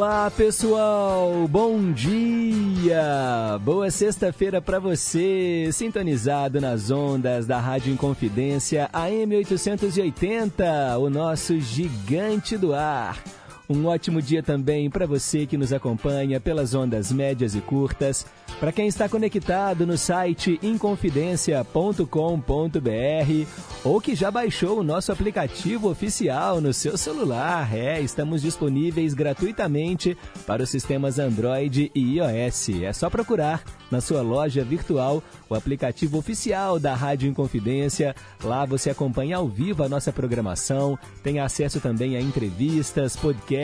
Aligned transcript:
Diga 0.00 0.08
lá, 0.08 0.30
pessoal! 0.30 1.46
Bom 1.46 1.92
dia! 1.92 3.60
Boa 3.62 3.90
sexta-feira 3.90 4.58
para 4.58 4.78
você, 4.78 5.68
sintonizado 5.74 6.58
nas 6.58 6.90
ondas 6.90 7.46
da 7.46 7.60
Rádio 7.60 7.92
Inconfidência 7.92 8.88
AM 8.94 9.36
880, 9.36 10.96
o 10.96 11.10
nosso 11.10 11.60
gigante 11.60 12.56
do 12.56 12.72
ar. 12.72 13.22
Um 13.70 13.86
ótimo 13.86 14.20
dia 14.20 14.42
também 14.42 14.90
para 14.90 15.06
você 15.06 15.46
que 15.46 15.56
nos 15.56 15.72
acompanha 15.72 16.40
pelas 16.40 16.74
ondas 16.74 17.12
médias 17.12 17.54
e 17.54 17.60
curtas. 17.60 18.26
Para 18.58 18.72
quem 18.72 18.88
está 18.88 19.08
conectado 19.08 19.86
no 19.86 19.96
site 19.96 20.58
inconfidencia.com.br 20.60 23.46
ou 23.84 24.00
que 24.00 24.16
já 24.16 24.28
baixou 24.28 24.80
o 24.80 24.82
nosso 24.82 25.12
aplicativo 25.12 25.88
oficial 25.88 26.60
no 26.60 26.74
seu 26.74 26.98
celular. 26.98 27.72
É, 27.72 28.00
estamos 28.00 28.42
disponíveis 28.42 29.14
gratuitamente 29.14 30.18
para 30.44 30.64
os 30.64 30.68
sistemas 30.68 31.20
Android 31.20 31.92
e 31.94 32.16
iOS. 32.16 32.70
É 32.82 32.92
só 32.92 33.08
procurar 33.08 33.62
na 33.88 34.00
sua 34.00 34.20
loja 34.20 34.64
virtual 34.64 35.22
o 35.48 35.54
aplicativo 35.54 36.18
oficial 36.18 36.80
da 36.80 36.94
Rádio 36.94 37.28
Inconfidência. 37.28 38.16
Lá 38.42 38.64
você 38.64 38.90
acompanha 38.90 39.36
ao 39.36 39.48
vivo 39.48 39.84
a 39.84 39.88
nossa 39.88 40.12
programação, 40.12 40.98
tem 41.22 41.38
acesso 41.38 41.80
também 41.80 42.16
a 42.16 42.20
entrevistas, 42.20 43.16
podcasts, 43.16 43.59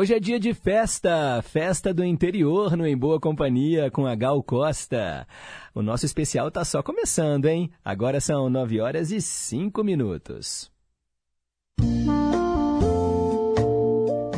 Hoje 0.00 0.14
é 0.14 0.20
dia 0.20 0.38
de 0.38 0.54
festa, 0.54 1.42
festa 1.42 1.92
do 1.92 2.04
interior 2.04 2.76
no 2.76 2.86
Em 2.86 2.96
Boa 2.96 3.18
Companhia 3.18 3.90
com 3.90 4.06
a 4.06 4.14
Gal 4.14 4.40
Costa. 4.44 5.26
O 5.74 5.82
nosso 5.82 6.06
especial 6.06 6.52
tá 6.52 6.64
só 6.64 6.84
começando, 6.84 7.46
hein? 7.46 7.68
Agora 7.84 8.20
são 8.20 8.48
9 8.48 8.80
horas 8.80 9.10
e 9.10 9.20
5 9.20 9.82
minutos. 9.82 10.70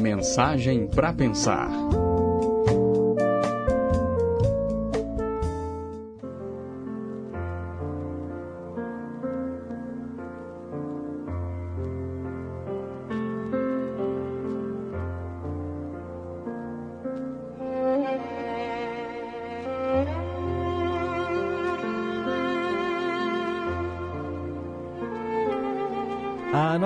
Mensagem 0.00 0.88
para 0.88 1.12
pensar. 1.12 1.68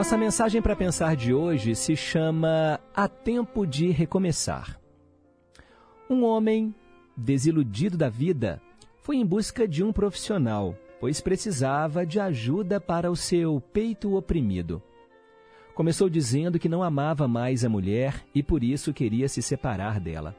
Nossa 0.04 0.18
mensagem 0.18 0.60
para 0.60 0.76
pensar 0.76 1.16
de 1.16 1.32
hoje 1.32 1.74
se 1.74 1.96
chama 1.96 2.78
Há 2.94 3.08
Tempo 3.08 3.66
de 3.66 3.90
Recomeçar. 3.90 4.78
Um 6.10 6.24
homem, 6.24 6.74
desiludido 7.16 7.96
da 7.96 8.10
vida, 8.10 8.60
foi 8.98 9.16
em 9.16 9.24
busca 9.24 9.66
de 9.66 9.82
um 9.82 9.94
profissional, 9.94 10.76
pois 11.00 11.22
precisava 11.22 12.04
de 12.04 12.20
ajuda 12.20 12.78
para 12.78 13.10
o 13.10 13.16
seu 13.16 13.62
peito 13.72 14.14
oprimido. 14.14 14.82
Começou 15.74 16.10
dizendo 16.10 16.58
que 16.58 16.68
não 16.68 16.82
amava 16.82 17.26
mais 17.26 17.64
a 17.64 17.70
mulher 17.70 18.26
e 18.34 18.42
por 18.42 18.62
isso 18.62 18.92
queria 18.92 19.26
se 19.26 19.40
separar 19.40 19.98
dela. 19.98 20.36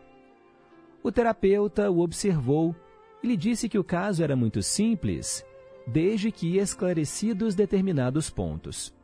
O 1.01 1.11
terapeuta 1.11 1.89
o 1.89 2.01
observou 2.01 2.75
e 3.23 3.27
lhe 3.27 3.35
disse 3.35 3.67
que 3.67 3.79
o 3.79 3.83
caso 3.83 4.23
era 4.23 4.35
muito 4.35 4.61
simples, 4.61 5.43
desde 5.87 6.31
que 6.31 6.55
esclarecidos 6.59 7.55
determinados 7.55 8.29
pontos. 8.29 8.94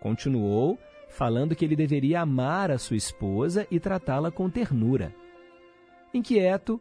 Continuou 0.00 0.78
falando 1.08 1.56
que 1.56 1.64
ele 1.64 1.74
deveria 1.74 2.20
amar 2.20 2.70
a 2.70 2.78
sua 2.78 2.96
esposa 2.96 3.66
e 3.70 3.80
tratá-la 3.80 4.30
com 4.30 4.48
ternura. 4.48 5.14
Inquieto, 6.12 6.80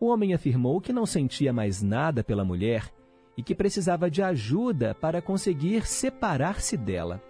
o 0.00 0.06
homem 0.06 0.34
afirmou 0.34 0.80
que 0.80 0.92
não 0.92 1.06
sentia 1.06 1.52
mais 1.52 1.82
nada 1.82 2.24
pela 2.24 2.44
mulher 2.44 2.92
e 3.36 3.42
que 3.42 3.54
precisava 3.54 4.10
de 4.10 4.22
ajuda 4.22 4.94
para 4.94 5.22
conseguir 5.22 5.86
separar-se 5.86 6.76
dela. 6.76 7.22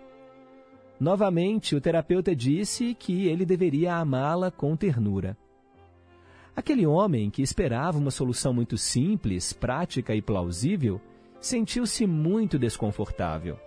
Novamente, 0.99 1.77
o 1.77 1.81
terapeuta 1.81 2.35
disse 2.35 2.95
que 2.95 3.27
ele 3.29 3.45
deveria 3.45 3.97
amá-la 3.97 4.51
com 4.51 4.75
ternura. 4.77 5.37
Aquele 6.55 6.87
homem, 6.87 7.29
que 7.29 7.43
esperava 7.43 7.99
uma 7.99 8.11
solução 8.11 8.55
muito 8.55 8.79
simples, 8.79 9.53
prática 9.53 10.15
e 10.15 10.23
plausível, 10.23 10.99
sentiu-se 11.39 12.07
muito 12.07 12.59
desconfortável. 12.59 13.59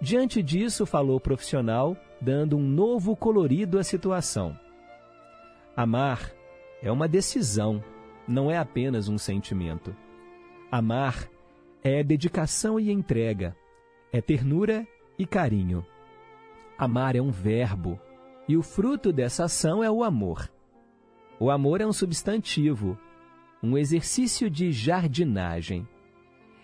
Diante 0.00 0.42
disso, 0.42 0.84
falou 0.84 1.16
o 1.16 1.20
profissional, 1.20 1.96
dando 2.20 2.56
um 2.56 2.62
novo 2.62 3.16
colorido 3.16 3.78
à 3.78 3.82
situação. 3.82 4.58
Amar 5.74 6.32
é 6.82 6.90
uma 6.90 7.08
decisão, 7.08 7.82
não 8.28 8.50
é 8.50 8.58
apenas 8.58 9.08
um 9.08 9.16
sentimento. 9.16 9.94
Amar 10.70 11.28
é 11.82 12.02
dedicação 12.02 12.78
e 12.78 12.90
entrega, 12.90 13.56
é 14.12 14.20
ternura 14.20 14.86
e 15.18 15.26
carinho. 15.26 15.84
Amar 16.76 17.16
é 17.16 17.20
um 17.20 17.30
verbo, 17.30 17.98
e 18.46 18.56
o 18.56 18.62
fruto 18.62 19.12
dessa 19.12 19.44
ação 19.44 19.82
é 19.82 19.90
o 19.90 20.04
amor. 20.04 20.50
O 21.40 21.50
amor 21.50 21.80
é 21.80 21.86
um 21.86 21.92
substantivo, 21.92 22.98
um 23.62 23.78
exercício 23.78 24.50
de 24.50 24.72
jardinagem. 24.72 25.88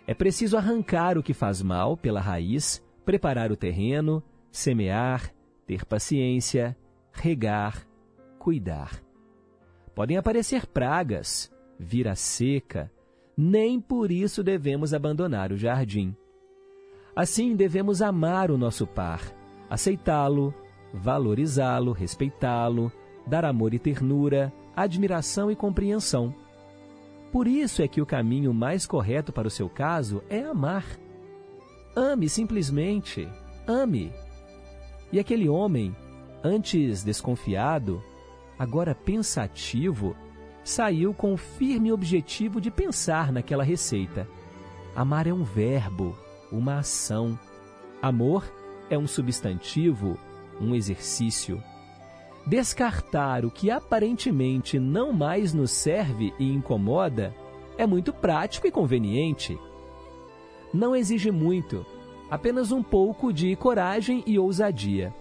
É 0.07 0.15
preciso 0.15 0.57
arrancar 0.57 1.17
o 1.17 1.23
que 1.23 1.33
faz 1.33 1.63
mal 1.63 1.97
pela 1.97 2.21
raiz 2.21 2.83
preparar 3.05 3.51
o 3.51 3.57
terreno, 3.57 4.23
semear, 4.51 5.33
ter 5.67 5.85
paciência, 5.85 6.77
regar, 7.13 7.87
cuidar. 8.39 9.03
Podem 9.95 10.17
aparecer 10.17 10.67
pragas, 10.67 11.53
vir 11.79 12.09
a 12.09 12.15
seca, 12.15 12.91
nem 13.37 13.81
por 13.81 14.11
isso 14.11 14.43
devemos 14.43 14.95
abandonar 14.95 15.53
o 15.53 15.57
jardim. 15.57 16.15
Assim, 17.15 17.55
devemos 17.55 18.01
amar 18.01 18.51
o 18.51 18.57
nosso 18.57 18.87
par, 18.87 19.21
aceitá-lo, 19.69 20.55
valorizá-lo, 20.93 21.93
respeitá-lo, 21.93 22.91
dar 23.27 23.45
amor 23.45 23.75
e 23.75 23.79
ternura, 23.79 24.53
admiração 24.75 25.51
e 25.51 25.57
compreensão. 25.57 26.35
Por 27.31 27.47
isso 27.47 27.83
é 27.83 27.89
que 27.89 28.01
o 28.01 28.07
caminho 28.07 28.53
mais 28.53 28.87
correto 28.87 29.33
para 29.33 29.49
o 29.49 29.51
seu 29.51 29.69
caso 29.69 30.23
é 30.29 30.43
amar 30.43 30.85
Ame 31.95 32.27
simplesmente, 32.29 33.29
ame. 33.67 34.11
E 35.13 35.21
aquele 35.21 35.47
homem, 35.47 35.95
antes 36.43 37.05
desconfiado, 37.05 38.03
agora 38.59 38.95
pensativo, 38.95 40.17
saiu 40.65 41.13
com 41.13 41.35
o 41.35 41.37
firme 41.37 41.93
objetivo 41.93 42.63
de 42.63 42.71
pensar 42.71 43.31
naquela 43.31 43.63
receita. 43.63 44.27
Amar 44.97 45.27
é 45.27 45.35
um 45.35 45.45
verbo, 45.45 46.17
uma 46.51 46.79
ação. 46.79 47.39
Amor 48.01 48.51
é 48.89 48.97
um 48.97 49.07
substantivo, 49.07 50.19
um 50.59 50.75
exercício. 50.75 51.63
Descartar 52.47 53.45
o 53.45 53.51
que 53.51 53.71
aparentemente 53.71 54.79
não 54.79 55.13
mais 55.13 55.53
nos 55.53 55.71
serve 55.71 56.33
e 56.39 56.51
incomoda 56.51 57.35
é 57.77 57.87
muito 57.87 58.13
prático 58.15 58.67
e 58.67 58.71
conveniente 58.71 59.59
não 60.73 60.97
exige 60.97 61.31
muito, 61.31 61.85
apenas 62.31 62.73
um 62.73 62.83
pouco 62.83 63.33
de 63.33 63.55
coragem 63.57 64.23
e 64.27 64.39
ousadia. 64.39 65.13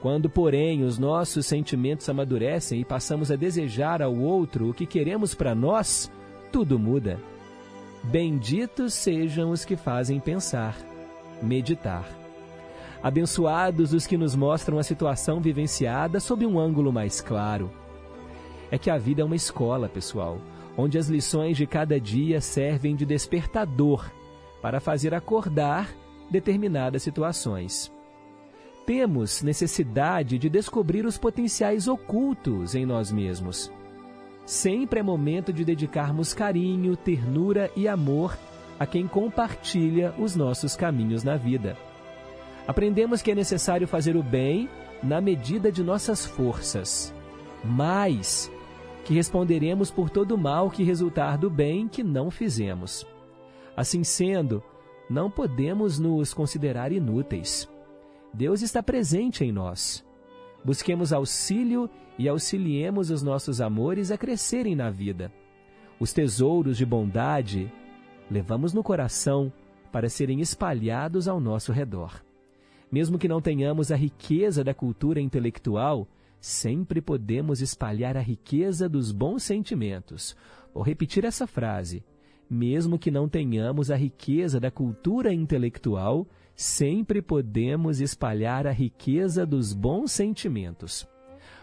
Quando, 0.00 0.28
porém, 0.28 0.82
os 0.82 0.98
nossos 0.98 1.46
sentimentos 1.46 2.08
amadurecem 2.08 2.80
e 2.80 2.84
passamos 2.84 3.30
a 3.30 3.36
desejar 3.36 4.02
ao 4.02 4.14
outro 4.14 4.68
o 4.68 4.74
que 4.74 4.84
queremos 4.84 5.34
para 5.34 5.54
nós, 5.54 6.10
tudo 6.52 6.78
muda. 6.78 7.18
Benditos 8.02 8.92
sejam 8.92 9.50
os 9.50 9.64
que 9.64 9.76
fazem 9.76 10.20
pensar, 10.20 10.76
meditar. 11.40 12.06
Abençoados 13.02 13.92
os 13.94 14.06
que 14.06 14.16
nos 14.16 14.34
mostram 14.34 14.78
a 14.78 14.82
situação 14.82 15.40
vivenciada 15.40 16.20
sob 16.20 16.44
um 16.44 16.58
ângulo 16.58 16.92
mais 16.92 17.20
claro. 17.20 17.70
É 18.70 18.76
que 18.76 18.90
a 18.90 18.98
vida 18.98 19.22
é 19.22 19.24
uma 19.24 19.36
escola, 19.36 19.88
pessoal, 19.88 20.38
onde 20.76 20.98
as 20.98 21.08
lições 21.08 21.56
de 21.56 21.66
cada 21.66 21.98
dia 22.00 22.40
servem 22.40 22.96
de 22.96 23.06
despertador 23.06 24.10
para 24.64 24.80
fazer 24.80 25.12
acordar 25.12 25.94
determinadas 26.30 27.02
situações. 27.02 27.92
Temos 28.86 29.42
necessidade 29.42 30.38
de 30.38 30.48
descobrir 30.48 31.04
os 31.04 31.18
potenciais 31.18 31.86
ocultos 31.86 32.74
em 32.74 32.86
nós 32.86 33.12
mesmos. 33.12 33.70
Sempre 34.46 35.00
é 35.00 35.02
momento 35.02 35.52
de 35.52 35.66
dedicarmos 35.66 36.32
carinho, 36.32 36.96
ternura 36.96 37.70
e 37.76 37.86
amor 37.86 38.38
a 38.80 38.86
quem 38.86 39.06
compartilha 39.06 40.14
os 40.18 40.34
nossos 40.34 40.74
caminhos 40.74 41.22
na 41.22 41.36
vida. 41.36 41.76
Aprendemos 42.66 43.20
que 43.20 43.32
é 43.32 43.34
necessário 43.34 43.86
fazer 43.86 44.16
o 44.16 44.22
bem 44.22 44.66
na 45.02 45.20
medida 45.20 45.70
de 45.70 45.84
nossas 45.84 46.24
forças, 46.24 47.12
mas 47.62 48.50
que 49.04 49.12
responderemos 49.12 49.90
por 49.90 50.08
todo 50.08 50.36
o 50.36 50.38
mal 50.38 50.70
que 50.70 50.82
resultar 50.82 51.36
do 51.36 51.50
bem 51.50 51.86
que 51.86 52.02
não 52.02 52.30
fizemos. 52.30 53.06
Assim 53.76 54.04
sendo, 54.04 54.62
não 55.10 55.30
podemos 55.30 55.98
nos 55.98 56.32
considerar 56.32 56.92
inúteis. 56.92 57.68
Deus 58.32 58.62
está 58.62 58.82
presente 58.82 59.44
em 59.44 59.52
nós. 59.52 60.04
Busquemos 60.64 61.12
auxílio 61.12 61.90
e 62.18 62.28
auxiliemos 62.28 63.10
os 63.10 63.22
nossos 63.22 63.60
amores 63.60 64.10
a 64.10 64.18
crescerem 64.18 64.74
na 64.74 64.90
vida. 64.90 65.32
Os 65.98 66.12
tesouros 66.12 66.76
de 66.76 66.86
bondade 66.86 67.70
levamos 68.30 68.72
no 68.72 68.82
coração 68.82 69.52
para 69.92 70.08
serem 70.08 70.40
espalhados 70.40 71.28
ao 71.28 71.38
nosso 71.38 71.72
redor. 71.72 72.24
Mesmo 72.90 73.18
que 73.18 73.28
não 73.28 73.40
tenhamos 73.40 73.90
a 73.90 73.96
riqueza 73.96 74.62
da 74.62 74.72
cultura 74.72 75.20
intelectual, 75.20 76.08
sempre 76.40 77.00
podemos 77.00 77.60
espalhar 77.60 78.16
a 78.16 78.20
riqueza 78.20 78.88
dos 78.88 79.12
bons 79.12 79.42
sentimentos. 79.42 80.36
Vou 80.72 80.82
repetir 80.82 81.24
essa 81.24 81.46
frase 81.46 82.04
mesmo 82.54 82.98
que 82.98 83.10
não 83.10 83.28
tenhamos 83.28 83.90
a 83.90 83.96
riqueza 83.96 84.60
da 84.60 84.70
cultura 84.70 85.32
intelectual, 85.32 86.26
sempre 86.54 87.20
podemos 87.20 88.00
espalhar 88.00 88.66
a 88.66 88.70
riqueza 88.70 89.44
dos 89.44 89.72
bons 89.72 90.12
sentimentos. 90.12 91.06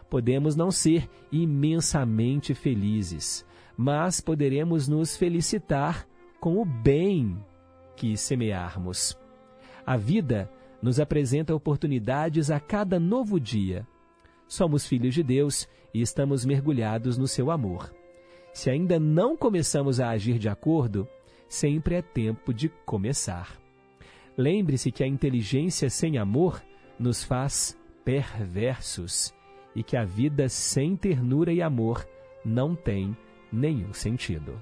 Podemos 0.10 0.56
não 0.56 0.70
ser 0.70 1.10
imensamente 1.32 2.54
felizes, 2.54 3.46
mas 3.78 4.20
poderemos 4.20 4.88
nos 4.88 5.16
felicitar 5.16 6.06
com 6.40 6.62
o 6.62 6.66
bem 6.66 7.38
que 7.96 8.18
semearmos. 8.18 9.18
A 9.86 9.96
vida 9.96 10.52
nos 10.82 11.00
apresenta 11.00 11.56
oportunidades 11.56 12.52
a 12.52 12.60
cada 12.60 13.00
novo 13.00 13.40
dia. 13.40 13.88
somos 14.48 14.86
filhos 14.86 15.14
de 15.14 15.24
Deus 15.24 15.66
e 15.94 16.02
estamos 16.02 16.44
mergulhados 16.44 17.18
no 17.18 17.26
seu 17.26 17.50
amor. 17.50 18.01
Se 18.54 18.70
ainda 18.70 19.00
não 19.00 19.38
começamos 19.38 20.00
a 20.00 20.10
agir 20.10 20.38
de 20.38 20.50
acordo, 20.50 21.08
sempre 21.48 21.96
é 21.96 22.02
tempo 22.02 22.54
de 22.54 22.70
começar. 22.86 23.60
Lembre-se 24.38 24.92
que 24.92 25.04
a 25.04 25.08
inteligência 25.08 25.90
sem 25.90 26.18
amor 26.18 26.62
nos 26.98 27.24
faz 27.24 27.78
perversos 28.04 29.34
e 29.76 29.84
que 29.84 29.96
a 29.96 30.04
vida 30.04 30.50
sem 30.50 30.96
ternura 30.96 31.52
e 31.54 31.62
amor 31.62 32.08
não 32.44 32.76
tem 32.76 33.16
nenhum 33.52 33.94
sentido. 33.94 34.62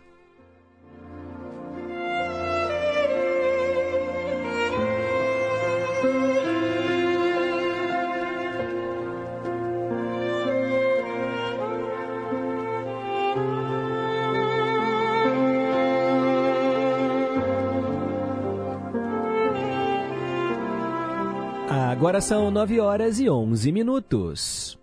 Agora 22.00 22.22
são 22.22 22.50
9 22.50 22.79
horas 22.79 23.20
e 23.20 23.29
11 23.29 23.74
minutos. 23.74 24.79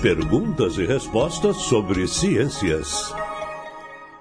Perguntas 0.00 0.78
e 0.78 0.86
respostas 0.86 1.56
sobre 1.56 2.06
ciências. 2.06 3.12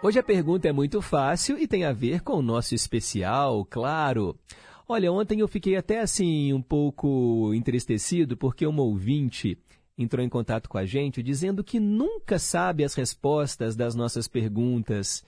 Hoje 0.02 0.18
a 0.18 0.24
pergunta 0.24 0.68
é 0.68 0.72
muito 0.72 1.04
fácil 1.04 1.60
e 1.60 1.68
tem 1.68 1.84
a 1.86 1.94
ver 1.94 2.22
com 2.22 2.38
o 2.38 2.42
nosso 2.42 2.74
especial, 2.74 3.64
claro. 3.64 4.36
Olha, 4.88 5.12
ontem 5.12 5.40
eu 5.40 5.48
fiquei 5.48 5.76
até 5.76 6.00
assim 6.00 6.52
um 6.52 6.64
pouco 6.64 7.54
entristecido 7.54 8.36
porque 8.36 8.66
uma 8.66 8.82
ouvinte 8.82 9.60
entrou 9.96 10.26
em 10.26 10.30
contato 10.30 10.68
com 10.68 10.80
a 10.80 10.86
gente 10.86 11.22
dizendo 11.22 11.64
que 11.64 11.80
nunca 11.80 12.40
sabe 12.40 12.84
as 12.84 12.96
respostas 12.96 13.76
das 13.76 13.94
nossas 13.94 14.28
perguntas. 14.28 15.24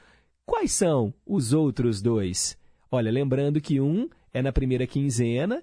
Quais 0.47 0.73
são 0.73 1.13
os 1.27 1.53
outros 1.53 2.01
dois? 2.01 2.57
Olha, 2.91 3.11
lembrando 3.11 3.61
que 3.61 3.81
um 3.81 4.09
é 4.33 4.41
na 4.41 4.53
primeira 4.53 4.87
quinzena 4.87 5.63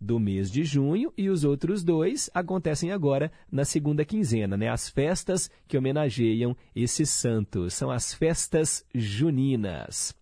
do 0.00 0.18
mês 0.18 0.50
de 0.50 0.64
junho 0.64 1.12
e 1.16 1.30
os 1.30 1.44
outros 1.44 1.82
dois 1.82 2.28
acontecem 2.34 2.90
agora 2.90 3.30
na 3.50 3.64
segunda 3.64 4.04
quinzena, 4.04 4.56
né? 4.56 4.68
As 4.68 4.88
festas 4.88 5.50
que 5.66 5.78
homenageiam 5.78 6.56
esses 6.74 7.08
santos 7.08 7.74
são 7.74 7.90
as 7.90 8.12
festas 8.12 8.84
juninas. 8.94 10.14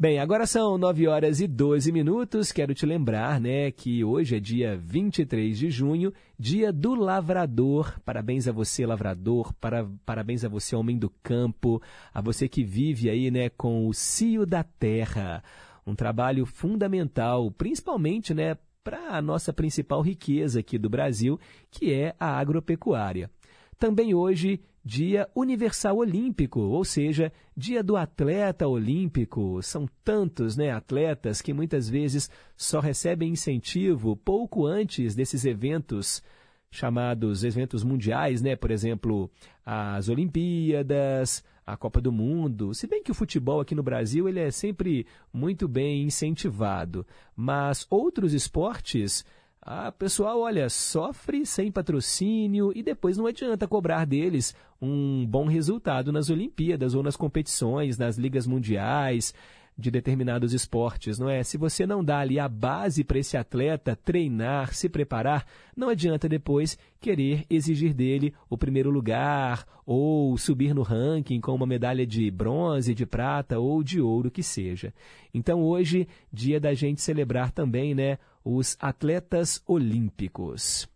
Bem, 0.00 0.20
agora 0.20 0.46
são 0.46 0.78
9 0.78 1.08
horas 1.08 1.40
e 1.40 1.48
12 1.48 1.90
minutos. 1.90 2.52
Quero 2.52 2.72
te 2.72 2.86
lembrar, 2.86 3.40
né, 3.40 3.72
que 3.72 4.04
hoje 4.04 4.36
é 4.36 4.38
dia 4.38 4.76
23 4.76 5.58
de 5.58 5.70
junho, 5.70 6.12
dia 6.38 6.72
do 6.72 6.94
lavrador. 6.94 7.98
Parabéns 8.04 8.46
a 8.46 8.52
você, 8.52 8.86
lavrador. 8.86 9.52
Para, 9.54 9.90
parabéns 10.06 10.44
a 10.44 10.48
você, 10.48 10.76
homem 10.76 10.96
do 10.96 11.10
campo. 11.20 11.82
A 12.14 12.20
você 12.20 12.48
que 12.48 12.62
vive 12.62 13.10
aí, 13.10 13.28
né, 13.28 13.48
com 13.48 13.88
o 13.88 13.92
cio 13.92 14.46
da 14.46 14.62
terra. 14.62 15.42
Um 15.84 15.96
trabalho 15.96 16.46
fundamental, 16.46 17.50
principalmente, 17.50 18.32
né, 18.32 18.56
para 18.84 19.16
a 19.16 19.20
nossa 19.20 19.52
principal 19.52 20.00
riqueza 20.00 20.60
aqui 20.60 20.78
do 20.78 20.88
Brasil, 20.88 21.40
que 21.72 21.92
é 21.92 22.14
a 22.20 22.38
agropecuária. 22.38 23.28
Também 23.76 24.14
hoje, 24.14 24.60
Dia 24.88 25.28
Universal 25.36 25.98
Olímpico, 25.98 26.60
ou 26.60 26.82
seja, 26.82 27.30
Dia 27.54 27.82
do 27.82 27.94
Atleta 27.94 28.66
Olímpico. 28.66 29.62
São 29.62 29.86
tantos 30.02 30.56
né, 30.56 30.70
atletas 30.70 31.42
que 31.42 31.52
muitas 31.52 31.90
vezes 31.90 32.30
só 32.56 32.80
recebem 32.80 33.32
incentivo 33.32 34.16
pouco 34.16 34.64
antes 34.64 35.14
desses 35.14 35.44
eventos 35.44 36.22
chamados 36.70 37.44
eventos 37.44 37.84
mundiais, 37.84 38.40
né? 38.40 38.56
Por 38.56 38.70
exemplo, 38.70 39.30
as 39.62 40.08
Olimpíadas, 40.08 41.44
a 41.66 41.76
Copa 41.76 42.00
do 42.00 42.10
Mundo. 42.10 42.72
Se 42.72 42.86
bem 42.86 43.02
que 43.02 43.10
o 43.10 43.14
futebol 43.14 43.60
aqui 43.60 43.74
no 43.74 43.82
Brasil 43.82 44.26
ele 44.26 44.40
é 44.40 44.50
sempre 44.50 45.06
muito 45.30 45.68
bem 45.68 46.04
incentivado, 46.04 47.06
mas 47.36 47.86
outros 47.90 48.32
esportes 48.32 49.22
a 49.70 49.92
pessoal, 49.92 50.40
olha, 50.40 50.70
sofre 50.70 51.44
sem 51.44 51.70
patrocínio 51.70 52.72
e 52.74 52.82
depois 52.82 53.18
não 53.18 53.26
adianta 53.26 53.68
cobrar 53.68 54.06
deles 54.06 54.56
um 54.80 55.26
bom 55.26 55.44
resultado 55.44 56.10
nas 56.10 56.30
Olimpíadas 56.30 56.94
ou 56.94 57.02
nas 57.02 57.16
competições, 57.16 57.98
nas 57.98 58.16
ligas 58.16 58.46
mundiais 58.46 59.34
de 59.76 59.90
determinados 59.90 60.54
esportes, 60.54 61.18
não 61.18 61.28
é? 61.28 61.44
Se 61.44 61.58
você 61.58 61.86
não 61.86 62.02
dá 62.02 62.18
ali 62.18 62.40
a 62.40 62.48
base 62.48 63.04
para 63.04 63.18
esse 63.18 63.36
atleta 63.36 63.94
treinar, 63.94 64.74
se 64.74 64.88
preparar, 64.88 65.46
não 65.76 65.90
adianta 65.90 66.28
depois 66.28 66.78
querer 66.98 67.44
exigir 67.50 67.92
dele 67.92 68.34
o 68.48 68.56
primeiro 68.56 68.90
lugar 68.90 69.66
ou 69.84 70.36
subir 70.38 70.74
no 70.74 70.82
ranking 70.82 71.40
com 71.40 71.54
uma 71.54 71.66
medalha 71.66 72.06
de 72.06 72.30
bronze, 72.30 72.94
de 72.94 73.04
prata 73.04 73.58
ou 73.58 73.82
de 73.82 74.00
ouro 74.00 74.30
que 74.30 74.42
seja. 74.42 74.94
Então 75.32 75.62
hoje, 75.62 76.08
dia 76.32 76.58
da 76.58 76.72
gente 76.72 77.02
celebrar 77.02 77.52
também, 77.52 77.94
né, 77.94 78.18
os 78.48 78.76
atletas 78.80 79.62
olímpicos. 79.66 80.88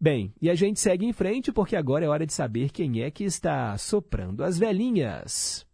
Bem, 0.00 0.32
e 0.40 0.50
a 0.50 0.54
gente 0.54 0.80
segue 0.80 1.06
em 1.06 1.12
frente 1.12 1.52
porque 1.52 1.76
agora 1.76 2.04
é 2.04 2.08
hora 2.08 2.26
de 2.26 2.32
saber 2.32 2.70
quem 2.70 3.02
é 3.02 3.10
que 3.10 3.22
está 3.22 3.76
soprando 3.78 4.42
as 4.42 4.58
velhinhas. 4.58 5.64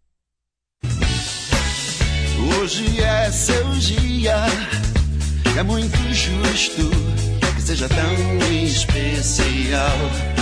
Hoje 2.59 3.01
é 3.01 3.31
seu 3.31 3.71
dia, 3.73 4.37
é 5.59 5.63
muito 5.63 5.97
justo 6.13 6.83
que 7.55 7.63
seja 7.63 7.89
tão 7.89 8.53
especial. 8.63 10.36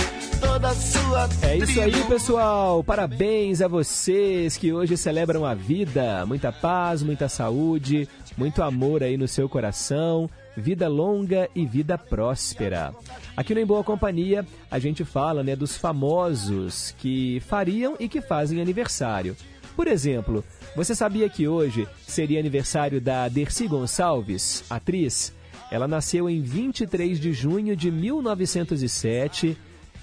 É 1.43 1.57
isso 1.57 1.79
aí, 1.79 2.03
pessoal. 2.05 2.83
Parabéns 2.83 3.61
a 3.61 3.67
vocês 3.67 4.57
que 4.57 4.73
hoje 4.73 4.97
celebram 4.97 5.45
a 5.45 5.53
vida. 5.53 6.25
Muita 6.25 6.51
paz, 6.51 7.03
muita 7.03 7.29
saúde, 7.29 8.09
muito 8.35 8.63
amor 8.63 9.03
aí 9.03 9.15
no 9.15 9.27
seu 9.27 9.47
coração. 9.47 10.27
Vida 10.57 10.87
longa 10.87 11.47
e 11.53 11.67
vida 11.67 11.99
próspera. 11.99 12.95
Aqui 13.37 13.53
no 13.53 13.59
Em 13.59 13.65
Boa 13.65 13.83
Companhia, 13.83 14.43
a 14.71 14.79
gente 14.79 15.05
fala 15.05 15.43
né, 15.43 15.55
dos 15.55 15.77
famosos 15.77 16.95
que 16.97 17.39
fariam 17.41 17.95
e 17.99 18.09
que 18.09 18.19
fazem 18.19 18.59
aniversário. 18.59 19.37
Por 19.75 19.87
exemplo, 19.87 20.43
você 20.75 20.95
sabia 20.95 21.29
que 21.29 21.47
hoje 21.47 21.87
seria 22.07 22.39
aniversário 22.39 22.99
da 22.99 23.27
Dercy 23.27 23.67
Gonçalves, 23.67 24.63
atriz? 24.67 25.31
Ela 25.69 25.87
nasceu 25.87 26.27
em 26.27 26.41
23 26.41 27.19
de 27.19 27.33
junho 27.33 27.75
de 27.75 27.91
1907 27.91 29.55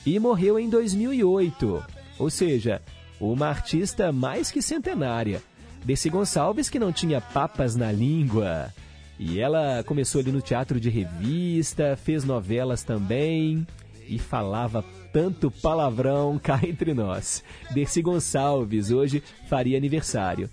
e 0.05 0.19
morreu 0.19 0.59
em 0.59 0.69
2008. 0.69 1.85
Ou 2.19 2.31
seja, 2.31 2.83
uma 3.21 3.49
artista 3.49 4.13
mais 4.13 4.51
que 4.51 4.61
centenária. 4.61 5.43
Dercy 5.85 6.11
Gonçalves 6.11 6.69
que 6.69 6.79
não 6.79 6.93
tinha 6.93 7.21
papas 7.21 7.75
na 7.77 7.91
língua. 7.91 8.73
E 9.19 9.41
ela 9.41 9.83
começou 9.85 10.21
ali 10.21 10.33
no 10.33 10.41
teatro 10.41 10.81
de 10.81 10.91
revista, 10.91 11.97
fez 11.97 12.25
novelas 12.25 12.83
também 12.83 13.67
e 14.09 14.19
falava 14.19 14.85
tanto 15.13 15.51
palavrão 15.51 16.39
cá 16.43 16.61
entre 16.63 16.95
nós. 16.95 17.45
Dercy 17.71 18.03
Gonçalves 18.03 18.91
hoje 18.91 19.23
faria 19.49 19.77
aniversário. 19.77 20.49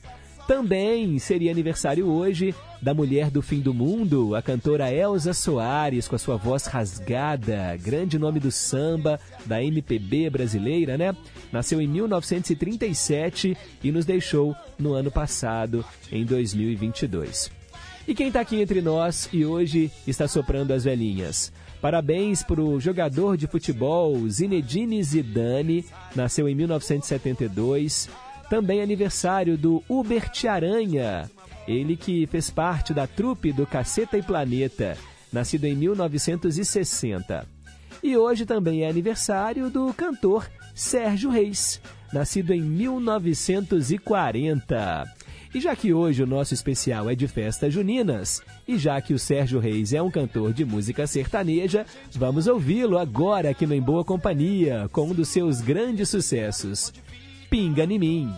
Também 0.50 1.20
seria 1.20 1.52
aniversário 1.52 2.08
hoje 2.08 2.56
da 2.82 2.92
mulher 2.92 3.30
do 3.30 3.40
fim 3.40 3.60
do 3.60 3.72
mundo, 3.72 4.34
a 4.34 4.42
cantora 4.42 4.92
Elza 4.92 5.32
Soares, 5.32 6.08
com 6.08 6.16
a 6.16 6.18
sua 6.18 6.38
voz 6.38 6.66
rasgada, 6.66 7.78
grande 7.78 8.18
nome 8.18 8.40
do 8.40 8.50
samba, 8.50 9.20
da 9.46 9.64
MPB 9.64 10.28
brasileira, 10.32 10.98
né? 10.98 11.16
Nasceu 11.52 11.80
em 11.80 11.88
1937 11.88 13.56
e 13.84 13.92
nos 13.92 14.06
deixou 14.06 14.56
no 14.80 14.94
ano 14.94 15.12
passado, 15.12 15.86
em 16.12 16.26
2022. 16.26 17.52
E 18.08 18.16
quem 18.16 18.30
está 18.30 18.40
aqui 18.40 18.60
entre 18.60 18.82
nós 18.82 19.30
e 19.32 19.46
hoje 19.46 19.92
está 20.08 20.28
soprando 20.28 20.74
as 20.74 20.84
velhinhas? 20.84 21.54
Parabéns 21.80 22.42
para 22.42 22.60
o 22.60 22.80
jogador 22.80 23.38
de 23.38 23.46
futebol 23.46 24.28
Zinedine 24.28 25.04
Zidane, 25.04 25.86
nasceu 26.16 26.50
em 26.50 26.56
1972 26.56 28.10
também 28.50 28.82
aniversário 28.82 29.58
do 29.58 29.84
Hubert 29.88 30.32
Aranha, 30.50 31.30
ele 31.68 31.96
que 31.96 32.26
fez 32.28 32.50
parte 32.50 32.94
da 32.94 33.06
trupe 33.06 33.52
do 33.52 33.68
Caceta 33.68 34.18
e 34.18 34.24
Planeta, 34.24 34.98
nascido 35.32 35.66
em 35.66 35.76
1960. 35.76 37.48
E 38.02 38.18
hoje 38.18 38.46
também 38.46 38.84
é 38.84 38.90
aniversário 38.90 39.70
do 39.70 39.94
cantor 39.94 40.50
Sérgio 40.74 41.30
Reis, 41.30 41.80
nascido 42.12 42.52
em 42.54 42.62
1940. 42.62 45.06
E 45.54 45.60
já 45.60 45.76
que 45.76 45.94
hoje 45.94 46.24
o 46.24 46.28
nosso 46.28 46.54
especial 46.54 47.10
é 47.10 47.16
de 47.16 47.28
festas 47.28 47.74
juninas, 47.74 48.42
e 48.68 48.78
já 48.78 49.02
que 49.02 49.14
o 49.14 49.20
Sérgio 49.20 49.60
Reis 49.60 49.92
é 49.94 50.02
um 50.02 50.12
cantor 50.12 50.54
de 50.54 50.64
música 50.64 51.06
sertaneja, 51.08 51.86
vamos 52.14 52.48
ouvi-lo 52.48 53.00
agora 53.00 53.50
aqui 53.50 53.66
no 53.66 53.74
Em 53.74 53.82
Boa 53.82 54.06
Companhia, 54.06 54.88
com 54.92 55.10
um 55.10 55.14
dos 55.14 55.30
seus 55.30 55.60
grandes 55.60 56.10
sucessos, 56.10 56.94
Pinga 57.50 57.84
em 57.84 57.98
mim. 57.98 58.32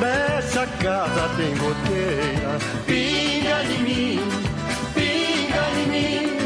Nessa 0.00 0.66
casa 0.66 1.28
tem 1.36 1.54
goteira, 1.56 2.58
pinga 2.86 3.64
em 3.64 3.82
mim, 3.82 4.18
pinga 4.94 5.64
em 5.78 5.86
mim, 5.88 6.36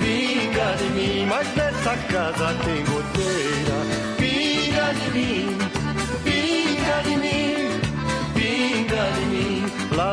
pinga 0.00 0.76
em 0.82 0.90
mim, 0.90 1.26
mas 1.26 1.46
nessa 1.54 1.96
casa 1.96 2.54
tem 2.64 2.84
goteira, 2.84 3.19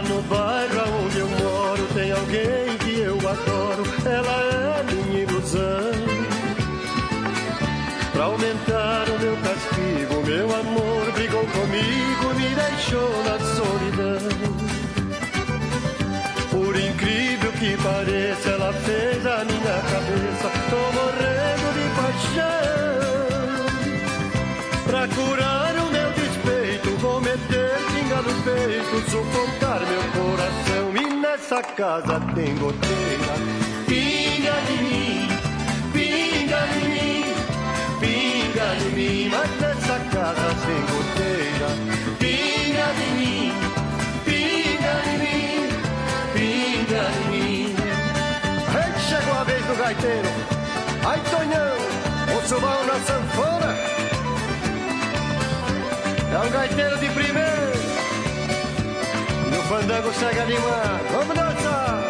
no 0.01 0.21
bairro 0.29 0.76
E 31.57 31.59
nessa 31.59 31.73
casa 31.73 32.19
tem 32.35 32.55
goteira, 32.57 33.33
pinga 33.87 34.61
de 34.67 34.77
mim, 34.83 35.27
pinga 35.91 36.59
de 36.67 36.87
mim, 36.87 37.23
pinga 37.99 38.75
de 38.75 38.89
mim. 38.95 39.29
Mas 39.31 39.49
nessa 39.59 39.97
casa 40.13 40.49
tem 40.67 40.81
goteira, 40.93 41.69
pinga 42.19 42.87
de 42.93 43.07
mim, 43.17 43.51
pinga 44.23 44.93
de 45.01 45.17
mim, 45.17 45.69
pinga 46.35 47.03
de 47.09 47.23
mim. 47.31 47.75
Ei, 48.75 48.91
chegou 49.09 49.33
a 49.39 49.43
vez 49.43 49.65
do 49.65 49.75
gaiteiro. 49.77 50.29
Ai, 51.07 51.19
Tonhão, 51.31 52.37
o 52.37 52.47
subão 52.47 52.85
na 52.85 52.99
sanfona. 52.99 53.75
É 56.33 56.47
um 56.47 56.51
gaiteiro 56.51 56.97
de 56.99 57.09
primeiro. 57.09 57.66
Fandango 59.67 60.13
chega 60.13 60.43
animado. 60.43 61.11
Vamos 61.11 61.35
dançar! 61.35 62.03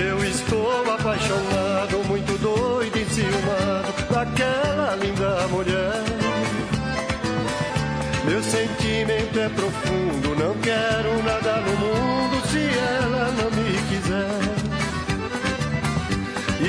Eu 0.00 0.24
estou 0.24 0.92
apaixonado, 0.94 2.04
muito 2.06 2.38
doido 2.40 2.96
e 2.96 3.04
ciumado 3.06 3.92
daquela 4.12 4.94
linda 4.94 5.48
mulher. 5.48 6.04
Meu 8.26 8.40
sentimento 8.44 9.40
é 9.40 9.48
profundo, 9.48 10.36
não 10.36 10.54
quero 10.60 11.22
nada 11.24 11.62
no 11.62 11.76
mundo 11.76 12.46
se 12.46 12.68
ela 12.78 13.32
não 13.32 13.50
me 13.50 13.76
quiser. 13.88 14.68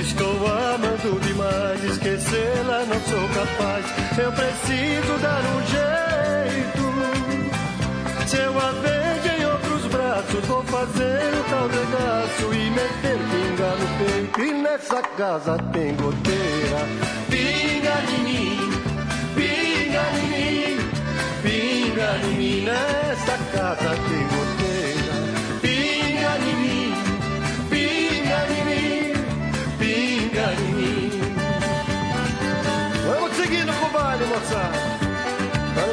Estou 0.02 0.48
amando 0.48 1.20
demais, 1.22 1.84
esquecê-la 1.84 2.84
não 2.86 3.00
sou 3.02 3.30
capaz. 3.30 3.86
Eu 4.18 4.32
preciso 4.32 5.18
dar 5.22 5.44
um 5.56 5.68
jeito. 5.68 5.99
Se 8.30 8.38
eu 8.38 8.56
a 8.60 8.72
vejo 8.74 9.42
em 9.42 9.46
outros 9.48 9.86
braços, 9.88 10.46
vou 10.46 10.64
fazer 10.66 11.34
o 11.34 11.44
tal 11.50 11.68
regaço 11.68 12.54
e 12.54 12.70
meter 12.70 13.18
pinga 13.18 13.76
no 13.76 13.88
peito. 13.98 14.40
E 14.42 14.54
nessa 14.54 15.02
casa 15.02 15.58
tem 15.74 15.96
goteira. 15.96 16.78
Pinga 17.28 17.96
em 18.08 18.24
mim, 18.24 18.70
pinga 19.34 20.04
em 20.20 20.28
mim, 20.30 20.78
pinga 21.42 22.18
em 22.24 22.36
mim. 22.36 22.66
Nessa 22.66 23.36
casa 23.52 23.96
tem 24.08 24.28
goteira. 24.38 25.16
Pinga 25.60 26.32
em 26.38 26.56
mim, 26.56 26.94
pinga 27.72 28.40
em 28.54 28.64
mim, 28.70 29.14
pinga 29.80 30.54
em 30.54 30.72
mim. 30.76 31.22
Vamos 33.08 33.36
seguindo 33.38 33.74
com 33.80 33.86
o 33.88 33.90
baile, 33.90 34.26
moçada. 34.26 34.89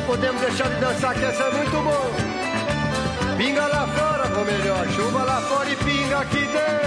Podemos 0.06 0.40
deixar 0.40 0.68
de 0.68 0.80
dançar, 0.80 1.14
que 1.14 1.24
essa 1.24 1.42
é 1.42 1.50
muito 1.50 1.82
bom. 1.82 3.36
Pinga 3.36 3.66
lá 3.66 3.88
fora, 3.88 4.38
ou 4.38 4.44
melhor, 4.44 4.86
chuva 4.94 5.24
lá 5.24 5.40
fora 5.40 5.68
e 5.68 5.76
pinga 5.76 6.18
aqui 6.20 6.38
dentro. 6.38 6.86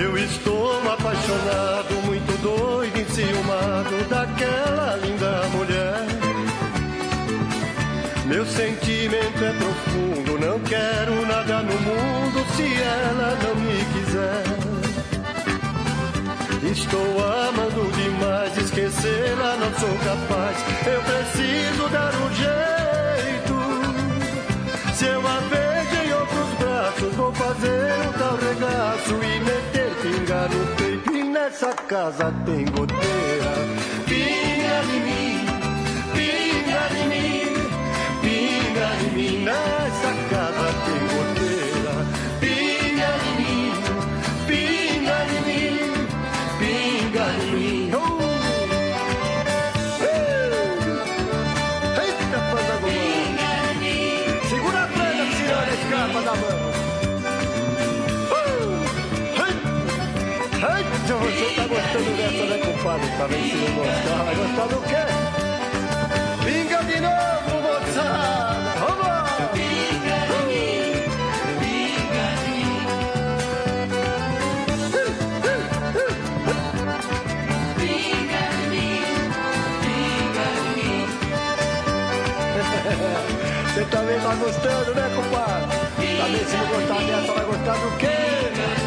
Eu 0.00 0.16
estou 0.16 0.92
apaixonado, 0.92 1.94
muito 2.06 2.40
doido, 2.40 2.98
enciumado 2.98 4.04
daquela 4.08 4.96
linda 5.02 5.42
mulher. 5.48 6.06
Meu 8.26 8.46
sentimento 8.46 9.44
é 9.44 9.52
profundo, 9.52 10.38
não 10.38 10.60
quero 10.60 11.26
nada 11.26 11.62
no 11.62 11.74
mundo 11.80 12.46
se 12.54 12.80
ela 12.80 13.36
não 13.42 13.54
me. 13.56 13.87
Estou 16.70 17.00
amando 17.00 17.90
demais, 17.92 18.56
esquecê-la 18.58 19.56
não 19.56 19.72
sou 19.78 19.96
capaz. 20.04 20.56
Eu 20.86 21.00
preciso 21.02 21.88
dar 21.88 22.14
um 22.14 22.28
jeito. 22.34 23.54
Se 24.94 25.06
eu 25.06 25.26
a 25.26 25.40
vejo 25.48 25.96
em 26.04 26.12
outros 26.12 26.48
braços, 26.58 27.14
vou 27.14 27.32
fazer 27.32 28.06
um 28.06 28.12
tal 28.18 28.36
regaço 28.36 29.14
e 29.14 29.40
meter 29.40 29.94
pinga 30.02 30.48
no 30.48 30.76
peito. 30.76 31.10
E 31.14 31.22
nessa 31.24 31.72
casa 31.72 32.32
tem 32.44 32.66
goteira. 32.66 33.54
Pinga 34.06 34.82
de 34.84 34.98
mim, 35.00 35.46
pinga 36.12 36.88
de 36.94 37.02
mim, 37.08 37.54
pinga 38.20 38.88
de 38.98 39.10
mim. 39.16 39.44
Nessa 39.44 39.87
preocupado 62.88 63.16
pra 63.16 63.26
ver 63.26 63.42
se 63.42 63.56
não 63.56 63.74
gostar. 63.74 64.24
Vai 64.24 64.34
gostar 64.34 64.66
do 64.66 64.80
quê? 64.82 65.04
Pinga 66.44 66.84
de 66.84 67.00
novo, 67.00 67.62
moçada! 67.62 68.72
Vamos 68.80 69.06
lá! 69.06 69.26
Você 83.74 83.84
também 83.84 84.18
tá 84.18 84.34
gostando, 84.34 84.94
né, 84.94 85.10
compadre? 85.14 86.16
Tá 86.16 86.24
também 86.24 86.44
se 86.44 86.56
não 86.56 86.66
gostar 86.66 87.04
dessa, 87.04 87.32
vai 87.32 87.44
gostar 87.44 87.74
do 87.74 87.96
quê? 87.98 88.77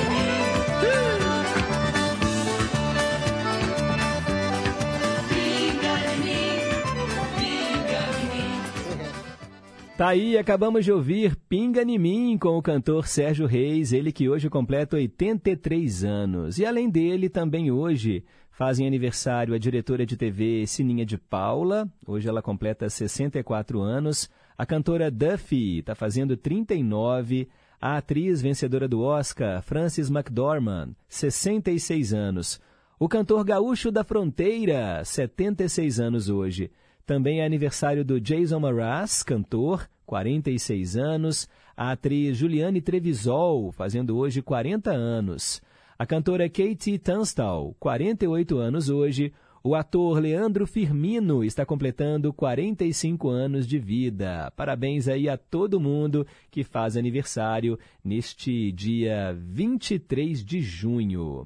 Tá 10.02 10.08
aí, 10.08 10.36
acabamos 10.36 10.84
de 10.84 10.92
ouvir 10.92 11.36
Pinga 11.48 11.84
em 11.84 12.00
Mim 12.00 12.36
com 12.36 12.58
o 12.58 12.62
cantor 12.64 13.06
Sérgio 13.06 13.46
Reis, 13.46 13.94
ele 13.94 14.12
que 14.12 14.28
hoje 14.28 14.50
completa 14.50 14.96
83 14.96 16.04
anos. 16.04 16.58
E 16.58 16.66
além 16.66 16.90
dele, 16.90 17.30
também 17.30 17.70
hoje 17.70 18.26
fazem 18.50 18.88
aniversário 18.88 19.54
a 19.54 19.60
diretora 19.60 20.04
de 20.04 20.18
TV 20.18 20.66
Sininha 20.66 21.06
de 21.06 21.20
Paula, 21.20 21.88
hoje 22.04 22.28
ela 22.28 22.42
completa 22.42 22.90
64 22.90 23.80
anos. 23.80 24.28
A 24.58 24.66
cantora 24.66 25.12
Duffy 25.12 25.82
está 25.82 25.94
fazendo 25.94 26.36
39. 26.36 27.48
A 27.80 27.98
atriz 27.98 28.42
vencedora 28.42 28.88
do 28.88 29.02
Oscar, 29.02 29.62
Frances 29.62 30.10
McDormand, 30.10 30.96
66 31.08 32.12
anos. 32.12 32.60
O 33.00 33.08
cantor 33.08 33.44
gaúcho 33.44 33.92
da 33.92 34.04
Fronteira, 34.04 35.06
76 35.06 36.00
anos 36.00 36.28
hoje. 36.28 36.72
Também 37.12 37.42
é 37.42 37.46
aniversário 37.46 38.06
do 38.06 38.22
Jason 38.22 38.62
Mraz, 38.62 39.22
cantor, 39.22 39.86
46 40.06 40.96
anos. 40.96 41.46
A 41.76 41.92
atriz 41.92 42.38
Juliane 42.38 42.80
Trevisol, 42.80 43.70
fazendo 43.74 44.16
hoje 44.16 44.42
40 44.42 44.92
anos. 44.92 45.62
A 46.00 46.06
cantora 46.06 46.48
Katie 46.48 46.98
Tunstall, 46.98 47.76
48 47.82 48.58
anos 48.58 48.88
hoje. 48.88 49.34
O 49.62 49.76
ator 49.76 50.22
Leandro 50.22 50.66
Firmino 50.66 51.44
está 51.44 51.66
completando 51.66 52.32
45 52.32 53.28
anos 53.28 53.68
de 53.68 53.78
vida. 53.78 54.50
Parabéns 54.56 55.10
aí 55.10 55.28
a 55.28 55.36
todo 55.36 55.82
mundo 55.82 56.26
que 56.50 56.64
faz 56.64 56.96
aniversário 56.96 57.78
neste 58.02 58.72
dia 58.72 59.38
23 59.38 60.46
de 60.46 60.62
junho. 60.62 61.46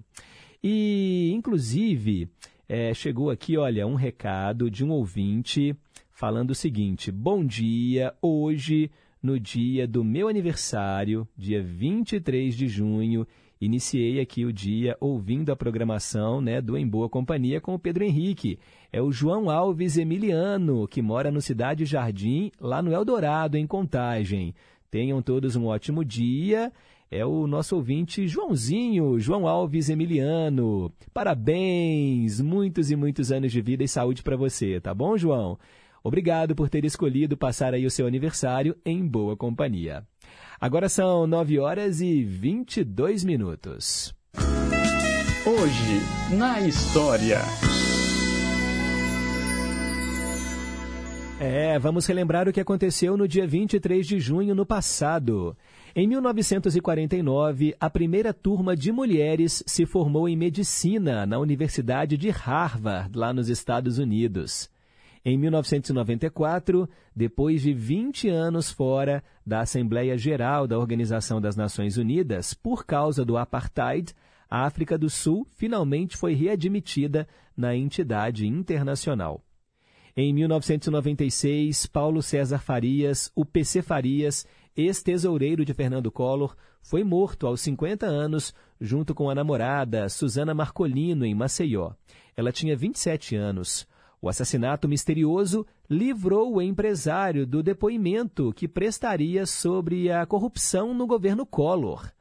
E, 0.64 1.32
inclusive, 1.34 2.30
é, 2.68 2.94
chegou 2.94 3.30
aqui, 3.30 3.58
olha, 3.58 3.86
um 3.86 3.96
recado 3.96 4.70
de 4.70 4.84
um 4.84 4.92
ouvinte 4.92 5.76
falando 6.12 6.52
o 6.52 6.56
seguinte: 6.56 7.12
Bom 7.12 7.46
dia, 7.46 8.14
hoje, 8.22 8.90
no 9.22 9.40
dia 9.40 9.88
do 9.88 10.04
meu 10.04 10.28
aniversário, 10.28 11.28
dia 11.38 11.62
23 11.62 12.56
de 12.56 12.68
junho, 12.68 13.28
iniciei 13.62 14.20
aqui 14.20 14.46
o 14.46 14.54
dia 14.54 14.98
ouvindo 15.00 15.52
a 15.52 15.56
programação 15.56 16.42
né, 16.42 16.60
do 16.62 16.78
Em 16.78 16.88
Boa 16.88 17.10
Companhia 17.10 17.62
com 17.62 17.76
o 17.76 17.80
Pedro 17.80 18.04
Henrique. 18.04 18.58
É 18.92 19.02
o 19.02 19.12
João 19.12 19.50
Alves 19.50 19.98
Emiliano, 19.98 20.88
que 20.88 21.02
mora 21.02 21.30
no 21.30 21.42
Cidade 21.42 21.86
Jardim, 21.86 22.52
lá 22.60 22.82
no 22.82 22.94
Eldorado, 22.94 23.58
em 23.58 23.68
Contagem. 23.68 24.56
Tenham 24.90 25.22
todos 25.22 25.56
um 25.56 25.66
ótimo 25.66 26.06
dia 26.06 26.72
é 27.10 27.26
o 27.26 27.48
nosso 27.48 27.76
ouvinte 27.76 28.28
Joãozinho, 28.28 29.20
João 29.20 29.48
Alves 29.48 29.90
Emiliano. 29.90 30.92
Parabéns! 31.14 32.42
Muitos 32.42 32.92
e 32.92 32.96
muitos 32.96 33.32
anos 33.32 33.52
de 33.52 33.62
vida 33.62 33.84
e 33.84 33.88
saúde 33.88 34.24
para 34.24 34.36
você, 34.36 34.80
tá 34.80 34.94
bom, 34.94 35.18
João? 35.18 35.58
Obrigado 36.04 36.56
por 36.56 36.70
ter 36.70 36.86
escolhido 36.86 37.36
passar 37.36 37.74
aí 37.74 37.86
o 37.86 37.92
seu 37.92 38.06
aniversário 38.06 38.76
em 38.86 39.06
boa 39.06 39.36
companhia. 39.36 40.04
Agora 40.60 40.88
são 40.88 41.26
9 41.26 41.60
horas 41.60 42.02
e 42.02 42.24
22 42.24 43.24
minutos. 43.24 44.14
Hoje, 45.46 46.36
na 46.38 46.62
história. 46.62 47.40
É, 51.40 51.78
vamos 51.78 52.06
relembrar 52.06 52.48
o 52.48 52.54
que 52.54 52.62
aconteceu 52.62 53.18
no 53.18 53.28
dia 53.28 53.46
23 53.46 54.08
de 54.08 54.20
junho 54.20 54.56
no 54.56 54.66
passado. 54.66 55.56
Em 55.98 56.06
1949, 56.08 57.74
a 57.80 57.90
primeira 57.90 58.34
turma 58.34 58.76
de 58.76 58.92
mulheres 58.92 59.64
se 59.66 59.86
formou 59.86 60.28
em 60.28 60.36
medicina 60.36 61.26
na 61.26 61.40
Universidade 61.40 62.18
de 62.18 62.30
Harvard, 62.30 63.18
lá 63.18 63.32
nos 63.32 63.48
Estados 63.48 63.98
Unidos. 63.98 64.70
Em 65.24 65.38
1994, 65.38 66.90
depois 67.16 67.62
de 67.62 67.74
20 67.74 68.28
anos 68.28 68.70
fora 68.70 69.24
da 69.46 69.62
Assembleia 69.62 70.18
Geral 70.18 70.68
da 70.68 70.78
Organização 70.78 71.40
das 71.40 71.56
Nações 71.56 71.96
Unidas 71.96 72.54
por 72.54 72.86
causa 72.86 73.24
do 73.24 73.38
apartheid, 73.38 74.14
a 74.50 74.66
África 74.66 74.98
do 74.98 75.10
Sul 75.10 75.48
finalmente 75.56 76.18
foi 76.18 76.34
readmitida 76.34 77.26
na 77.56 77.74
entidade 77.74 78.46
internacional. 78.46 79.42
Em 80.18 80.34
1996, 80.34 81.88
Paulo 81.88 82.22
César 82.22 82.60
Farias, 82.60 83.30
o 83.36 83.44
PC 83.44 83.82
Farias, 83.82 84.46
ex-tesoureiro 84.76 85.64
de 85.64 85.74
Fernando 85.74 86.12
Collor, 86.12 86.56
foi 86.82 87.04
morto 87.04 87.48
aos 87.48 87.62
50 87.62 88.06
anos, 88.06 88.54
junto 88.80 89.16
com 89.16 89.30
a 89.30 89.36
namorada 89.36 90.08
Susana 90.10 90.54
Marcolino, 90.54 91.26
em 91.26 91.34
Maceió. 91.34 91.92
Ela 92.36 92.52
tinha 92.52 92.76
27 92.76 93.36
anos. 93.36 93.88
O 94.22 94.30
assassinato 94.30 94.88
misterioso 94.88 95.66
livrou 95.90 96.56
o 96.56 96.62
empresário 96.62 97.46
do 97.46 97.62
depoimento 97.62 98.52
que 98.54 98.68
prestaria 98.68 99.46
sobre 99.46 100.12
a 100.12 100.26
corrupção 100.26 100.94
no 100.94 101.06
governo 101.06 101.46
Collor. 101.46 102.12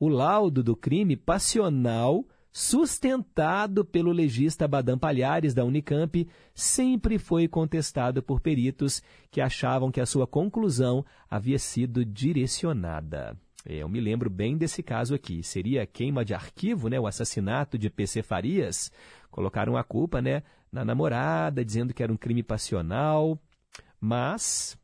O 0.00 0.08
laudo 0.08 0.62
do 0.62 0.76
crime 0.76 1.16
passional 1.16 2.24
sustentado 2.58 3.84
pelo 3.84 4.10
legista 4.10 4.66
Badam 4.66 4.98
Palhares 4.98 5.54
da 5.54 5.64
Unicamp, 5.64 6.28
sempre 6.52 7.16
foi 7.16 7.46
contestado 7.46 8.20
por 8.20 8.40
peritos 8.40 9.00
que 9.30 9.40
achavam 9.40 9.92
que 9.92 10.00
a 10.00 10.06
sua 10.06 10.26
conclusão 10.26 11.06
havia 11.30 11.56
sido 11.56 12.04
direcionada. 12.04 13.36
Eu 13.64 13.88
me 13.88 14.00
lembro 14.00 14.28
bem 14.28 14.56
desse 14.56 14.82
caso 14.82 15.14
aqui. 15.14 15.40
Seria 15.40 15.86
queima 15.86 16.24
de 16.24 16.34
arquivo, 16.34 16.88
né? 16.88 16.98
o 16.98 17.06
assassinato 17.06 17.78
de 17.78 17.88
PC 17.88 18.24
Farias. 18.24 18.90
Colocaram 19.30 19.76
a 19.76 19.84
culpa 19.84 20.20
né, 20.20 20.42
na 20.72 20.84
namorada, 20.84 21.64
dizendo 21.64 21.94
que 21.94 22.02
era 22.02 22.12
um 22.12 22.16
crime 22.16 22.42
passional. 22.42 23.38
Mas. 24.00 24.76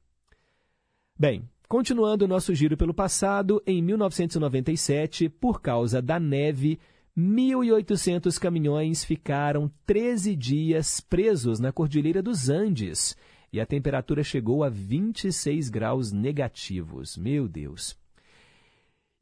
Bem, 1.18 1.42
continuando 1.68 2.24
o 2.24 2.28
nosso 2.28 2.54
giro 2.54 2.76
pelo 2.76 2.94
passado, 2.94 3.60
em 3.66 3.82
1997, 3.82 5.28
por 5.28 5.60
causa 5.60 6.00
da 6.00 6.20
neve, 6.20 6.78
1.800 7.16 8.40
caminhões 8.40 9.04
ficaram 9.04 9.70
13 9.86 10.34
dias 10.34 11.00
presos 11.00 11.60
na 11.60 11.70
Cordilheira 11.70 12.20
dos 12.20 12.48
Andes 12.48 13.16
e 13.52 13.60
a 13.60 13.66
temperatura 13.66 14.24
chegou 14.24 14.64
a 14.64 14.68
26 14.68 15.70
graus 15.70 16.10
negativos. 16.10 17.16
Meu 17.16 17.46
Deus! 17.46 17.96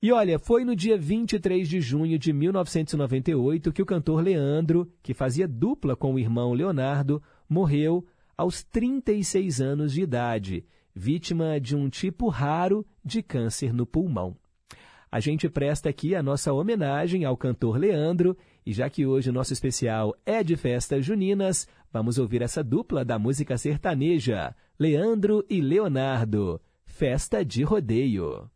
E 0.03 0.11
olha, 0.11 0.39
foi 0.39 0.65
no 0.65 0.75
dia 0.75 0.97
23 0.97 1.69
de 1.69 1.83
junho 1.83 2.19
de 2.19 2.33
1998 2.33 3.71
que 3.71 3.83
o 3.83 3.87
cantor 3.87 4.25
Leandro, 4.25 4.91
que 5.03 5.13
fazia 5.13 5.47
dupla 5.47 5.95
com 5.95 6.15
o 6.15 6.19
irmão 6.19 6.55
Leonardo, 6.55 7.23
morreu 7.47 8.07
aos 8.35 8.63
36 8.63 9.61
anos 9.61 9.93
de 9.93 10.01
idade, 10.01 10.65
vítima 10.95 11.61
de 11.61 11.77
um 11.77 11.91
tipo 11.91 12.29
raro 12.29 12.87
de 13.05 13.23
câncer 13.23 13.75
no 13.75 13.85
pulmão. 13.85 14.35
A 15.13 15.21
gente 15.21 15.47
presta 15.47 15.91
aqui 15.91 16.15
a 16.15 16.23
nossa 16.23 16.55
homenagem 16.55 17.27
ao 17.27 17.37
cantor 17.37 17.77
Leandro, 17.77 18.35
e 18.65 18.73
já 18.73 18.89
que 18.89 19.05
hoje 19.05 19.29
o 19.29 19.33
nosso 19.33 19.53
especial 19.53 20.17
é 20.25 20.43
de 20.43 20.57
festas 20.57 21.05
juninas, 21.05 21.69
vamos 21.93 22.17
ouvir 22.17 22.41
essa 22.41 22.65
dupla 22.65 23.05
da 23.05 23.19
música 23.19 23.59
sertaneja, 23.59 24.57
Leandro 24.79 25.45
e 25.51 25.61
Leonardo, 25.61 26.59
Festa 26.87 27.45
de 27.45 27.63
Rodeio. 27.63 28.51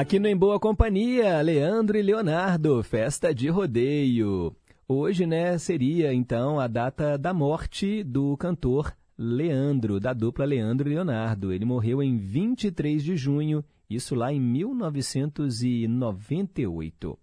Aqui 0.00 0.18
no 0.18 0.26
Em 0.26 0.34
Boa 0.34 0.58
Companhia, 0.58 1.42
Leandro 1.42 1.98
e 1.98 2.00
Leonardo, 2.00 2.82
festa 2.82 3.34
de 3.34 3.50
rodeio. 3.50 4.56
Hoje, 4.88 5.26
né, 5.26 5.58
seria 5.58 6.14
então 6.14 6.58
a 6.58 6.66
data 6.66 7.18
da 7.18 7.34
morte 7.34 8.02
do 8.02 8.34
cantor 8.38 8.96
Leandro, 9.18 10.00
da 10.00 10.14
dupla 10.14 10.46
Leandro 10.46 10.88
e 10.88 10.94
Leonardo. 10.94 11.52
Ele 11.52 11.66
morreu 11.66 12.02
em 12.02 12.16
23 12.16 13.04
de 13.04 13.14
junho, 13.14 13.62
isso 13.90 14.14
lá 14.14 14.32
em 14.32 14.40
1998. 14.40 17.18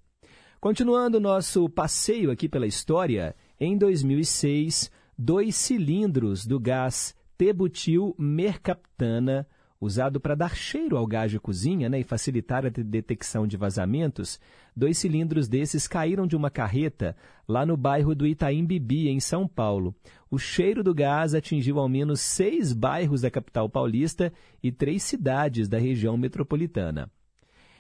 Continuando 0.62 1.20
nosso 1.20 1.68
passeio 1.68 2.30
aqui 2.30 2.48
pela 2.48 2.68
história, 2.68 3.36
em 3.60 3.76
2006, 3.76 4.92
dois 5.18 5.56
cilindros 5.56 6.46
do 6.46 6.60
gás 6.60 7.16
Tebutil 7.36 8.14
Mercaptana 8.20 9.48
usado 9.80 10.20
para 10.20 10.36
dar 10.36 10.56
cheiro 10.56 10.98
ao 10.98 11.06
gás 11.06 11.32
de 11.32 11.40
cozinha 11.40 11.88
né, 11.88 12.00
e 12.00 12.04
facilitar 12.04 12.66
a 12.66 12.70
detecção 12.70 13.46
de 13.48 13.56
vazamentos, 13.56 14.40
dois 14.76 14.98
cilindros 14.98 15.48
desses 15.48 15.88
caíram 15.88 16.26
de 16.26 16.36
uma 16.36 16.50
carreta 16.50 17.16
lá 17.48 17.66
no 17.66 17.78
bairro 17.78 18.16
do 18.16 18.26
Itaim 18.26 18.66
Bibi, 18.66 19.08
em 19.08 19.20
São 19.20 19.48
Paulo. 19.48 19.96
O 20.30 20.38
cheiro 20.38 20.84
do 20.84 20.94
gás 20.94 21.34
atingiu 21.34 21.80
ao 21.80 21.88
menos 21.88 22.20
seis 22.20 22.74
bairros 22.74 23.22
da 23.22 23.32
capital 23.32 23.70
paulista 23.70 24.34
e 24.62 24.72
três 24.72 25.04
cidades 25.04 25.68
da 25.68 25.78
região 25.78 26.18
metropolitana. 26.18 27.10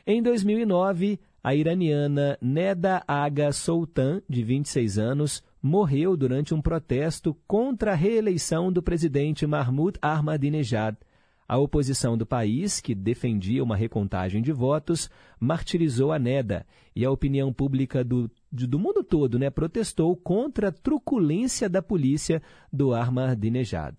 Em 0.05 0.21
2009, 0.21 1.19
a 1.43 1.53
iraniana 1.53 2.37
Neda 2.41 3.03
Aga 3.07 3.51
Sultan, 3.51 4.21
de 4.27 4.43
26 4.43 4.97
anos, 4.97 5.43
morreu 5.61 6.15
durante 6.15 6.53
um 6.53 6.61
protesto 6.61 7.35
contra 7.47 7.91
a 7.91 7.95
reeleição 7.95 8.71
do 8.71 8.81
presidente 8.81 9.45
Mahmoud 9.45 9.97
Ahmadinejad. 10.01 10.97
A 11.47 11.57
oposição 11.57 12.17
do 12.17 12.25
país, 12.25 12.81
que 12.81 12.93
defendia 12.93 13.63
uma 13.63 13.75
recontagem 13.75 14.41
de 14.41 14.51
votos, 14.51 15.09
martirizou 15.39 16.11
a 16.11 16.19
Neda 16.19 16.65
e 16.93 17.05
a 17.05 17.11
opinião 17.11 17.53
pública 17.53 18.03
do, 18.03 18.29
do 18.51 18.77
mundo 18.77 19.01
todo 19.01 19.39
né, 19.39 19.49
protestou 19.49 20.13
contra 20.17 20.67
a 20.67 20.71
truculência 20.71 21.69
da 21.69 21.81
polícia 21.81 22.41
do 22.71 22.93
Ahmadinejad. 22.93 23.95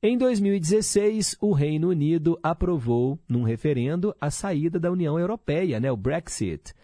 Em 0.00 0.16
2016, 0.16 1.36
o 1.40 1.52
Reino 1.52 1.88
Unido 1.88 2.38
aprovou, 2.42 3.18
num 3.28 3.42
referendo, 3.42 4.14
a 4.20 4.30
saída 4.30 4.78
da 4.78 4.90
União 4.90 5.18
Europeia, 5.18 5.80
né, 5.80 5.90
o 5.90 5.96
Brexit. 5.96 6.74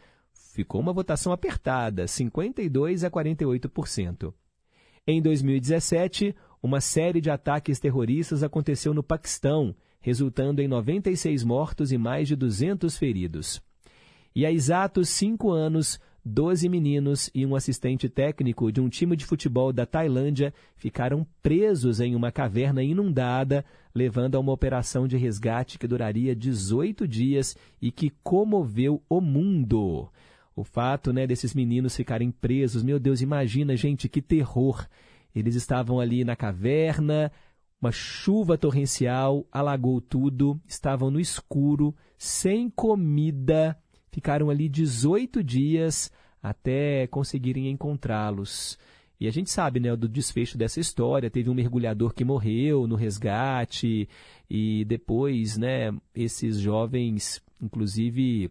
Ficou 0.55 0.81
uma 0.81 0.93
votação 0.93 1.33
apertada, 1.33 2.07
52 2.09 3.05
a 3.05 3.11
48%. 3.11 4.35
Em 5.07 5.23
2017, 5.23 6.35
uma 6.63 6.81
série 6.81 7.21
de 7.21 7.31
ataques 7.31 7.79
terroristas 7.79 8.43
aconteceu 8.43 8.93
no 8.93 9.03
Paquistão, 9.03 9.75
resultando 10.01 10.61
em 10.61 10.69
96 10.69 11.45
mortos 11.45 11.93
e 11.93 11.99
mais 11.99 12.29
de 12.29 12.37
200 12.37 12.97
feridos. 12.97 13.63
E 14.35 14.47
há 14.47 14.53
exatos 14.53 15.09
cinco 15.09 15.51
anos, 15.51 16.01
12 16.25 16.69
meninos 16.69 17.31
e 17.35 17.47
um 17.47 17.57
assistente 17.57 18.09
técnico 18.09 18.71
de 18.71 18.81
um 18.81 18.89
time 18.89 19.17
de 19.17 19.25
futebol 19.25 19.73
da 19.73 19.87
Tailândia 19.87 20.53
ficaram 20.77 21.27
presos 21.43 22.01
em 22.01 22.15
uma 22.15 22.31
caverna 22.31 22.83
inundada, 22.83 23.65
levando 23.95 24.37
a 24.37 24.41
uma 24.41 24.53
operação 24.53 25.09
de 25.09 25.17
resgate 25.17 25.79
que 25.79 25.89
duraria 25.89 26.37
18 26.37 27.09
dias 27.09 27.57
e 27.81 27.91
que 27.91 28.13
comoveu 28.23 29.03
o 29.09 29.21
mundo. 29.21 30.09
O 30.55 30.65
fato 30.65 31.13
né, 31.13 31.27
desses 31.27 31.55
meninos 31.55 31.97
ficarem 31.97 32.31
presos, 32.31 32.83
meu 32.83 32.99
Deus, 32.99 33.23
imagina, 33.23 33.77
gente, 33.77 34.09
que 34.09 34.21
terror! 34.21 34.87
Eles 35.35 35.55
estavam 35.55 36.01
ali 36.01 36.25
na 36.25 36.35
caverna, 36.35 37.31
uma 37.81 37.93
chuva 37.93 38.59
torrencial 38.59 39.47
alagou 39.53 40.01
tudo, 40.01 40.61
estavam 40.67 41.11
no 41.11 41.21
escuro, 41.21 41.95
sem 42.17 42.69
comida, 42.69 43.79
ficaram 44.11 44.51
ali 44.51 44.69
18 44.69 45.43
dias 45.43 46.11
até 46.43 47.07
conseguirem 47.07 47.71
encontrá-los. 47.71 48.79
E 49.21 49.27
a 49.27 49.31
gente 49.31 49.51
sabe, 49.51 49.81
né, 49.81 49.95
do 49.97 50.09
desfecho 50.09 50.57
dessa 50.57 50.79
história, 50.79 51.31
teve 51.31 51.51
um 51.51 51.55
mergulhador 51.55 52.15
que 52.15 52.25
morreu 52.25 52.87
no 52.87 52.95
resgate 52.95 54.09
e 54.49 54.85
depois, 54.85 55.57
né, 55.57 55.93
esses 56.15 56.59
jovens, 56.59 57.43
inclusive, 57.61 58.51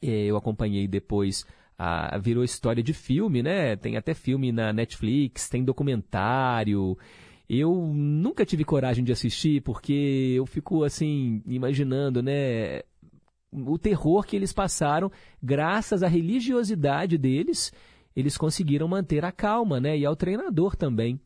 eh, 0.00 0.26
eu 0.26 0.36
acompanhei 0.36 0.88
depois 0.88 1.46
virou 2.22 2.44
história 2.44 2.82
de 2.82 2.92
filme, 2.92 3.42
né? 3.42 3.76
Tem 3.76 3.96
até 3.96 4.14
filme 4.14 4.52
na 4.52 4.72
Netflix, 4.72 5.48
tem 5.48 5.64
documentário. 5.64 6.96
Eu 7.48 7.74
nunca 7.94 8.46
tive 8.46 8.64
coragem 8.64 9.04
de 9.04 9.12
assistir 9.12 9.60
porque 9.62 10.34
eu 10.36 10.46
fico 10.46 10.82
assim 10.82 11.42
imaginando, 11.46 12.22
né, 12.22 12.80
o 13.52 13.78
terror 13.78 14.24
que 14.24 14.34
eles 14.34 14.52
passaram 14.52 15.10
graças 15.42 16.02
à 16.02 16.08
religiosidade 16.08 17.18
deles, 17.18 17.72
eles 18.16 18.36
conseguiram 18.36 18.88
manter 18.88 19.24
a 19.24 19.30
calma, 19.30 19.78
né, 19.78 19.96
e 19.96 20.06
ao 20.06 20.16
treinador 20.16 20.74
também. 20.74 21.20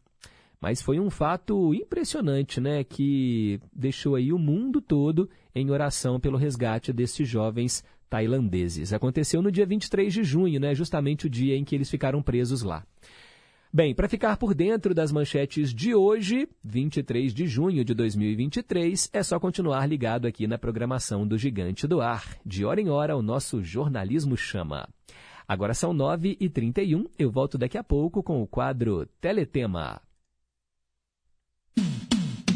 Mas 0.60 0.82
foi 0.82 0.98
um 0.98 1.08
fato 1.08 1.72
impressionante, 1.72 2.60
né, 2.60 2.82
que 2.82 3.60
deixou 3.72 4.16
aí 4.16 4.32
o 4.32 4.38
mundo 4.38 4.80
todo 4.80 5.30
em 5.54 5.70
oração 5.70 6.18
pelo 6.18 6.36
resgate 6.36 6.92
desses 6.92 7.28
jovens 7.28 7.84
tailandeses. 8.08 8.92
Aconteceu 8.92 9.42
no 9.42 9.52
dia 9.52 9.66
23 9.66 10.12
de 10.12 10.24
junho, 10.24 10.58
né, 10.58 10.74
justamente 10.74 11.26
o 11.26 11.30
dia 11.30 11.56
em 11.56 11.64
que 11.64 11.74
eles 11.74 11.90
ficaram 11.90 12.22
presos 12.22 12.62
lá. 12.62 12.84
Bem, 13.70 13.94
para 13.94 14.08
ficar 14.08 14.38
por 14.38 14.54
dentro 14.54 14.94
das 14.94 15.12
manchetes 15.12 15.74
de 15.74 15.94
hoje, 15.94 16.48
23 16.64 17.34
de 17.34 17.46
junho 17.46 17.84
de 17.84 17.92
2023, 17.92 19.10
é 19.12 19.22
só 19.22 19.38
continuar 19.38 19.84
ligado 19.86 20.26
aqui 20.26 20.46
na 20.46 20.56
programação 20.56 21.26
do 21.26 21.36
Gigante 21.36 21.86
do 21.86 22.00
Ar. 22.00 22.38
De 22.46 22.64
hora 22.64 22.80
em 22.80 22.88
hora, 22.88 23.14
o 23.14 23.20
nosso 23.20 23.62
jornalismo 23.62 24.38
chama. 24.38 24.88
Agora 25.46 25.74
são 25.74 25.94
9h31, 25.94 27.06
eu 27.18 27.30
volto 27.30 27.58
daqui 27.58 27.76
a 27.76 27.84
pouco 27.84 28.22
com 28.22 28.42
o 28.42 28.46
quadro 28.46 29.06
Teletema. 29.20 30.00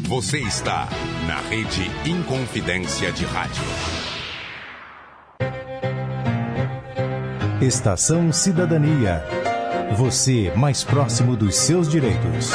Você 0.07 0.39
está 0.39 0.89
na 1.27 1.39
Rede 1.41 1.89
Inconfidência 2.09 3.11
de 3.11 3.25
Rádio. 3.25 4.02
Estação 7.63 8.29
Cidadania. 8.33 9.23
Você 9.95 10.51
mais 10.53 10.83
próximo 10.83 11.33
dos 11.37 11.55
seus 11.55 11.87
direitos. 11.87 12.51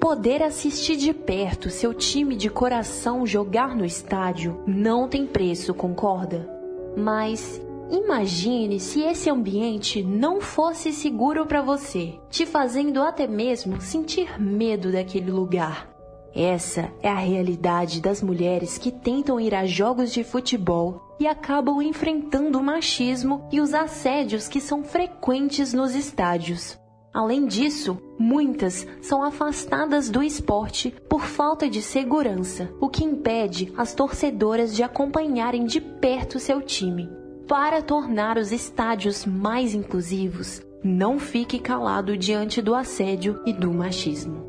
Poder 0.00 0.42
assistir 0.42 0.96
de 0.96 1.14
perto 1.14 1.70
seu 1.70 1.94
time 1.94 2.34
de 2.34 2.50
coração 2.50 3.24
jogar 3.24 3.76
no 3.76 3.84
estádio 3.84 4.60
não 4.66 5.06
tem 5.06 5.24
preço, 5.24 5.72
concorda? 5.72 6.50
Mas 6.96 7.62
imagine 7.92 8.80
se 8.80 9.02
esse 9.02 9.30
ambiente 9.30 10.02
não 10.02 10.40
fosse 10.40 10.92
seguro 10.92 11.46
para 11.46 11.62
você, 11.62 12.14
te 12.28 12.44
fazendo 12.44 13.00
até 13.00 13.28
mesmo 13.28 13.80
sentir 13.80 14.34
medo 14.42 14.90
daquele 14.90 15.30
lugar. 15.30 15.95
Essa 16.36 16.92
é 17.02 17.08
a 17.08 17.14
realidade 17.14 17.98
das 17.98 18.20
mulheres 18.20 18.76
que 18.76 18.90
tentam 18.90 19.40
ir 19.40 19.54
a 19.54 19.64
jogos 19.64 20.12
de 20.12 20.22
futebol 20.22 21.16
e 21.18 21.26
acabam 21.26 21.80
enfrentando 21.80 22.58
o 22.58 22.62
machismo 22.62 23.48
e 23.50 23.58
os 23.58 23.72
assédios 23.72 24.46
que 24.46 24.60
são 24.60 24.84
frequentes 24.84 25.72
nos 25.72 25.94
estádios. 25.94 26.78
Além 27.10 27.46
disso, 27.46 27.96
muitas 28.18 28.86
são 29.00 29.22
afastadas 29.22 30.10
do 30.10 30.22
esporte 30.22 30.94
por 31.08 31.22
falta 31.22 31.70
de 31.70 31.80
segurança, 31.80 32.70
o 32.78 32.90
que 32.90 33.02
impede 33.02 33.72
as 33.74 33.94
torcedoras 33.94 34.76
de 34.76 34.82
acompanharem 34.82 35.64
de 35.64 35.80
perto 35.80 36.38
seu 36.38 36.60
time. 36.60 37.08
Para 37.48 37.80
tornar 37.80 38.36
os 38.36 38.52
estádios 38.52 39.24
mais 39.24 39.72
inclusivos, 39.72 40.60
não 40.84 41.18
fique 41.18 41.58
calado 41.58 42.14
diante 42.14 42.60
do 42.60 42.74
assédio 42.74 43.40
e 43.46 43.54
do 43.54 43.72
machismo. 43.72 44.45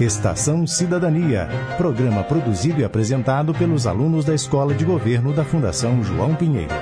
Estação 0.00 0.66
Cidadania, 0.66 1.46
programa 1.76 2.24
produzido 2.24 2.80
e 2.80 2.84
apresentado 2.84 3.52
pelos 3.52 3.86
alunos 3.86 4.24
da 4.24 4.34
Escola 4.34 4.74
de 4.74 4.82
Governo 4.82 5.30
da 5.30 5.44
Fundação 5.44 6.02
João 6.02 6.34
Pinheiro. 6.34 6.72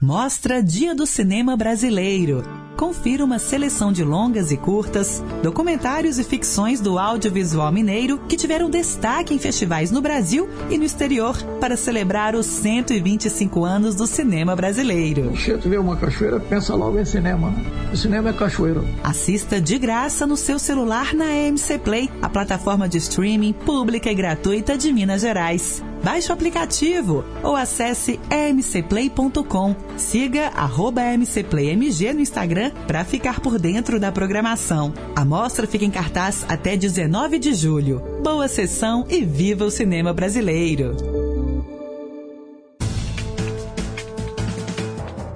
Mostra 0.00 0.62
Dia 0.62 0.94
do 0.94 1.04
Cinema 1.06 1.56
Brasileiro. 1.56 2.61
Confira 2.76 3.24
uma 3.24 3.38
seleção 3.38 3.92
de 3.92 4.02
longas 4.02 4.50
e 4.50 4.56
curtas, 4.56 5.22
documentários 5.42 6.18
e 6.18 6.24
ficções 6.24 6.80
do 6.80 6.98
audiovisual 6.98 7.70
mineiro 7.70 8.18
que 8.28 8.36
tiveram 8.36 8.70
destaque 8.70 9.34
em 9.34 9.38
festivais 9.38 9.90
no 9.90 10.00
Brasil 10.00 10.48
e 10.70 10.78
no 10.78 10.84
exterior 10.84 11.36
para 11.60 11.76
celebrar 11.76 12.34
os 12.34 12.46
125 12.46 13.64
anos 13.64 13.94
do 13.94 14.06
cinema 14.06 14.56
brasileiro. 14.56 15.34
Cheto 15.36 15.68
vê 15.68 15.78
uma 15.78 15.96
cachoeira, 15.96 16.40
pensa 16.40 16.74
logo 16.74 16.98
em 16.98 17.04
cinema. 17.04 17.54
O 17.92 17.96
cinema 17.96 18.30
é 18.30 18.32
cachoeira. 18.32 18.82
Assista 19.02 19.60
de 19.60 19.78
graça 19.78 20.26
no 20.26 20.36
seu 20.36 20.58
celular 20.58 21.14
na 21.14 21.32
MC 21.32 21.78
Play, 21.78 22.10
a 22.20 22.28
plataforma 22.28 22.88
de 22.88 22.98
streaming 22.98 23.52
pública 23.52 24.10
e 24.10 24.14
gratuita 24.14 24.76
de 24.76 24.92
Minas 24.92 25.20
Gerais. 25.20 25.82
Baixe 26.02 26.30
o 26.30 26.32
aplicativo 26.32 27.24
ou 27.44 27.54
acesse 27.54 28.18
emcplay.com. 28.28 29.76
Siga 29.96 30.50
mcplaymg 31.16 32.12
no 32.12 32.20
Instagram 32.20 32.72
para 32.88 33.04
ficar 33.04 33.40
por 33.40 33.58
dentro 33.58 34.00
da 34.00 34.10
programação. 34.10 34.92
A 35.14 35.24
mostra 35.24 35.66
fica 35.66 35.84
em 35.84 35.90
cartaz 35.90 36.44
até 36.48 36.76
19 36.76 37.38
de 37.38 37.54
julho. 37.54 38.02
Boa 38.22 38.48
sessão 38.48 39.06
e 39.08 39.24
viva 39.24 39.64
o 39.64 39.70
cinema 39.70 40.12
brasileiro! 40.12 40.96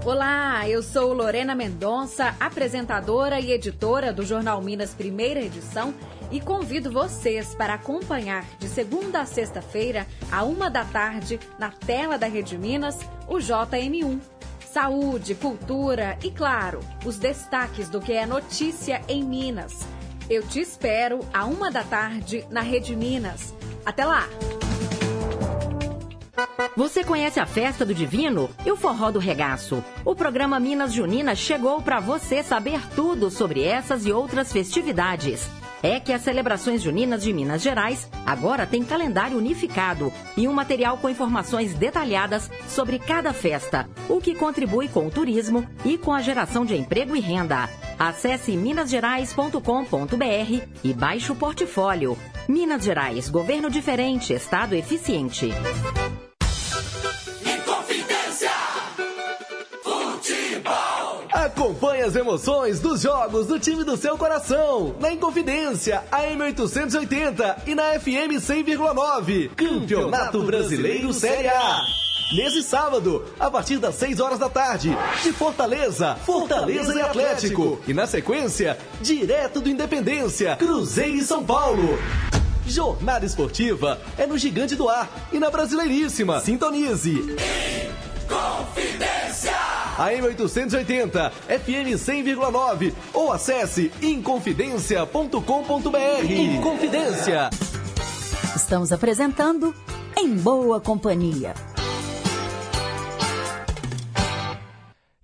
Olá, 0.05 0.69
eu 0.69 0.83
sou 0.83 1.13
Lorena 1.13 1.55
Mendonça, 1.55 2.35
apresentadora 2.39 3.41
e 3.41 3.53
editora 3.53 4.13
do 4.13 4.25
Jornal 4.25 4.61
Minas 4.63 4.95
Primeira 4.95 5.41
Edição 5.41 5.93
e 6.31 6.41
convido 6.41 6.91
vocês 6.91 7.55
para 7.55 7.75
acompanhar 7.75 8.45
de 8.59 8.69
segunda 8.69 9.21
a 9.21 9.27
sexta-feira, 9.27 10.07
a 10.31 10.45
uma 10.45 10.71
da 10.71 10.85
tarde, 10.85 11.39
na 11.59 11.71
tela 11.71 12.19
da 12.19 12.27
Rede 12.27 12.59
Minas, 12.59 12.99
o 13.29 13.37
JM1. 13.37 14.21
Saúde, 14.61 15.35
cultura 15.35 16.19
e, 16.23 16.31
claro, 16.31 16.81
os 17.05 17.17
destaques 17.17 17.89
do 17.89 18.01
que 18.01 18.13
é 18.13 18.27
notícia 18.27 19.01
em 19.09 19.25
Minas. 19.25 19.87
Eu 20.29 20.47
te 20.47 20.61
espero 20.61 21.21
a 21.33 21.47
uma 21.47 21.71
da 21.71 21.83
tarde 21.83 22.45
na 22.51 22.61
Rede 22.61 22.95
Minas. 22.95 23.55
Até 23.85 24.05
lá! 24.05 24.29
Você 26.77 27.03
conhece 27.03 27.41
a 27.41 27.47
Festa 27.47 27.87
do 27.87 27.95
Divino 27.95 28.51
e 28.67 28.71
o 28.71 28.77
Forró 28.77 29.11
do 29.11 29.19
Regaço? 29.19 29.83
O 30.05 30.15
programa 30.15 30.61
Minas 30.61 30.93
Junina 30.93 31.35
chegou 31.35 31.81
para 31.81 32.01
você 32.01 32.43
saber 32.43 32.81
tudo 32.95 33.31
sobre 33.31 33.63
essas 33.63 34.05
e 34.05 34.13
outras 34.13 34.53
festividades 34.53 35.49
é 35.83 36.01
que 36.01 36.13
as 36.13 36.23
celebrações 36.23 36.83
juninas 36.83 37.23
de 37.23 37.33
Minas 37.33 37.63
Gerais 37.63 38.09
agora 38.25 38.67
têm 38.67 38.85
calendário 38.85 39.39
unificado 39.39 40.13
e 40.37 40.49
um 40.49 40.53
material 40.53 40.99
com 40.99 41.09
informações 41.09 41.75
detalhadas 41.75 42.51
sobre 42.69 42.99
cada 42.99 43.33
festa, 43.33 43.89
o 44.09 44.21
que 44.21 44.35
contribui 44.35 44.89
com 44.89 45.07
o 45.07 45.11
turismo 45.11 45.67
e 45.85 45.97
com 45.97 46.13
a 46.13 46.21
geração 46.21 46.65
de 46.65 46.77
emprego 46.77 47.17
e 47.17 47.21
renda. 47.21 47.69
Acesse 47.99 48.57
minasgerais.com.br 48.57 50.63
e 50.85 50.93
baixe 50.93 51.33
o 51.33 51.37
portfólio. 51.37 52.19
Minas 52.49 52.85
Gerais, 52.85 53.29
governo 53.29 53.71
diferente, 53.71 54.33
estado 54.33 54.75
eficiente. 54.75 55.51
Acompanhe 61.57 62.03
as 62.03 62.15
emoções 62.15 62.81
dos 62.81 63.01
jogos 63.01 63.47
do 63.47 63.59
time 63.59 63.83
do 63.83 63.97
seu 63.97 64.19
coração. 64.19 64.95
Na 65.01 65.11
Inconfidência, 65.11 66.05
AM 66.13 66.43
880 66.43 67.63
e 67.67 67.75
na 67.75 67.99
FM 67.99 68.37
100,9. 68.39 69.49
Campeonato 69.57 70.43
Brasileiro 70.43 71.15
Série 71.15 71.49
A. 71.49 71.81
Nesse 72.37 72.63
sábado, 72.63 73.25
a 73.41 73.51
partir 73.51 73.79
das 73.79 73.95
6 73.95 74.21
horas 74.21 74.39
da 74.39 74.51
tarde, 74.51 74.95
de 75.23 75.33
Fortaleza, 75.33 76.15
Fortaleza 76.27 76.95
e 76.95 77.01
Atlético. 77.01 77.81
E 77.89 77.95
na 77.95 78.07
sequência, 78.07 78.77
direto 79.01 79.59
do 79.59 79.71
Independência, 79.71 80.57
Cruzeiro 80.57 81.17
e 81.17 81.23
São 81.23 81.43
Paulo. 81.43 81.99
Jornada 82.67 83.25
esportiva 83.25 83.99
é 84.19 84.27
no 84.27 84.37
Gigante 84.37 84.77
do 84.77 84.91
Ar 84.91 85.09
e 85.33 85.39
na 85.39 85.49
Brasileiríssima. 85.49 86.39
Sintonize. 86.39 87.35
Confidência! 88.29 89.66
AM 89.99 90.27
880, 90.27 91.31
FM 91.31 91.97
100,9 91.97 92.93
ou 93.15 93.33
acesse 93.33 93.91
inconfidencia.com.br. 94.03 96.31
Inconfidência. 96.31 97.49
Estamos 98.55 98.93
apresentando 98.93 99.75
Em 100.17 100.37
Boa 100.37 100.81
Companhia. 100.81 101.55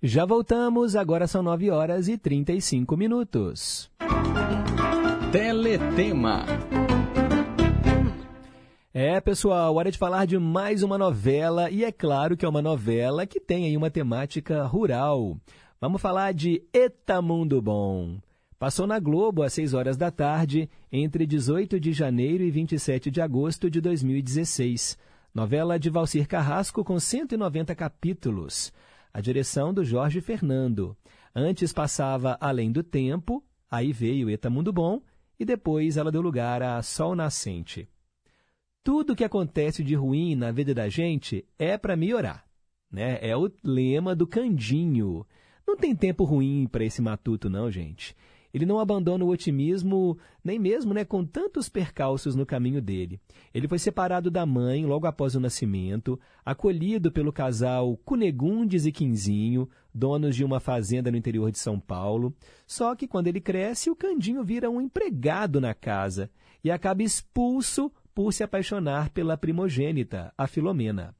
Já 0.01 0.25
voltamos, 0.25 0.95
agora 0.97 1.27
são 1.27 1.41
9 1.41 1.71
horas 1.71 2.09
e 2.09 2.17
35 2.17 2.97
minutos. 2.97 3.89
Teletema. 5.31 6.45
É, 8.95 9.19
pessoal, 9.19 9.75
hora 9.75 9.89
de 9.89 9.97
falar 9.97 10.27
de 10.27 10.37
mais 10.37 10.83
uma 10.83 10.99
novela, 10.99 11.67
e 11.71 11.83
é 11.83 11.91
claro 11.91 12.37
que 12.37 12.45
é 12.45 12.47
uma 12.47 12.61
novela 12.61 13.25
que 13.25 13.39
tem 13.39 13.65
aí 13.65 13.75
uma 13.75 13.89
temática 13.89 14.63
rural. 14.65 15.35
Vamos 15.81 15.99
falar 15.99 16.31
de 16.31 16.61
Eta 16.71 17.19
Mundo 17.19 17.59
Bom. 17.59 18.19
Passou 18.59 18.85
na 18.85 18.99
Globo 18.99 19.41
às 19.41 19.51
6 19.53 19.73
horas 19.73 19.97
da 19.97 20.11
tarde, 20.11 20.69
entre 20.91 21.25
18 21.25 21.79
de 21.79 21.91
janeiro 21.91 22.43
e 22.43 22.51
27 22.51 23.09
de 23.09 23.19
agosto 23.19 23.67
de 23.67 23.81
2016. 23.81 24.95
Novela 25.33 25.79
de 25.79 25.89
Valcir 25.89 26.27
Carrasco 26.27 26.83
com 26.83 26.99
190 26.99 27.73
capítulos. 27.73 28.71
A 29.11 29.19
direção 29.19 29.73
do 29.73 29.83
Jorge 29.83 30.21
Fernando. 30.21 30.95
Antes 31.33 31.73
passava 31.73 32.37
Além 32.39 32.71
do 32.71 32.83
Tempo, 32.83 33.43
aí 33.71 33.91
veio 33.91 34.29
Eta 34.29 34.51
Mundo 34.51 34.71
Bom, 34.71 35.01
e 35.39 35.43
depois 35.43 35.97
ela 35.97 36.11
deu 36.11 36.21
lugar 36.21 36.61
a 36.61 36.79
Sol 36.83 37.15
Nascente. 37.15 37.89
Tudo 38.83 39.15
que 39.15 39.23
acontece 39.23 39.81
de 39.81 39.95
ruim 39.95 40.35
na 40.35 40.51
vida 40.51 40.73
da 40.73 40.89
gente 40.89 41.45
é 41.57 41.77
para 41.77 41.95
melhorar. 41.95 42.43
Né? 42.91 43.17
É 43.21 43.35
o 43.35 43.49
lema 43.63 44.13
do 44.13 44.27
Candinho. 44.27 45.25
Não 45.65 45.77
tem 45.77 45.95
tempo 45.95 46.25
ruim 46.25 46.67
para 46.69 46.83
esse 46.83 47.01
matuto, 47.01 47.49
não, 47.49 47.71
gente. 47.71 48.13
Ele 48.53 48.65
não 48.65 48.79
abandona 48.79 49.23
o 49.23 49.29
otimismo, 49.29 50.17
nem 50.43 50.59
mesmo 50.59 50.93
né, 50.93 51.05
com 51.05 51.25
tantos 51.25 51.69
percalços 51.69 52.35
no 52.35 52.45
caminho 52.45 52.81
dele. 52.81 53.21
Ele 53.53 53.69
foi 53.69 53.79
separado 53.79 54.29
da 54.29 54.45
mãe 54.45 54.85
logo 54.85 55.07
após 55.07 55.33
o 55.33 55.39
nascimento, 55.39 56.19
acolhido 56.45 57.09
pelo 57.09 57.31
casal 57.31 57.97
Cunegundes 58.03 58.85
e 58.85 58.91
Quinzinho, 58.91 59.67
donos 59.93 60.35
de 60.35 60.43
uma 60.43 60.59
fazenda 60.59 61.09
no 61.09 61.17
interior 61.17 61.51
de 61.51 61.57
São 61.57 61.79
Paulo. 61.79 62.35
Só 62.67 62.95
que 62.95 63.07
quando 63.07 63.27
ele 63.27 63.39
cresce, 63.39 63.89
o 63.89 63.95
Candinho 63.95 64.43
vira 64.43 64.69
um 64.69 64.81
empregado 64.81 65.61
na 65.61 65.73
casa 65.73 66.29
e 66.63 66.69
acaba 66.69 67.01
expulso 67.01 67.91
por 68.13 68.31
se 68.31 68.43
apaixonar 68.43 69.09
pela 69.09 69.37
primogênita, 69.37 70.33
a 70.37 70.47
Filomena. 70.47 71.15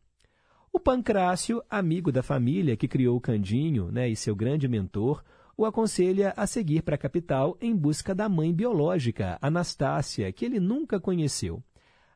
O 0.72 0.80
Pancrácio, 0.80 1.64
amigo 1.70 2.12
da 2.12 2.24
família 2.24 2.76
que 2.76 2.88
criou 2.88 3.18
o 3.18 3.22
Candinho 3.22 3.92
né, 3.92 4.10
e 4.10 4.16
seu 4.16 4.36
grande 4.36 4.68
mentor, 4.68 5.24
o 5.56 5.66
aconselha 5.66 6.34
a 6.36 6.48
seguir 6.48 6.82
para 6.82 6.96
a 6.96 6.98
capital 6.98 7.56
em 7.62 7.76
busca 7.76 8.16
da 8.16 8.28
mãe 8.28 8.54
biológica, 8.54 9.38
Anastácia, 9.42 10.32
que 10.32 10.46
ele 10.46 10.60
nunca 10.60 11.00
conheceu. 11.00 11.64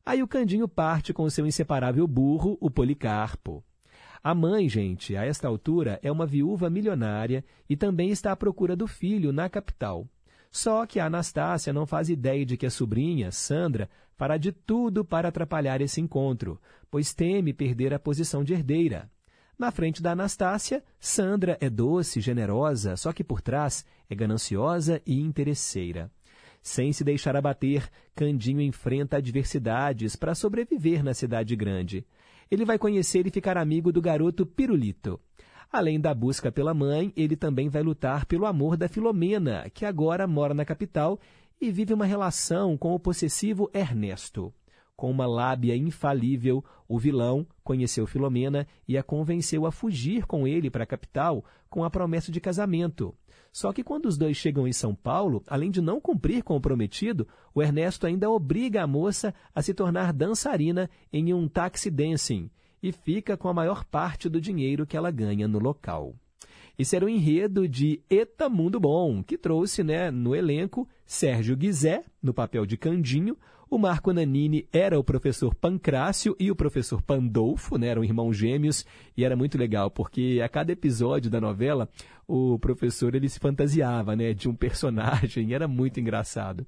Aí 0.05 0.23
o 0.23 0.27
Candinho 0.27 0.67
parte 0.67 1.13
com 1.13 1.29
seu 1.29 1.45
inseparável 1.45 2.07
burro, 2.07 2.57
o 2.59 2.71
Policarpo. 2.71 3.63
A 4.23 4.33
mãe, 4.33 4.67
gente, 4.67 5.15
a 5.15 5.23
esta 5.23 5.47
altura, 5.47 5.99
é 6.01 6.11
uma 6.11 6.25
viúva 6.25 6.69
milionária 6.69 7.45
e 7.69 7.77
também 7.77 8.09
está 8.09 8.31
à 8.31 8.35
procura 8.35 8.75
do 8.75 8.87
filho 8.87 9.31
na 9.31 9.47
capital. 9.49 10.07
Só 10.51 10.85
que 10.85 10.99
a 10.99 11.05
Anastácia 11.05 11.73
não 11.73 11.85
faz 11.85 12.09
ideia 12.09 12.45
de 12.45 12.57
que 12.57 12.65
a 12.65 12.71
sobrinha, 12.71 13.31
Sandra, 13.31 13.89
fará 14.15 14.37
de 14.37 14.51
tudo 14.51 15.05
para 15.05 15.29
atrapalhar 15.29 15.81
esse 15.81 16.01
encontro, 16.01 16.59
pois 16.89 17.13
teme 17.13 17.53
perder 17.53 17.93
a 17.93 17.99
posição 17.99 18.43
de 18.43 18.53
herdeira. 18.53 19.09
Na 19.57 19.71
frente 19.71 20.01
da 20.01 20.11
Anastácia, 20.11 20.83
Sandra 20.99 21.57
é 21.59 21.69
doce, 21.69 22.21
generosa, 22.21 22.95
só 22.95 23.11
que 23.11 23.23
por 23.23 23.41
trás 23.41 23.85
é 24.09 24.15
gananciosa 24.15 25.01
e 25.05 25.19
interesseira. 25.19 26.11
Sem 26.61 26.91
se 26.91 27.03
deixar 27.03 27.35
abater, 27.35 27.89
Candinho 28.15 28.61
enfrenta 28.61 29.17
adversidades 29.17 30.15
para 30.15 30.35
sobreviver 30.35 31.03
na 31.03 31.13
cidade 31.13 31.55
grande. 31.55 32.05
Ele 32.51 32.65
vai 32.65 32.77
conhecer 32.77 33.25
e 33.25 33.31
ficar 33.31 33.57
amigo 33.57 33.91
do 33.91 34.01
garoto 34.01 34.45
Pirulito. 34.45 35.19
Além 35.71 35.99
da 35.99 36.13
busca 36.13 36.51
pela 36.51 36.73
mãe, 36.73 37.11
ele 37.15 37.35
também 37.35 37.67
vai 37.67 37.83
lutar 37.83 38.25
pelo 38.25 38.45
amor 38.45 38.77
da 38.77 38.87
Filomena, 38.87 39.69
que 39.73 39.85
agora 39.85 40.25
mora 40.25 40.53
na 40.53 40.63
capital 40.63 41.19
e 41.59 41.69
vive 41.71 41.93
uma 41.93 42.05
relação 42.05 42.77
com 42.77 42.93
o 42.93 42.99
possessivo 42.99 43.69
Ernesto. 43.73 44.53
Com 44.95 45.11
uma 45.11 45.27
lábia 45.27 45.75
infalível, 45.75 46.63
o 46.87 46.97
vilão 46.97 47.45
conheceu 47.63 48.07
Filomena 48.07 48.65
e 48.87 48.97
a 48.97 49.03
convenceu 49.03 49.65
a 49.65 49.71
fugir 49.71 50.25
com 50.25 50.47
ele 50.47 50.71
para 50.71 50.85
a 50.85 50.87
capital 50.87 51.43
com 51.69 51.83
a 51.83 51.89
promessa 51.89 52.31
de 52.31 52.39
casamento. 52.39 53.13
Só 53.51 53.73
que 53.73 53.83
quando 53.83 54.05
os 54.05 54.17
dois 54.17 54.37
chegam 54.37 54.67
em 54.67 54.73
São 54.73 54.95
Paulo, 54.95 55.43
além 55.47 55.69
de 55.69 55.81
não 55.81 55.99
cumprir 55.99 56.43
com 56.43 56.55
o 56.55 56.61
prometido, 56.61 57.27
o 57.53 57.61
Ernesto 57.61 58.07
ainda 58.07 58.29
obriga 58.29 58.81
a 58.83 58.87
moça 58.87 59.33
a 59.53 59.61
se 59.61 59.73
tornar 59.73 60.13
dançarina 60.13 60.89
em 61.11 61.33
um 61.33 61.47
taxi 61.47 61.91
dancing 61.91 62.49
e 62.81 62.91
fica 62.91 63.35
com 63.37 63.47
a 63.47 63.53
maior 63.53 63.85
parte 63.85 64.29
do 64.29 64.41
dinheiro 64.41 64.85
que 64.85 64.97
ela 64.97 65.11
ganha 65.11 65.47
no 65.47 65.59
local. 65.59 66.15
Esse 66.77 66.95
era 66.95 67.05
o 67.05 67.09
enredo 67.09 67.67
de 67.67 68.01
Eta 68.07 68.47
Mundo 68.47 68.79
Bom, 68.79 69.23
que 69.23 69.37
trouxe 69.37 69.83
né, 69.83 70.11
no 70.11 70.35
elenco 70.35 70.87
Sérgio 71.05 71.57
Guizé, 71.57 72.03
no 72.21 72.33
papel 72.33 72.65
de 72.67 72.77
Candinho, 72.77 73.35
o 73.69 73.77
Marco 73.77 74.13
Nanini 74.13 74.67
era 74.71 74.97
o 74.97 75.03
professor 75.03 75.53
Pancrácio 75.53 76.35
e 76.39 76.49
o 76.49 76.55
professor 76.55 77.01
Pandolfo, 77.01 77.77
né, 77.77 77.87
eram 77.87 78.03
irmãos 78.03 78.37
gêmeos, 78.37 78.85
e 79.15 79.25
era 79.25 79.35
muito 79.35 79.57
legal, 79.57 79.91
porque 79.91 80.39
a 80.43 80.47
cada 80.47 80.71
episódio 80.71 81.29
da 81.29 81.41
novela, 81.41 81.89
o 82.27 82.57
professor 82.59 83.13
ele 83.13 83.27
se 83.27 83.39
fantasiava 83.39 84.15
né, 84.15 84.33
de 84.33 84.47
um 84.47 84.55
personagem, 84.55 85.51
era 85.55 85.67
muito 85.67 85.99
engraçado. 85.99 86.65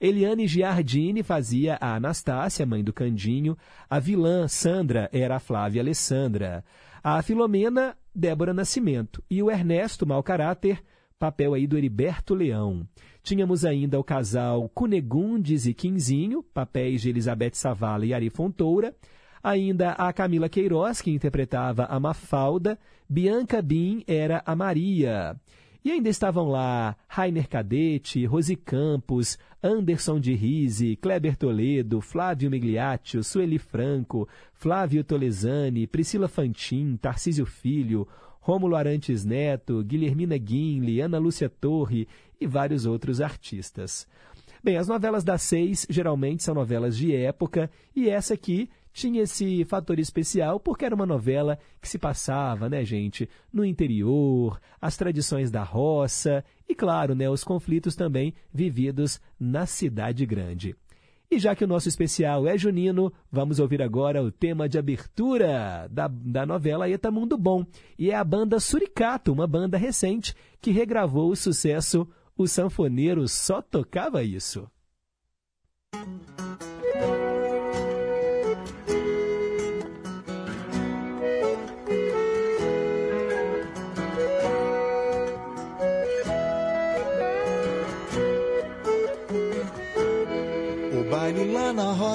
Eliane 0.00 0.46
Giardini 0.46 1.22
fazia 1.22 1.76
a 1.78 1.96
Anastácia, 1.96 2.64
mãe 2.64 2.82
do 2.82 2.90
Candinho. 2.90 3.54
A 3.88 3.98
vilã 3.98 4.48
Sandra 4.48 5.10
era 5.12 5.36
a 5.36 5.38
Flávia 5.38 5.82
Alessandra. 5.82 6.64
A 7.04 7.20
Filomena, 7.20 7.94
Débora 8.14 8.54
Nascimento. 8.54 9.22
E 9.30 9.42
o 9.42 9.50
Ernesto, 9.50 10.06
mau 10.06 10.22
caráter, 10.22 10.82
papel 11.18 11.52
aí 11.52 11.66
do 11.66 11.76
Heriberto 11.76 12.34
Leão. 12.34 12.88
Tínhamos 13.22 13.62
ainda 13.62 14.00
o 14.00 14.04
casal 14.04 14.70
Cunegundes 14.70 15.66
e 15.66 15.74
Quinzinho, 15.74 16.42
papéis 16.42 17.02
de 17.02 17.10
Elizabeth 17.10 17.52
Savala 17.52 18.06
e 18.06 18.14
Ari 18.14 18.30
Fontoura. 18.30 18.96
Ainda 19.42 19.92
a 19.92 20.10
Camila 20.14 20.48
Queiroz, 20.48 21.02
que 21.02 21.10
interpretava 21.10 21.84
a 21.84 22.00
Mafalda. 22.00 22.78
Bianca 23.06 23.60
Bin 23.60 24.02
era 24.06 24.42
a 24.46 24.56
Maria. 24.56 25.36
E 25.82 25.90
ainda 25.90 26.10
estavam 26.10 26.48
lá 26.48 26.94
Rainer 27.08 27.48
Cadete, 27.48 28.26
Rosi 28.26 28.54
Campos, 28.54 29.38
Anderson 29.62 30.20
de 30.20 30.34
Rise, 30.34 30.96
Kleber 30.96 31.36
Toledo, 31.36 32.02
Flávio 32.02 32.50
Migliaccio, 32.50 33.24
Sueli 33.24 33.58
Franco, 33.58 34.28
Flávio 34.52 35.02
Tolesani, 35.02 35.86
Priscila 35.86 36.28
Fantin, 36.28 36.96
Tarcísio 36.96 37.46
Filho, 37.46 38.06
Rômulo 38.40 38.76
Arantes 38.76 39.24
Neto, 39.24 39.82
Guilhermina 39.82 40.36
Guinle, 40.36 41.00
Ana 41.00 41.18
Lúcia 41.18 41.48
Torre 41.48 42.06
e 42.38 42.46
vários 42.46 42.84
outros 42.84 43.20
artistas. 43.20 44.06
Bem, 44.62 44.76
as 44.76 44.86
novelas 44.88 45.24
das 45.24 45.40
seis 45.40 45.86
geralmente 45.88 46.42
são 46.42 46.54
novelas 46.54 46.94
de 46.94 47.14
época 47.14 47.70
e 47.96 48.10
essa 48.10 48.34
aqui 48.34 48.68
tinha 48.92 49.22
esse 49.22 49.64
fator 49.64 49.98
especial 49.98 50.58
porque 50.58 50.84
era 50.84 50.94
uma 50.94 51.06
novela 51.06 51.58
que 51.80 51.88
se 51.88 51.98
passava, 51.98 52.68
né, 52.68 52.84
gente, 52.84 53.28
no 53.52 53.64
interior, 53.64 54.60
as 54.80 54.96
tradições 54.96 55.50
da 55.50 55.62
roça 55.62 56.44
e, 56.68 56.74
claro, 56.74 57.14
né, 57.14 57.28
os 57.28 57.44
conflitos 57.44 57.94
também 57.94 58.34
vividos 58.52 59.20
na 59.38 59.66
cidade 59.66 60.24
grande. 60.26 60.76
E 61.30 61.38
já 61.38 61.54
que 61.54 61.64
o 61.64 61.68
nosso 61.68 61.88
especial 61.88 62.48
é 62.48 62.58
junino, 62.58 63.12
vamos 63.30 63.60
ouvir 63.60 63.80
agora 63.80 64.20
o 64.20 64.32
tema 64.32 64.68
de 64.68 64.76
abertura 64.76 65.86
da, 65.88 66.08
da 66.08 66.44
novela 66.44 66.90
Eta 66.90 67.08
Mundo 67.08 67.38
Bom. 67.38 67.64
E 67.96 68.10
é 68.10 68.16
a 68.16 68.24
banda 68.24 68.58
Suricato, 68.58 69.32
uma 69.32 69.46
banda 69.46 69.78
recente 69.78 70.34
que 70.60 70.72
regravou 70.72 71.30
o 71.30 71.36
sucesso 71.36 72.08
O 72.36 72.48
Sanfoneiro 72.48 73.28
Só 73.28 73.62
Tocava 73.62 74.24
Isso. 74.24 74.68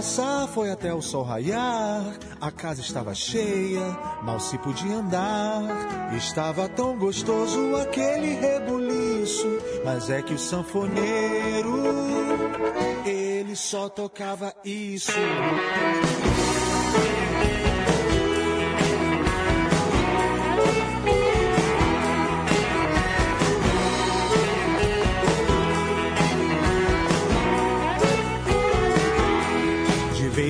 Roça 0.06 0.48
foi 0.54 0.70
até 0.70 0.94
o 0.94 1.02
sol 1.02 1.24
raiar. 1.24 2.04
A 2.40 2.52
casa 2.52 2.80
estava 2.80 3.16
cheia, 3.16 3.82
mal 4.22 4.40
se 4.40 4.56
podia 4.60 4.98
andar. 4.98 6.14
Estava 6.16 6.70
tão 6.70 6.98
gostoso 6.98 7.76
aquele 7.78 8.36
rebuliço. 8.36 9.48
Mas 9.84 10.10
é 10.12 10.22
que 10.22 10.34
o 10.34 10.38
sanfoneiro, 10.38 11.84
ele 13.04 13.56
só 13.56 13.90
tocava 13.90 14.54
isso. 14.64 15.12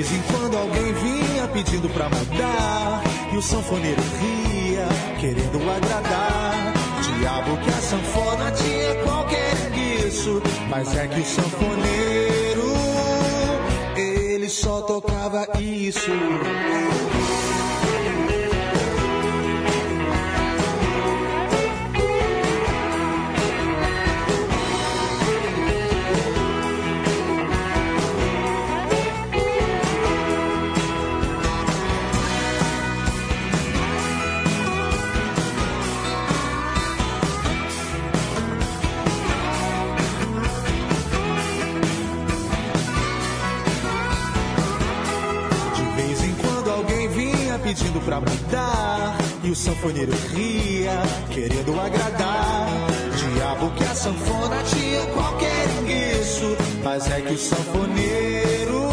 Vez 0.06 0.12
em 0.12 0.22
quando 0.32 0.58
alguém 0.58 0.94
vinha 0.94 1.48
pedindo 1.48 1.90
pra 1.90 2.06
mudar 2.10 3.02
e 3.34 3.38
o 3.38 3.42
sanfoneiro 3.42 4.02
ria, 4.20 4.88
querendo 5.20 5.60
agradar. 5.70 6.74
Diabo 7.20 7.58
que 7.58 7.70
a 7.70 7.82
sanfona 7.82 8.52
tinha 8.52 8.96
qualquer 9.04 9.72
isso, 10.06 10.42
mas 10.70 10.96
é 10.96 11.08
que 11.08 11.20
o 11.20 11.26
sanfoneiro 11.26 12.74
ele 13.96 14.50
só 14.50 14.82
tocava 14.82 15.48
isso. 15.60 16.12
Pra 48.06 48.22
mudar. 48.22 49.18
E 49.44 49.50
o 49.50 49.56
sanfoneiro 49.56 50.14
ria, 50.34 51.02
querendo 51.32 51.80
agradar. 51.80 52.68
Diabo 53.18 53.72
que 53.72 53.84
a 53.84 53.96
sanfona 53.96 54.64
tinha 54.64 55.06
qualquer 55.08 55.68
isso. 56.22 56.56
Mas 56.84 57.10
é 57.12 57.22
que 57.22 57.34
o 57.34 57.38
sanfoneiro 57.38 58.85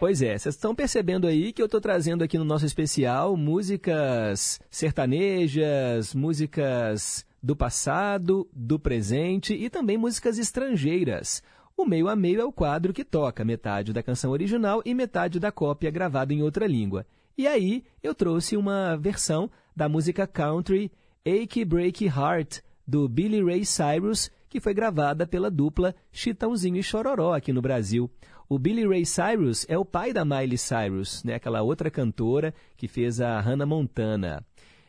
Pois 0.00 0.22
é, 0.22 0.38
vocês 0.38 0.54
estão 0.54 0.74
percebendo 0.74 1.26
aí 1.26 1.52
que 1.52 1.60
eu 1.60 1.66
estou 1.66 1.78
trazendo 1.78 2.24
aqui 2.24 2.38
no 2.38 2.44
nosso 2.44 2.64
especial 2.64 3.36
músicas 3.36 4.58
sertanejas, 4.70 6.14
músicas 6.14 7.26
do 7.42 7.54
passado, 7.54 8.48
do 8.50 8.78
presente 8.78 9.52
e 9.52 9.68
também 9.68 9.98
músicas 9.98 10.38
estrangeiras. 10.38 11.42
O 11.76 11.84
meio 11.84 12.08
a 12.08 12.16
meio 12.16 12.40
é 12.40 12.44
o 12.46 12.50
quadro 12.50 12.94
que 12.94 13.04
toca 13.04 13.44
metade 13.44 13.92
da 13.92 14.02
canção 14.02 14.30
original 14.30 14.80
e 14.86 14.94
metade 14.94 15.38
da 15.38 15.52
cópia 15.52 15.90
gravada 15.90 16.32
em 16.32 16.40
outra 16.40 16.66
língua. 16.66 17.04
E 17.36 17.46
aí 17.46 17.84
eu 18.02 18.14
trouxe 18.14 18.56
uma 18.56 18.96
versão 18.96 19.50
da 19.76 19.86
música 19.86 20.26
country 20.26 20.90
Ache 21.26 21.62
Break 21.62 22.06
Heart, 22.06 22.60
do 22.86 23.06
Billy 23.06 23.44
Ray 23.44 23.66
Cyrus, 23.66 24.30
que 24.48 24.60
foi 24.60 24.72
gravada 24.72 25.26
pela 25.26 25.50
dupla 25.50 25.94
Chitãozinho 26.10 26.78
e 26.78 26.82
Chororó 26.82 27.34
aqui 27.34 27.52
no 27.52 27.60
Brasil. 27.60 28.10
O 28.52 28.58
Billy 28.58 28.84
Ray 28.84 29.06
Cyrus 29.06 29.64
é 29.68 29.78
o 29.78 29.84
pai 29.84 30.12
da 30.12 30.24
Miley 30.24 30.58
Cyrus, 30.58 31.22
né, 31.22 31.34
aquela 31.34 31.62
outra 31.62 31.88
cantora 31.88 32.52
que 32.76 32.88
fez 32.88 33.20
a 33.20 33.38
Hannah 33.38 33.64
Montana. 33.64 34.44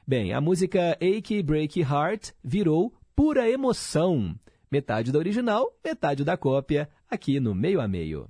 Bem, 0.05 0.33
a 0.33 0.41
música 0.41 0.97
Ache 0.99 1.43
Break 1.43 1.79
Heart 1.79 2.31
virou 2.43 2.91
pura 3.15 3.47
emoção. 3.47 4.35
Metade 4.71 5.11
da 5.11 5.19
original, 5.19 5.71
metade 5.85 6.23
da 6.23 6.35
cópia, 6.35 6.89
aqui 7.07 7.39
no 7.39 7.53
Meio 7.53 7.79
a 7.79 7.87
Meio. 7.87 8.27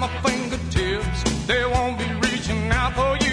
My 0.00 0.08
fingertips. 0.22 1.46
They 1.46 1.62
won't 1.66 1.98
be 1.98 2.06
reaching 2.26 2.70
out 2.70 2.94
for 2.94 3.22
you 3.22 3.29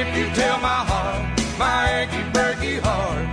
if 0.00 0.16
you 0.16 0.26
tell 0.34 0.58
my 0.60 0.80
heart, 0.90 1.22
my 1.58 2.00
achy, 2.00 2.22
breaky 2.32 2.80
heart, 2.80 3.29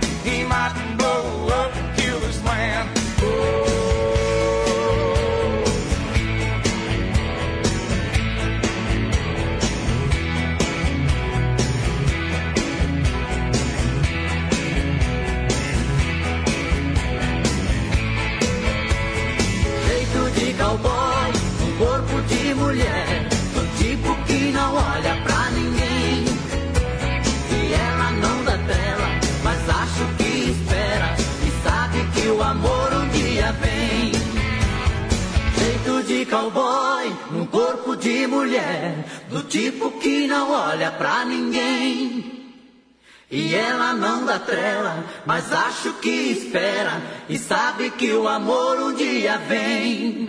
cowboy, 36.28 37.12
um 37.32 37.46
corpo 37.46 37.96
de 37.96 38.26
mulher, 38.26 39.04
do 39.28 39.42
tipo 39.42 39.90
que 39.92 40.26
não 40.26 40.50
olha 40.50 40.90
pra 40.90 41.24
ninguém. 41.24 42.38
E 43.30 43.54
ela 43.54 43.92
não 43.92 44.24
dá 44.24 44.38
trela, 44.38 45.04
mas 45.26 45.52
acho 45.52 45.92
que 45.94 46.08
espera 46.08 47.02
e 47.28 47.38
sabe 47.38 47.90
que 47.90 48.12
o 48.12 48.26
amor 48.26 48.78
um 48.80 48.94
dia 48.94 49.36
vem. 49.36 50.26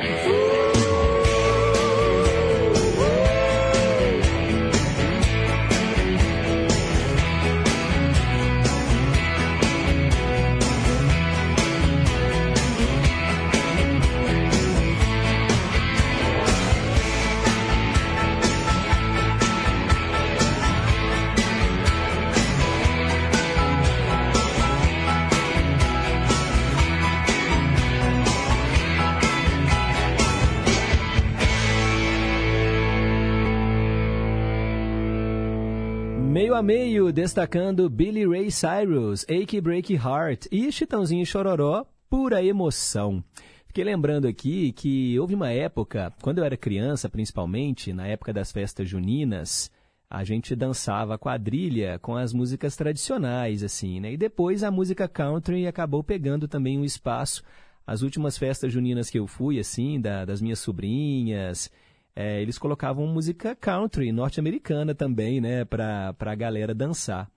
A 36.59 36.61
meio, 36.61 37.13
destacando 37.13 37.89
Billy 37.89 38.27
Ray 38.27 38.51
Cyrus, 38.51 39.25
Ache 39.29 39.61
Break 39.61 39.93
Heart 39.93 40.47
e 40.51 40.69
Chitãozinho 40.69 41.25
Chororó, 41.25 41.85
pura 42.09 42.43
emoção. 42.43 43.23
Fiquei 43.65 43.85
lembrando 43.85 44.27
aqui 44.27 44.73
que 44.73 45.17
houve 45.17 45.35
uma 45.35 45.51
época, 45.51 46.11
quando 46.21 46.39
eu 46.39 46.43
era 46.43 46.57
criança 46.57 47.07
principalmente, 47.07 47.93
na 47.93 48.07
época 48.07 48.33
das 48.33 48.51
festas 48.51 48.89
juninas, 48.89 49.71
a 50.09 50.25
gente 50.25 50.53
dançava 50.53 51.17
quadrilha 51.17 51.97
com 51.97 52.17
as 52.17 52.33
músicas 52.33 52.75
tradicionais, 52.75 53.63
assim, 53.63 54.01
né? 54.01 54.11
E 54.11 54.17
depois 54.17 54.61
a 54.61 54.69
música 54.69 55.07
country 55.07 55.65
acabou 55.65 56.03
pegando 56.03 56.45
também 56.45 56.77
um 56.77 56.83
espaço 56.83 57.41
As 57.87 58.01
últimas 58.01 58.37
festas 58.37 58.73
juninas 58.73 59.09
que 59.09 59.17
eu 59.17 59.27
fui, 59.27 59.59
assim, 59.59 59.97
da, 60.01 60.25
das 60.25 60.41
minhas 60.41 60.59
sobrinhas, 60.59 61.71
é, 62.19 62.41
eles 62.41 62.57
colocavam 62.57 63.07
música 63.07 63.55
country 63.55 64.11
norte-americana 64.11 64.93
também, 64.93 65.39
né, 65.39 65.63
para 65.63 66.13
a 66.19 66.35
galera 66.35 66.75
dançar. 66.75 67.31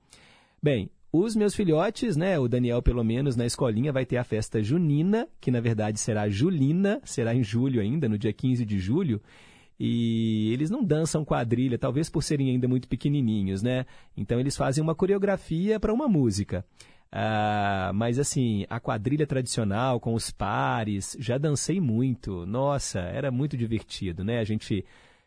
Bem, 0.61 0.91
os 1.13 1.37
meus 1.37 1.55
filhotes, 1.55 2.17
né, 2.17 2.37
o 2.37 2.49
Daniel 2.49 2.83
pelo 2.83 3.05
menos 3.05 3.37
na 3.37 3.47
escolinha 3.47 3.93
vai 3.93 4.05
ter 4.05 4.17
a 4.17 4.25
festa 4.25 4.61
junina, 4.61 5.29
que 5.41 5.53
na 5.53 5.61
verdade 5.61 6.01
será 6.01 6.29
julina, 6.29 7.01
será 7.05 7.33
em 7.33 7.45
julho 7.45 7.81
ainda, 7.81 8.09
no 8.09 8.19
dia 8.19 8.33
15 8.33 8.65
de 8.65 8.81
julho. 8.81 9.23
E 9.79 10.53
eles 10.53 10.69
não 10.69 10.83
dançam 10.83 11.25
quadrilha, 11.25 11.79
talvez 11.79 12.11
por 12.11 12.25
serem 12.25 12.51
ainda 12.51 12.67
muito 12.67 12.89
pequenininhos, 12.89 13.63
né? 13.63 13.87
Então 14.17 14.41
eles 14.41 14.57
fazem 14.57 14.83
uma 14.83 14.97
coreografia 14.97 15.79
para 15.79 15.95
uma 15.95 16.09
música. 16.09 16.65
Ah, 17.15 17.91
mas 17.95 18.19
assim, 18.19 18.65
a 18.71 18.81
quadrilha 18.81 19.27
tradicional 19.27 20.01
com 20.01 20.15
os 20.15 20.31
pares, 20.31 21.15
já 21.21 21.37
dancei 21.37 21.79
muito. 21.79 22.47
Nossa, 22.47 23.01
era 23.01 23.31
muito 23.31 23.55
divertido, 23.55 24.25
né? 24.25 24.39
A 24.39 24.45
gente 24.45 24.83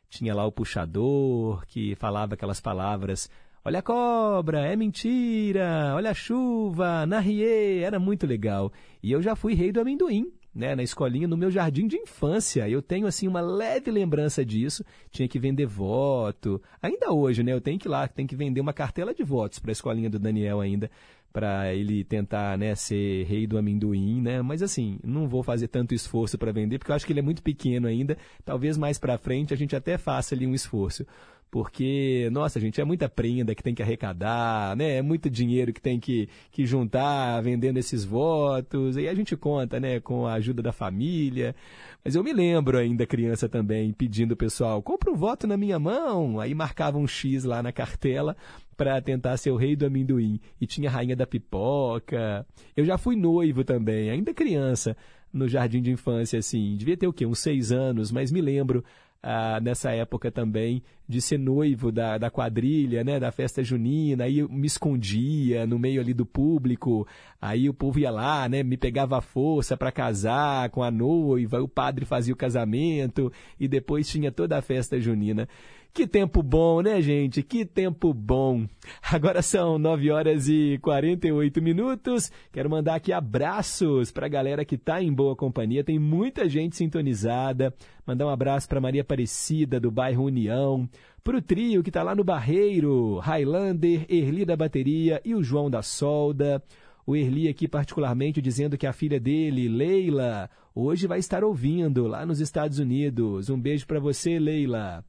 tinha 0.09 0.33
lá 0.33 0.45
o 0.45 0.51
puxador 0.51 1.63
que 1.67 1.95
falava 1.95 2.33
aquelas 2.33 2.59
palavras. 2.59 3.29
Olha 3.63 3.79
a 3.79 3.81
cobra, 3.83 4.61
é 4.65 4.75
mentira, 4.75 5.93
olha 5.95 6.11
a 6.11 6.13
chuva, 6.13 7.05
na 7.05 7.19
rie, 7.19 7.79
era 7.83 7.99
muito 7.99 8.25
legal. 8.25 8.71
E 9.01 9.11
eu 9.11 9.21
já 9.21 9.35
fui 9.35 9.53
rei 9.53 9.71
do 9.71 9.79
amendoim, 9.79 10.31
né, 10.53 10.75
na 10.75 10.83
escolinha, 10.83 11.27
no 11.27 11.37
meu 11.37 11.51
jardim 11.51 11.87
de 11.87 11.97
infância. 11.97 12.67
Eu 12.69 12.81
tenho 12.81 13.07
assim 13.07 13.27
uma 13.27 13.41
leve 13.41 13.91
lembrança 13.91 14.45
disso. 14.45 14.83
Tinha 15.11 15.27
que 15.27 15.39
vender 15.39 15.65
voto. 15.65 16.61
Ainda 16.81 17.11
hoje, 17.11 17.43
né, 17.43 17.53
eu 17.53 17.61
tenho 17.61 17.77
que 17.79 17.87
ir 17.87 17.89
lá, 17.89 18.07
tem 18.07 18.25
que 18.27 18.35
vender 18.35 18.61
uma 18.61 18.73
cartela 18.73 19.13
de 19.13 19.23
votos 19.23 19.59
para 19.59 19.71
a 19.71 19.73
escolinha 19.73 20.09
do 20.09 20.19
Daniel 20.19 20.61
ainda 20.61 20.89
para 21.35 21.75
ele 21.75 22.01
tentar 22.05 22.57
né, 22.57 22.73
ser 22.75 23.25
rei 23.25 23.45
do 23.45 23.57
amendoim, 23.57 24.21
né? 24.21 24.41
Mas 24.41 24.61
assim, 24.63 24.97
não 25.03 25.27
vou 25.27 25.43
fazer 25.43 25.67
tanto 25.67 25.93
esforço 25.93 26.37
para 26.37 26.53
vender, 26.53 26.79
porque 26.79 26.91
eu 26.91 26.95
acho 26.95 27.05
que 27.05 27.11
ele 27.11 27.19
é 27.19 27.21
muito 27.21 27.43
pequeno 27.43 27.87
ainda. 27.87 28.17
Talvez 28.45 28.77
mais 28.77 28.97
para 28.97 29.17
frente 29.17 29.53
a 29.53 29.57
gente 29.57 29.75
até 29.75 29.97
faça 29.97 30.33
ali 30.33 30.47
um 30.47 30.55
esforço. 30.55 31.05
Porque, 31.49 32.29
nossa, 32.31 32.59
gente, 32.59 32.81
é 32.81 32.83
muita 32.83 33.07
prenda 33.07 33.55
que 33.55 33.63
tem 33.63 33.73
que 33.73 33.81
arrecadar, 33.81 34.75
né? 34.75 34.97
É 34.97 35.01
muito 35.01 35.29
dinheiro 35.29 35.71
que 35.71 35.81
tem 35.81 35.99
que, 35.99 36.27
que 36.51 36.65
juntar 36.65 37.41
vendendo 37.41 37.77
esses 37.77 38.03
votos. 38.03 38.97
E 38.97 39.07
a 39.07 39.13
gente 39.13 39.37
conta, 39.37 39.79
né, 39.79 40.01
com 40.01 40.27
a 40.27 40.33
ajuda 40.33 40.61
da 40.61 40.73
família. 40.73 41.55
Mas 42.03 42.13
eu 42.13 42.23
me 42.23 42.33
lembro 42.33 42.77
ainda, 42.77 43.05
criança 43.05 43.47
também, 43.47 43.93
pedindo 43.93 44.33
o 44.33 44.37
pessoal, 44.37 44.81
compra 44.81 45.09
um 45.09 45.15
voto 45.15 45.47
na 45.47 45.55
minha 45.55 45.79
mão. 45.79 46.39
Aí 46.41 46.53
marcava 46.53 46.97
um 46.97 47.07
X 47.07 47.45
lá 47.45 47.63
na 47.63 47.71
cartela 47.71 48.35
para 48.75 49.01
tentar 49.01 49.37
ser 49.37 49.51
o 49.51 49.55
rei 49.55 49.75
do 49.75 49.85
amendoim. 49.85 50.39
E 50.59 50.67
tinha 50.67 50.89
a 50.89 50.91
rainha 50.91 51.15
da 51.15 51.25
pipoca. 51.25 52.45
Eu 52.75 52.83
já 52.83 52.97
fui 52.97 53.15
noivo 53.15 53.63
também, 53.63 54.09
ainda 54.09 54.33
criança, 54.33 54.95
no 55.31 55.47
jardim 55.47 55.81
de 55.81 55.91
infância, 55.91 56.39
assim. 56.39 56.75
Devia 56.75 56.97
ter 56.97 57.07
o 57.07 57.13
quê? 57.13 57.25
Uns 57.25 57.39
seis 57.39 57.71
anos, 57.71 58.11
mas 58.11 58.31
me 58.31 58.41
lembro 58.41 58.83
ah, 59.27 59.59
nessa 59.59 59.89
época 59.89 60.31
também 60.31 60.83
de 61.09 61.19
ser 61.19 61.39
noivo 61.39 61.91
da, 61.91 62.15
da 62.19 62.29
quadrilha, 62.29 63.03
né, 63.03 63.19
da 63.19 63.31
festa 63.31 63.63
junina, 63.63 64.25
aí 64.25 64.37
eu 64.37 64.49
me 64.49 64.67
escondia 64.67 65.65
no 65.65 65.79
meio 65.79 65.99
ali 65.99 66.13
do 66.13 66.27
público, 66.27 67.07
aí 67.41 67.67
o 67.67 67.73
povo 67.73 67.97
ia 67.97 68.11
lá, 68.11 68.47
né, 68.47 68.61
me 68.61 68.77
pegava 68.77 69.17
a 69.17 69.21
força 69.21 69.75
para 69.75 69.91
casar 69.91 70.69
com 70.69 70.83
a 70.83 70.91
noiva, 70.91 71.59
o 71.59 71.67
padre 71.67 72.05
fazia 72.05 72.35
o 72.35 72.37
casamento 72.37 73.33
e 73.59 73.67
depois 73.67 74.07
tinha 74.07 74.31
toda 74.31 74.59
a 74.59 74.61
festa 74.61 74.99
junina. 74.99 75.49
Que 75.95 76.05
tempo 76.05 76.43
bom, 76.43 76.81
né, 76.81 77.01
gente? 77.01 77.41
Que 77.41 77.63
tempo 77.63 78.13
bom. 78.13 78.67
Agora 79.01 79.41
são 79.41 79.79
9 79.79 80.11
horas 80.11 80.49
e 80.49 80.77
48 80.81 81.61
minutos. 81.61 82.29
Quero 82.51 82.69
mandar 82.69 82.95
aqui 82.95 83.13
abraços 83.13 84.11
para 84.11 84.25
a 84.25 84.29
galera 84.29 84.65
que 84.65 84.75
está 84.75 85.01
em 85.01 85.13
boa 85.13 85.37
companhia. 85.37 85.85
Tem 85.85 85.97
muita 85.97 86.49
gente 86.49 86.75
sintonizada. 86.75 87.73
Mandar 88.05 88.25
um 88.25 88.29
abraço 88.29 88.67
para 88.67 88.81
Maria 88.81 89.03
Aparecida, 89.03 89.79
do 89.79 89.89
bairro 89.89 90.25
União. 90.25 90.85
Para 91.23 91.37
o 91.37 91.41
trio 91.41 91.81
que 91.81 91.89
está 91.89 92.03
lá 92.03 92.13
no 92.13 92.25
Barreiro. 92.25 93.19
Highlander, 93.19 94.05
Erli 94.09 94.43
da 94.43 94.57
Bateria 94.57 95.21
e 95.23 95.33
o 95.33 95.41
João 95.41 95.69
da 95.69 95.81
Solda. 95.81 96.61
O 97.07 97.15
Erli 97.15 97.47
aqui 97.47 97.69
particularmente 97.69 98.41
dizendo 98.41 98.77
que 98.77 98.85
a 98.85 98.91
filha 98.91 99.17
dele, 99.17 99.69
Leila, 99.69 100.49
hoje 100.75 101.07
vai 101.07 101.19
estar 101.19 101.41
ouvindo 101.41 102.05
lá 102.05 102.25
nos 102.25 102.41
Estados 102.41 102.79
Unidos. 102.79 103.49
Um 103.49 103.57
beijo 103.57 103.87
para 103.87 104.01
você, 104.01 104.37
Leila. 104.37 105.01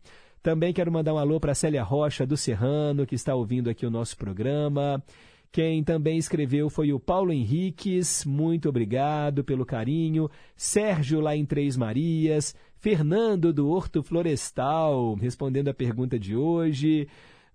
Também 0.47 0.73
quero 0.73 0.93
mandar 0.93 1.13
um 1.13 1.19
alô 1.19 1.41
para 1.41 1.57
Célia 1.57 1.83
Rocha 1.83 2.25
do 2.25 2.37
Serrano, 2.37 3.05
que 3.05 3.17
está 3.17 3.35
ouvindo 3.35 3.69
aqui 3.69 3.85
o 3.85 3.91
nosso 3.91 4.17
programa. 4.17 5.03
Quem 5.51 5.83
também 5.83 6.19
escreveu 6.19 6.71
foi 6.71 6.93
o 6.93 7.01
Paulo 7.01 7.33
Henriques, 7.33 8.25
muito 8.25 8.69
obrigado 8.69 9.43
pelo 9.43 9.67
carinho. 9.67 10.31
Sérgio 10.57 11.19
lá 11.19 11.35
em 11.35 11.45
Três 11.45 11.77
Marias. 11.77 12.55
Fernando 12.79 13.53
do 13.53 13.69
Horto 13.69 14.05
Florestal, 14.05 15.15
respondendo 15.15 15.67
a 15.67 15.75
pergunta 15.75 16.17
de 16.17 16.37
hoje. 16.37 17.09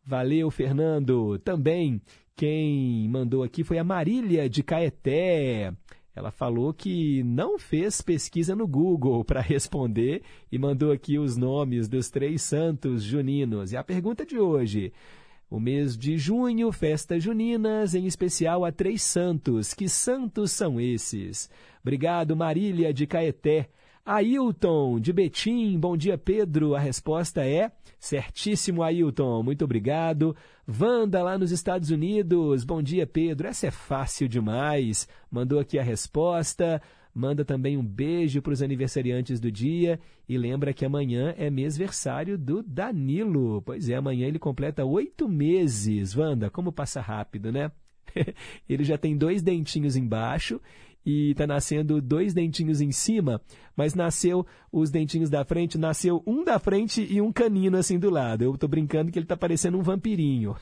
Valeu, 0.06 0.52
Fernando. 0.52 1.40
Também 1.40 2.02
quem 2.36 3.08
mandou 3.08 3.42
aqui 3.42 3.64
foi 3.64 3.78
a 3.78 3.86
Marília 3.86 4.50
de 4.50 4.62
Caeté. 4.62 5.72
Ela 6.16 6.32
falou 6.32 6.74
que 6.74 7.24
não 7.24 7.58
fez 7.58 8.02
pesquisa 8.02 8.56
no 8.56 8.68
Google 8.68 9.24
para 9.26 9.42
responder 9.42 10.22
e 10.52 10.58
mandou 10.58 10.92
aqui 10.92 11.18
os 11.18 11.38
nomes 11.38 11.88
dos 11.88 12.10
três 12.10 12.42
santos 12.42 13.04
juninos. 13.04 13.72
E 13.72 13.78
a 13.78 13.84
pergunta 13.84 14.26
de 14.26 14.38
hoje: 14.38 14.92
o 15.50 15.60
mês 15.60 15.98
de 15.98 16.18
junho, 16.18 16.72
festas 16.72 17.24
juninas, 17.24 17.94
em 17.94 18.06
especial 18.06 18.64
a 18.66 18.72
três 18.72 19.02
santos. 19.02 19.74
Que 19.74 19.88
santos 19.88 20.52
são 20.52 20.80
esses? 20.80 21.50
Obrigado, 21.82 22.36
Marília 22.36 22.94
de 22.94 23.08
Caeté. 23.08 23.70
Ailton, 24.06 25.00
de 25.00 25.14
Betim, 25.14 25.80
bom 25.80 25.96
dia, 25.96 26.18
Pedro. 26.18 26.74
A 26.74 26.80
resposta 26.80 27.46
é 27.46 27.72
certíssimo, 28.00 28.82
Ailton. 28.82 29.44
Muito 29.44 29.64
obrigado. 29.64 30.36
Wanda, 30.68 31.22
lá 31.22 31.38
nos 31.38 31.52
Estados 31.52 31.92
Unidos, 31.92 32.64
bom 32.64 32.82
dia, 32.82 33.06
Pedro. 33.06 33.48
Essa 33.48 33.68
é 33.68 33.72
fácil 33.72 34.28
demais. 34.28 35.08
Mandou 35.30 35.60
aqui 35.60 35.78
a 35.78 35.84
resposta. 35.84 36.82
Manda 37.14 37.46
também 37.46 37.78
um 37.78 37.86
beijo 37.86 38.42
para 38.42 38.54
os 38.54 38.62
aniversariantes 38.64 39.40
do 39.40 39.52
dia 39.52 40.00
e 40.28 40.38
lembra 40.38 40.74
que 40.74 40.86
amanhã 40.86 41.36
é 41.38 41.50
mêsversário 41.50 42.38
do 42.38 42.64
Danilo. 42.64 43.62
Pois 43.62 43.88
é, 43.88 43.96
amanhã 43.96 44.28
ele 44.28 44.40
completa 44.40 44.84
oito 44.84 45.30
meses. 45.30 46.16
Wanda, 46.16 46.50
como 46.50 46.72
passa 46.72 47.02
rápido, 47.02 47.52
né? 47.52 47.72
ele 48.68 48.84
já 48.84 48.98
tem 48.98 49.16
dois 49.16 49.42
dentinhos 49.42 49.96
embaixo 49.96 50.60
e 51.06 51.32
está 51.32 51.48
nascendo 51.48 52.02
dois 52.02 52.34
dentinhos 52.34 52.82
em 52.82 52.92
cima, 52.92 53.42
mas 53.76 53.96
nasceu 53.96 54.46
os 54.72 54.92
dentinhos 54.92 55.30
da 55.30 55.44
frente, 55.44 55.78
nasceu 55.78 56.22
um 56.26 56.44
da 56.44 56.60
frente 56.60 57.06
e 57.10 57.22
um 57.22 57.32
canino 57.32 57.78
assim 57.78 57.98
do 57.98 58.10
lado. 58.10 58.44
Eu 58.44 58.54
estou 58.54 58.70
brincando 58.70 59.12
que 59.12 59.18
ele 59.18 59.26
está 59.26 59.38
parecendo 59.38 59.78
um 59.78 59.82
vampirinho. 59.82 60.56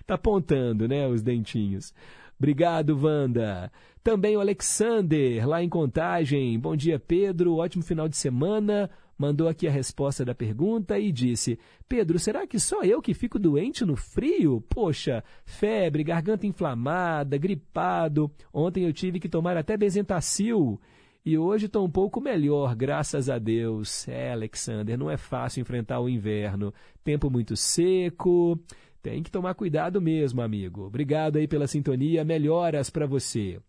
Está 0.00 0.14
apontando, 0.14 0.86
né, 0.86 1.06
os 1.08 1.22
dentinhos. 1.22 1.92
Obrigado, 2.38 2.98
Wanda. 2.98 3.70
Também 4.02 4.36
o 4.36 4.40
Alexander, 4.40 5.46
lá 5.46 5.62
em 5.62 5.68
Contagem. 5.68 6.58
Bom 6.58 6.74
dia, 6.74 6.98
Pedro. 6.98 7.56
Ótimo 7.56 7.82
final 7.82 8.08
de 8.08 8.16
semana 8.16 8.88
mandou 9.20 9.48
aqui 9.48 9.68
a 9.68 9.70
resposta 9.70 10.24
da 10.24 10.34
pergunta 10.34 10.98
e 10.98 11.12
disse: 11.12 11.58
Pedro, 11.86 12.18
será 12.18 12.46
que 12.46 12.58
só 12.58 12.82
eu 12.82 13.02
que 13.02 13.12
fico 13.12 13.38
doente 13.38 13.84
no 13.84 13.94
frio? 13.94 14.64
Poxa, 14.66 15.22
febre, 15.44 16.02
garganta 16.02 16.46
inflamada, 16.46 17.36
gripado. 17.36 18.30
Ontem 18.50 18.86
eu 18.86 18.92
tive 18.94 19.20
que 19.20 19.28
tomar 19.28 19.58
até 19.58 19.76
Bezentacil. 19.76 20.80
E 21.22 21.36
hoje 21.36 21.66
estou 21.66 21.84
um 21.84 21.90
pouco 21.90 22.18
melhor, 22.18 22.74
graças 22.74 23.28
a 23.28 23.38
Deus. 23.38 24.08
É, 24.08 24.32
Alexander, 24.32 24.96
não 24.96 25.10
é 25.10 25.18
fácil 25.18 25.60
enfrentar 25.60 26.00
o 26.00 26.08
inverno. 26.08 26.72
Tempo 27.04 27.28
muito 27.28 27.54
seco. 27.56 28.58
Tem 29.02 29.22
que 29.22 29.30
tomar 29.30 29.52
cuidado 29.52 30.00
mesmo, 30.00 30.40
amigo. 30.40 30.86
Obrigado 30.86 31.36
aí 31.36 31.46
pela 31.46 31.66
sintonia. 31.66 32.24
Melhoras 32.24 32.88
para 32.88 33.06
você. 33.06 33.60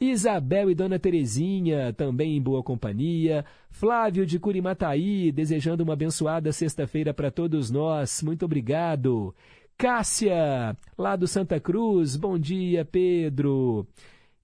Isabel 0.00 0.70
e 0.70 0.76
Dona 0.76 0.96
Terezinha, 0.96 1.92
também 1.92 2.36
em 2.36 2.40
boa 2.40 2.62
companhia. 2.62 3.44
Flávio 3.68 4.24
de 4.24 4.38
Curimataí, 4.38 5.32
desejando 5.32 5.82
uma 5.82 5.94
abençoada 5.94 6.52
sexta-feira 6.52 7.12
para 7.12 7.32
todos 7.32 7.68
nós. 7.68 8.22
Muito 8.22 8.44
obrigado. 8.44 9.34
Cássia, 9.76 10.76
lá 10.96 11.16
do 11.16 11.26
Santa 11.26 11.58
Cruz, 11.58 12.14
bom 12.14 12.38
dia, 12.38 12.84
Pedro. 12.84 13.88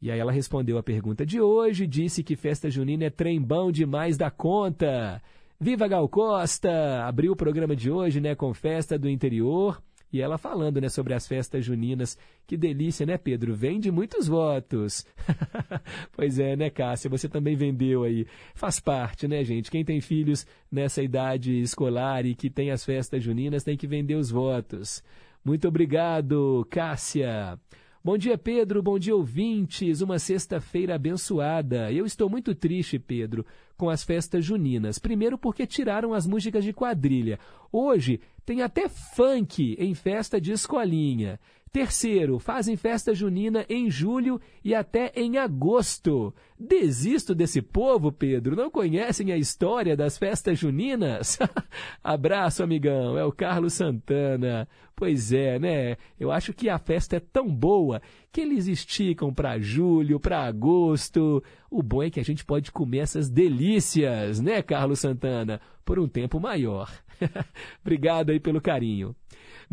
E 0.03 0.11
aí 0.11 0.19
ela 0.19 0.33
respondeu 0.33 0.77
a 0.77 0.83
pergunta 0.83 1.25
de 1.25 1.41
hoje, 1.41 1.87
disse 1.87 2.25
que 2.25 2.35
festa 2.35 2.69
junina 2.69 3.05
é 3.05 3.11
trembão 3.11 3.71
demais 3.71 4.17
da 4.17 4.33
conta. 4.33 5.23
Viva 5.61 5.87
Gal 5.87 6.09
Costa! 6.09 7.05
Abriu 7.07 7.33
o 7.33 7.37
programa 7.37 7.77
de 7.77 7.93
hoje, 7.93 8.21
né, 8.21 8.35
com 8.35 8.53
festa 8.53 8.99
do 8.99 9.09
interior. 9.09 9.81
E 10.15 10.23
ela 10.23 10.39
falando, 10.39 10.81
né, 10.81 10.89
sobre 10.89 11.13
as 11.13 11.27
festas 11.27 11.65
juninas. 11.65 12.17
Que 12.47 12.57
delícia, 12.57 13.05
né, 13.05 13.19
Pedro? 13.19 13.53
Vende 13.53 13.91
muitos 13.91 14.29
votos. 14.29 15.05
pois 16.15 16.39
é, 16.39 16.55
né, 16.55 16.71
Cássia? 16.71 17.11
Você 17.11 17.29
também 17.29 17.57
vendeu 17.57 18.05
aí. 18.05 18.25
Faz 18.55 18.79
parte, 18.79 19.27
né, 19.27 19.43
gente? 19.43 19.73
Quem 19.73 19.85
tem 19.85 20.01
filhos 20.01 20.47
nessa 20.71 21.03
idade 21.03 21.61
escolar 21.61 22.25
e 22.27 22.37
que 22.37 22.49
tem 22.49 22.71
as 22.71 22.85
festas 22.85 23.25
juninas 23.25 23.65
tem 23.65 23.77
que 23.77 23.89
vender 23.89 24.15
os 24.15 24.31
votos. 24.31 25.03
Muito 25.45 25.67
obrigado, 25.67 26.65
Cássia. 26.71 27.59
Bom 28.07 28.19
dia, 28.19 28.37
Pedro. 28.37 28.83
Bom 28.83 28.99
dia, 28.99 29.17
ouvintes. 29.17 30.03
Uma 30.03 30.19
sexta-feira 30.19 30.95
abençoada. 30.95 31.91
Eu 31.91 32.05
estou 32.05 32.29
muito 32.29 32.55
triste, 32.55 32.99
Pedro, 32.99 33.47
com 33.79 33.89
as 33.89 34.05
festas 34.05 34.45
juninas. 34.45 34.99
Primeiro, 34.99 35.39
porque 35.39 35.67
tiraram 35.67 36.13
as 36.13 36.27
músicas 36.27 36.63
de 36.63 36.75
quadrilha. 36.75 37.39
Hoje 37.73 38.21
tem 38.45 38.61
até 38.61 38.91
funk 38.91 39.75
em 39.79 39.95
festa 39.95 40.39
de 40.39 40.53
escolinha. 40.53 41.41
Terceiro, 41.75 42.39
fazem 42.39 42.77
festa 42.77 43.13
junina 43.13 43.67
em 43.69 43.91
julho 43.91 44.41
e 44.63 44.73
até 44.73 45.11
em 45.17 45.39
agosto. 45.39 46.33
Desisto 46.57 47.35
desse 47.35 47.61
povo, 47.61 48.13
Pedro. 48.13 48.55
Não 48.55 48.71
conhecem 48.71 49.33
a 49.33 49.37
história 49.37 49.97
das 49.97 50.17
festas 50.17 50.57
juninas? 50.57 51.37
Abraço, 52.01 52.63
amigão. 52.63 53.19
É 53.19 53.25
o 53.25 53.33
Carlos 53.33 53.73
Santana. 53.73 54.69
Pois 54.95 55.33
é, 55.33 55.59
né? 55.59 55.97
Eu 56.17 56.31
acho 56.31 56.53
que 56.53 56.69
a 56.69 56.79
festa 56.79 57.17
é 57.17 57.21
tão 57.21 57.53
boa 57.53 58.01
que 58.31 58.43
eles 58.43 58.69
esticam 58.69 59.35
para 59.35 59.59
julho, 59.59 60.21
para 60.21 60.47
agosto. 60.47 61.43
O 61.69 61.83
bom 61.83 62.05
é 62.05 62.09
que 62.09 62.21
a 62.21 62.25
gente 62.25 62.45
pode 62.45 62.71
comer 62.71 62.99
essas 62.99 63.29
delícias, 63.29 64.41
né, 64.41 64.63
Carlos 64.63 65.01
Santana? 65.01 65.61
Por 65.85 65.99
um 65.99 66.07
tempo 66.07 66.39
maior. 66.39 66.89
Obrigado 67.83 68.31
aí 68.31 68.39
pelo 68.39 68.61
carinho. 68.61 69.17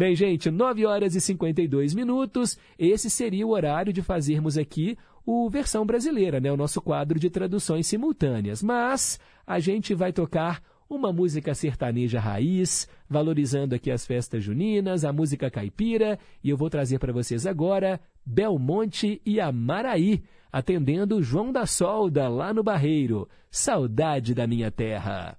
Bem, 0.02 0.16
gente, 0.16 0.50
9 0.50 0.84
horas 0.84 1.14
e 1.14 1.22
52 1.22 1.94
minutos. 1.94 2.58
Esse 2.80 3.08
seria 3.08 3.46
o 3.46 3.52
horário 3.52 3.94
de 3.94 4.02
fazermos 4.02 4.58
aqui 4.58 4.98
o 5.24 5.48
versão 5.48 5.86
brasileira, 5.86 6.40
né? 6.40 6.52
O 6.52 6.58
nosso 6.58 6.82
quadro 6.82 7.20
de 7.20 7.30
traduções 7.30 7.86
simultâneas. 7.86 8.64
Mas 8.64 9.20
a 9.46 9.60
gente 9.60 9.94
vai 9.94 10.12
tocar 10.12 10.60
uma 10.90 11.14
música 11.14 11.54
sertaneja 11.54 12.20
raiz, 12.20 12.90
valorizando 13.08 13.76
aqui 13.76 13.92
as 13.92 14.04
festas 14.04 14.44
juninas, 14.44 15.06
a 15.06 15.14
música 15.14 15.52
caipira, 15.52 16.18
e 16.44 16.50
eu 16.50 16.58
vou 16.58 16.68
trazer 16.68 16.98
para 16.98 17.14
vocês 17.14 17.46
agora 17.46 18.02
Belmonte 18.26 19.22
e 19.24 19.40
Amaraí, 19.40 20.24
atendendo 20.52 21.22
João 21.22 21.52
da 21.52 21.68
Solda 21.68 22.28
lá 22.28 22.52
no 22.52 22.64
Barreiro. 22.64 23.30
Saudade 23.52 24.34
da 24.34 24.48
minha 24.48 24.72
terra. 24.72 25.38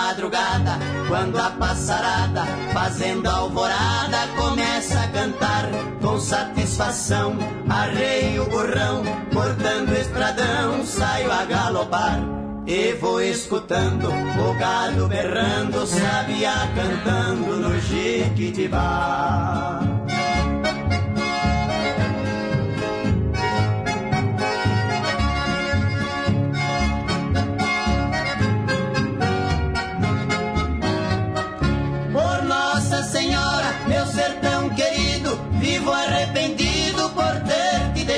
Madrugada, 0.00 0.78
quando 1.08 1.38
a 1.38 1.50
passarada, 1.50 2.44
fazendo 2.72 3.28
alvorada, 3.28 4.26
começa 4.36 4.98
a 4.98 5.08
cantar 5.08 5.68
com 6.00 6.18
satisfação. 6.18 7.36
Arreio 7.68 8.44
o 8.44 8.46
burrão, 8.46 9.02
cortando 9.32 9.92
estradão, 9.92 10.84
saio 10.84 11.30
a 11.30 11.44
galopar. 11.44 12.18
E 12.66 12.92
vou 12.94 13.20
escutando 13.20 14.08
o 14.08 14.54
gado 14.58 15.08
berrando, 15.08 15.86
sabia 15.86 16.52
cantando 16.74 17.56
no 17.56 17.78
Jiquitibá. 17.80 19.80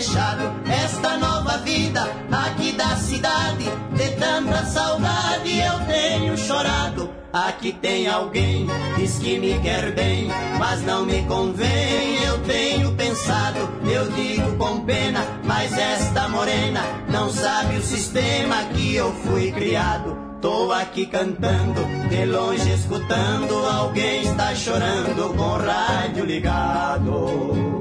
Deixado 0.03 0.53
esta 0.69 1.17
nova 1.17 1.59
vida 1.59 2.03
aqui 2.33 2.73
da 2.73 2.97
cidade. 2.97 3.65
De 3.93 4.09
tanta 4.17 4.65
saudade 4.65 5.61
eu 5.61 5.79
tenho 5.87 6.37
chorado. 6.37 7.09
Aqui 7.33 7.73
tem 7.73 8.09
alguém, 8.09 8.67
diz 8.97 9.19
que 9.19 9.39
me 9.39 9.59
quer 9.61 9.93
bem, 9.93 10.29
mas 10.59 10.83
não 10.83 11.07
me 11.07 11.23
convém. 11.27 12.21
Eu 12.25 12.39
tenho 12.41 12.93
pensado, 12.97 13.61
eu 13.85 14.11
digo 14.11 14.57
com 14.57 14.85
pena, 14.85 15.25
mas 15.45 15.73
esta 15.73 16.29
morena 16.29 16.83
não 17.09 17.31
sabe 17.31 17.77
o 17.77 17.83
sistema 17.83 18.57
que 18.75 18.97
eu 18.97 19.13
fui 19.25 19.53
criado. 19.53 20.19
Tô 20.41 20.73
aqui 20.73 21.07
cantando, 21.07 21.81
de 22.09 22.27
longe 22.27 22.73
escutando, 22.73 23.55
alguém 23.67 24.23
está 24.23 24.53
chorando 24.57 25.33
com 25.37 25.45
o 25.45 25.59
rádio 25.59 26.25
ligado. 26.25 27.81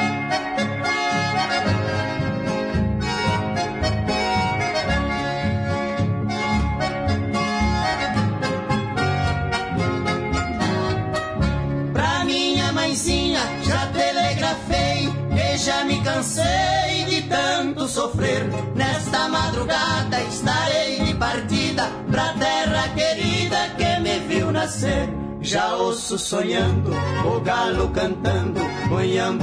Madrugada 19.51 20.21
estarei 20.23 21.01
de 21.01 21.13
partida 21.15 21.83
pra 22.09 22.33
terra 22.33 22.87
querida 22.95 23.57
que 23.77 23.99
me 23.99 24.19
viu 24.19 24.51
nascer. 24.51 25.09
Já 25.41 25.75
ouço 25.75 26.19
sonhando, 26.19 26.91
o 27.25 27.39
galo 27.41 27.89
cantando, 27.89 28.61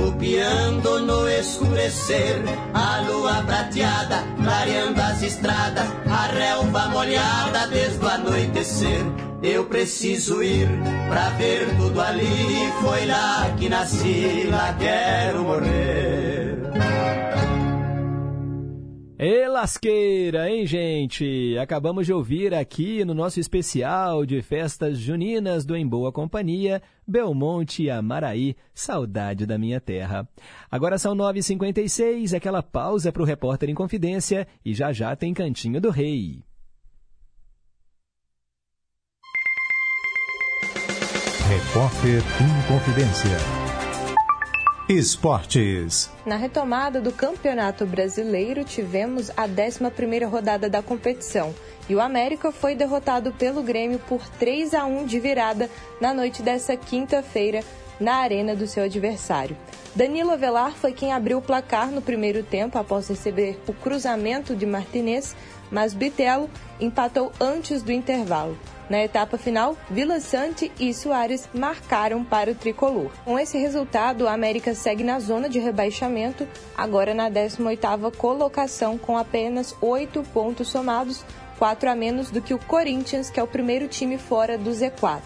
o 0.07 0.13
piando 0.13 1.01
no 1.01 1.29
escurecer. 1.29 2.41
A 2.73 3.01
lua 3.01 3.43
prateada, 3.43 4.23
clareando 4.43 5.01
as 5.03 5.23
estradas, 5.23 5.89
a 6.09 6.27
relva 6.29 6.89
molhada 6.89 7.67
desde 7.67 8.05
o 8.05 8.09
anoitecer. 8.09 9.05
Eu 9.43 9.65
preciso 9.67 10.43
ir 10.43 10.69
pra 11.09 11.31
ver 11.31 11.77
tudo 11.77 12.01
ali. 12.01 12.73
Foi 12.81 13.05
lá 13.07 13.53
que 13.59 13.69
nasci, 13.69 14.47
lá 14.49 14.75
quero 14.79 15.43
morrer. 15.43 17.28
E 19.21 19.49
lasqueira, 19.49 20.49
hein, 20.49 20.65
gente? 20.65 21.59
Acabamos 21.59 22.07
de 22.07 22.13
ouvir 22.13 22.55
aqui 22.55 23.05
no 23.05 23.13
nosso 23.13 23.41
especial 23.41 24.25
de 24.25 24.41
festas 24.41 24.97
juninas 24.97 25.65
do 25.65 25.75
Em 25.75 25.85
Boa 25.85 26.13
Companhia, 26.13 26.81
Belmonte 27.05 27.83
e 27.83 27.91
Amaraí, 27.91 28.55
saudade 28.73 29.45
da 29.45 29.59
minha 29.59 29.81
terra. 29.81 30.29
Agora 30.71 30.99
são 30.99 31.17
9h56, 31.17 32.33
aquela 32.37 32.63
pausa 32.63 33.11
para 33.11 33.21
o 33.21 33.25
repórter 33.25 33.69
em 33.69 33.75
confidência 33.75 34.47
e 34.65 34.73
já 34.73 34.93
já 34.93 35.17
tem 35.17 35.35
Cantinho 35.35 35.81
do 35.81 35.91
Rei. 35.91 36.45
Repórter 41.49 42.23
em 42.23 42.69
Confidência. 42.69 43.58
Esportes. 44.89 46.11
Na 46.25 46.37
retomada 46.37 46.99
do 46.99 47.13
Campeonato 47.13 47.85
Brasileiro, 47.85 48.65
tivemos 48.65 49.29
a 49.37 49.47
11ª 49.47 50.27
rodada 50.27 50.67
da 50.67 50.81
competição 50.81 51.55
e 51.91 51.95
o 51.95 52.01
América 52.01 52.51
foi 52.51 52.75
derrotado 52.75 53.31
pelo 53.33 53.63
Grêmio 53.63 53.99
por 53.99 54.27
3 54.27 54.73
a 54.73 54.87
1 54.87 55.05
de 55.05 55.21
virada 55.21 55.69
na 56.01 56.15
noite 56.15 56.41
dessa 56.41 56.75
quinta-feira 56.75 57.63
na 58.01 58.15
arena 58.15 58.57
do 58.57 58.67
seu 58.67 58.85
adversário. 58.85 59.55
Danilo 59.95 60.31
Avelar 60.31 60.73
foi 60.73 60.95
quem 60.95 61.13
abriu 61.13 61.37
o 61.37 61.43
placar 61.43 61.91
no 61.91 62.01
primeiro 62.01 62.43
tempo 62.43 62.79
após 62.79 63.09
receber 63.09 63.61
o 63.67 63.75
cruzamento 63.75 64.57
de 64.57 64.65
Martinez, 64.65 65.37
mas 65.71 65.93
Bitelo 65.93 66.49
empatou 66.81 67.31
antes 67.39 67.83
do 67.83 67.93
intervalo. 67.93 68.57
Na 68.89 69.03
etapa 69.03 69.37
final, 69.37 69.77
Vila 69.91 70.19
Sante 70.19 70.73
e 70.81 70.95
Soares 70.95 71.49
marcaram 71.53 72.25
para 72.25 72.51
o 72.51 72.55
tricolor. 72.55 73.11
Com 73.25 73.39
esse 73.39 73.59
resultado, 73.59 74.27
a 74.27 74.33
América 74.33 74.75
segue 74.75 75.05
na 75.05 75.21
zona 75.21 75.49
de 75.49 75.59
rebaixamento, 75.59 76.49
agora 76.77 77.13
na 77.13 77.31
18ª 77.31 78.11
colocação 78.17 78.97
com 78.97 79.19
apenas 79.19 79.77
8 79.81 80.23
pontos 80.33 80.69
somados, 80.69 81.23
4 81.59 81.91
a 81.91 81.95
menos 81.95 82.31
do 82.31 82.41
que 82.41 82.55
o 82.55 82.59
Corinthians, 82.59 83.29
que 83.29 83.39
é 83.39 83.43
o 83.43 83.47
primeiro 83.47 83.89
time 83.89 84.17
fora 84.17 84.57
do 84.57 84.71
Z4. 84.71 85.21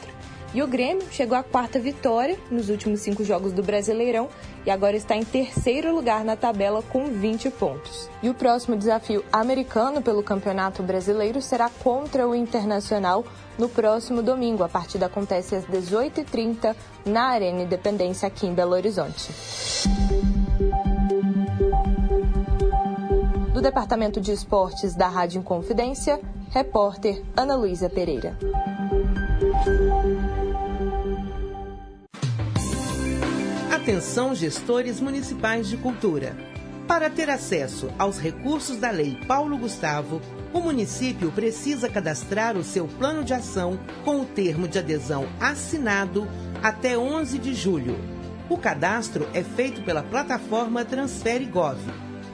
E 0.54 0.62
o 0.62 0.66
Grêmio 0.66 1.06
chegou 1.10 1.36
à 1.36 1.42
quarta 1.42 1.78
vitória 1.78 2.38
nos 2.50 2.68
últimos 2.68 3.00
cinco 3.00 3.24
jogos 3.24 3.52
do 3.52 3.62
Brasileirão 3.62 4.28
e 4.66 4.70
agora 4.70 4.94
está 4.94 5.16
em 5.16 5.24
terceiro 5.24 5.94
lugar 5.94 6.24
na 6.24 6.36
tabela 6.36 6.82
com 6.82 7.06
20 7.06 7.48
pontos. 7.50 8.10
E 8.22 8.28
o 8.28 8.34
próximo 8.34 8.76
desafio 8.76 9.24
americano 9.32 10.02
pelo 10.02 10.22
Campeonato 10.22 10.82
Brasileiro 10.82 11.40
será 11.40 11.70
contra 11.82 12.28
o 12.28 12.34
Internacional 12.34 13.24
no 13.58 13.66
próximo 13.66 14.22
domingo. 14.22 14.62
A 14.62 14.68
partida 14.68 15.06
acontece 15.06 15.56
às 15.56 15.64
18h30 15.64 16.76
na 17.06 17.28
Arena 17.28 17.62
Independência 17.62 18.28
aqui 18.28 18.46
em 18.46 18.52
Belo 18.52 18.72
Horizonte. 18.72 19.32
Do 23.54 23.62
Departamento 23.62 24.20
de 24.20 24.32
Esportes 24.32 24.94
da 24.94 25.08
Rádio 25.08 25.38
Inconfidência, 25.38 26.20
repórter 26.50 27.22
Ana 27.34 27.56
Luísa 27.56 27.88
Pereira. 27.88 28.36
Atenção, 33.82 34.32
gestores 34.32 35.00
municipais 35.00 35.68
de 35.68 35.76
cultura. 35.76 36.36
Para 36.86 37.10
ter 37.10 37.28
acesso 37.28 37.90
aos 37.98 38.16
recursos 38.16 38.76
da 38.76 38.92
Lei 38.92 39.18
Paulo 39.26 39.58
Gustavo, 39.58 40.22
o 40.52 40.60
município 40.60 41.32
precisa 41.32 41.88
cadastrar 41.88 42.56
o 42.56 42.62
seu 42.62 42.86
plano 42.86 43.24
de 43.24 43.34
ação 43.34 43.80
com 44.04 44.20
o 44.20 44.24
termo 44.24 44.68
de 44.68 44.78
adesão 44.78 45.26
assinado 45.40 46.28
até 46.62 46.96
11 46.96 47.40
de 47.40 47.52
julho. 47.54 47.98
O 48.48 48.56
cadastro 48.56 49.28
é 49.34 49.42
feito 49.42 49.82
pela 49.82 50.04
plataforma 50.04 50.84
Transfere 50.84 51.46
Gov. 51.46 51.80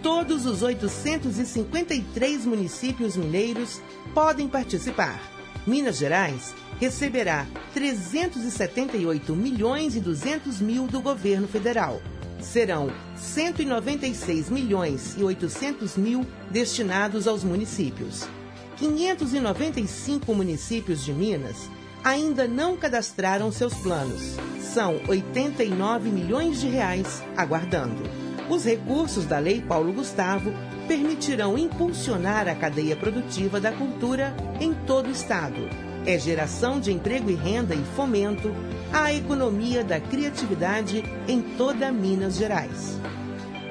Todos 0.02 0.44
os 0.44 0.60
853 0.60 2.44
municípios 2.44 3.16
mineiros 3.16 3.80
podem 4.12 4.46
participar. 4.48 5.18
Minas 5.66 5.96
Gerais 5.96 6.54
receberá 6.80 7.46
378 7.74 9.34
milhões 9.34 9.96
e 9.96 10.00
200 10.00 10.60
mil 10.60 10.86
do 10.86 11.00
governo 11.00 11.48
federal. 11.48 12.00
Serão 12.40 12.90
196 13.16 14.48
milhões 14.48 15.16
e 15.18 15.24
800 15.24 15.96
mil 15.96 16.24
destinados 16.50 17.26
aos 17.26 17.42
municípios. 17.42 18.28
595 18.76 20.32
municípios 20.32 21.04
de 21.04 21.12
Minas 21.12 21.68
ainda 22.04 22.46
não 22.46 22.76
cadastraram 22.76 23.50
seus 23.50 23.74
planos. 23.74 24.36
São 24.60 25.00
89 25.08 26.10
milhões 26.10 26.60
de 26.60 26.68
reais 26.68 27.22
aguardando. 27.36 28.02
Os 28.48 28.64
recursos 28.64 29.26
da 29.26 29.40
Lei 29.40 29.60
Paulo 29.60 29.92
Gustavo 29.92 30.52
permitirão 30.86 31.58
impulsionar 31.58 32.48
a 32.48 32.54
cadeia 32.54 32.94
produtiva 32.94 33.60
da 33.60 33.72
cultura 33.72 34.34
em 34.60 34.72
todo 34.72 35.08
o 35.08 35.12
estado 35.12 35.87
é 36.08 36.18
geração 36.18 36.80
de 36.80 36.90
emprego 36.90 37.30
e 37.30 37.34
renda 37.34 37.74
e 37.74 37.84
fomento 37.94 38.50
à 38.90 39.12
economia 39.12 39.84
da 39.84 40.00
criatividade 40.00 41.04
em 41.28 41.42
toda 41.42 41.92
Minas 41.92 42.38
Gerais. 42.38 42.98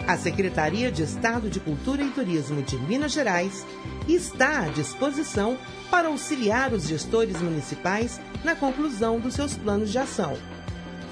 A 0.07 0.15
Secretaria 0.15 0.91
de 0.91 1.01
Estado 1.01 1.49
de 1.49 1.59
Cultura 1.59 2.03
e 2.03 2.11
Turismo 2.11 2.61
de 2.61 2.77
Minas 2.77 3.11
Gerais 3.11 3.65
está 4.07 4.59
à 4.59 4.67
disposição 4.67 5.57
para 5.89 6.09
auxiliar 6.09 6.73
os 6.73 6.87
gestores 6.87 7.41
municipais 7.41 8.21
na 8.43 8.55
conclusão 8.55 9.19
dos 9.19 9.33
seus 9.33 9.57
planos 9.57 9.91
de 9.91 9.97
ação. 9.97 10.37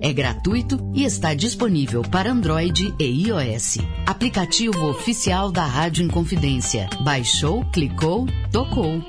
é 0.00 0.12
gratuito 0.12 0.78
e 0.94 1.04
está 1.04 1.34
disponível 1.34 2.02
para 2.02 2.30
Android 2.30 2.94
e 2.98 3.04
iOS. 3.04 3.78
Aplicativo 4.06 4.86
oficial 4.88 5.50
da 5.50 5.64
Rádio 5.64 6.04
Inconfidência. 6.04 6.88
Baixou, 7.02 7.64
clicou, 7.72 8.26
tocou. 8.52 9.02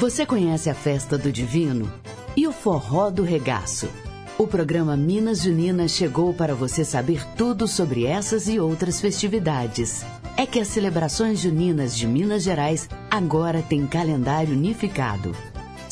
Você 0.00 0.26
conhece 0.26 0.68
a 0.68 0.74
Festa 0.74 1.16
do 1.16 1.32
Divino 1.32 1.90
e 2.36 2.46
o 2.46 2.52
Forró 2.52 3.10
do 3.10 3.22
Regaço? 3.22 3.88
O 4.36 4.46
programa 4.46 4.96
Minas 4.96 5.42
Juninas 5.42 5.92
chegou 5.92 6.34
para 6.34 6.54
você 6.54 6.84
saber 6.84 7.24
tudo 7.36 7.68
sobre 7.68 8.04
essas 8.04 8.48
e 8.48 8.58
outras 8.58 9.00
festividades. 9.00 10.04
É 10.36 10.44
que 10.44 10.58
as 10.58 10.68
celebrações 10.68 11.38
juninas 11.38 11.96
de 11.96 12.06
Minas 12.06 12.42
Gerais 12.42 12.88
agora 13.08 13.62
têm 13.62 13.86
calendário 13.86 14.52
unificado. 14.52 15.34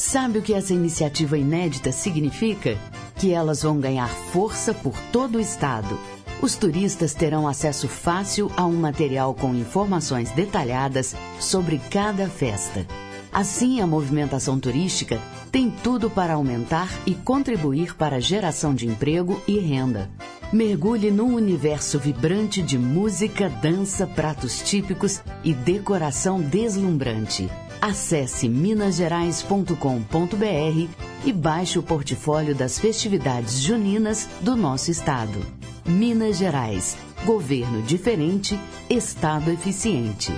Sabe 0.05 0.41
o 0.41 0.43
que 0.43 0.53
essa 0.53 0.75
iniciativa 0.75 1.39
inédita 1.39 1.93
significa? 1.93 2.77
Que 3.15 3.33
elas 3.33 3.63
vão 3.63 3.79
ganhar 3.79 4.09
força 4.09 4.75
por 4.75 4.99
todo 5.13 5.37
o 5.37 5.41
estado. 5.41 5.97
Os 6.43 6.57
turistas 6.57 7.15
terão 7.15 7.47
acesso 7.47 7.87
fácil 7.87 8.51
a 8.57 8.67
um 8.67 8.75
material 8.75 9.33
com 9.33 9.55
informações 9.55 10.29
detalhadas 10.33 11.15
sobre 11.39 11.81
cada 11.89 12.29
festa. 12.29 12.85
Assim, 13.33 13.81
a 13.81 13.87
movimentação 13.87 14.59
turística 14.59 15.21
tem 15.53 15.71
tudo 15.71 16.11
para 16.11 16.35
aumentar 16.35 16.91
e 17.07 17.15
contribuir 17.15 17.95
para 17.95 18.17
a 18.17 18.21
geração 18.21 18.75
de 18.75 18.89
emprego 18.89 19.41
e 19.47 19.61
renda. 19.61 20.11
Mergulhe 20.53 21.13
num 21.13 21.33
universo 21.33 21.97
vibrante 22.01 22.61
de 22.61 22.77
música, 22.77 23.49
dança, 23.49 24.05
pratos 24.05 24.63
típicos 24.63 25.23
e 25.45 25.55
decoração 25.55 26.41
deslumbrante. 26.41 27.49
Acesse 27.83 28.49
minasgerais.com.br 28.49 30.89
e 31.25 31.33
baixe 31.33 31.81
o 31.81 31.83
portfólio 31.83 32.55
das 32.55 32.79
festividades 32.79 33.61
juninas 33.61 34.29
do 34.41 34.55
nosso 34.55 34.93
estado. 34.93 35.41
Minas 35.85 36.39
Gerais. 36.39 36.97
Governo 37.25 37.83
diferente, 37.83 38.57
Estado 38.89 39.51
eficiente. 39.51 40.31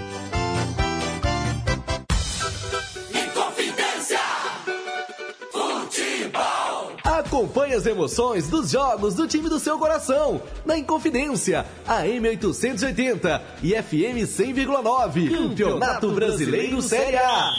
Acompanhe 7.34 7.74
as 7.74 7.84
emoções 7.84 8.46
dos 8.46 8.70
jogos 8.70 9.12
do 9.12 9.26
time 9.26 9.48
do 9.48 9.58
seu 9.58 9.76
coração. 9.76 10.40
Na 10.64 10.78
Inconfidência, 10.78 11.66
AM 11.84 12.28
880 12.28 13.42
e 13.60 13.72
FM 13.72 14.22
100,9. 14.22 15.36
Campeonato 15.36 16.12
Brasileiro 16.12 16.80
Série 16.80 17.16
A. 17.16 17.50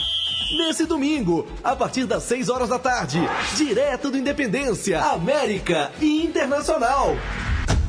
Nesse 0.56 0.86
domingo, 0.86 1.46
a 1.62 1.76
partir 1.76 2.06
das 2.06 2.22
6 2.22 2.48
horas 2.48 2.70
da 2.70 2.78
tarde, 2.78 3.20
direto 3.54 4.10
do 4.10 4.16
Independência, 4.16 4.98
América 4.98 5.92
e 6.00 6.24
Internacional. 6.24 7.14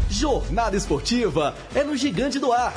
Jornada 0.09 0.75
esportiva 0.75 1.55
é 1.73 1.85
no 1.85 1.95
Gigante 1.95 2.37
do 2.37 2.51
Ar. 2.51 2.73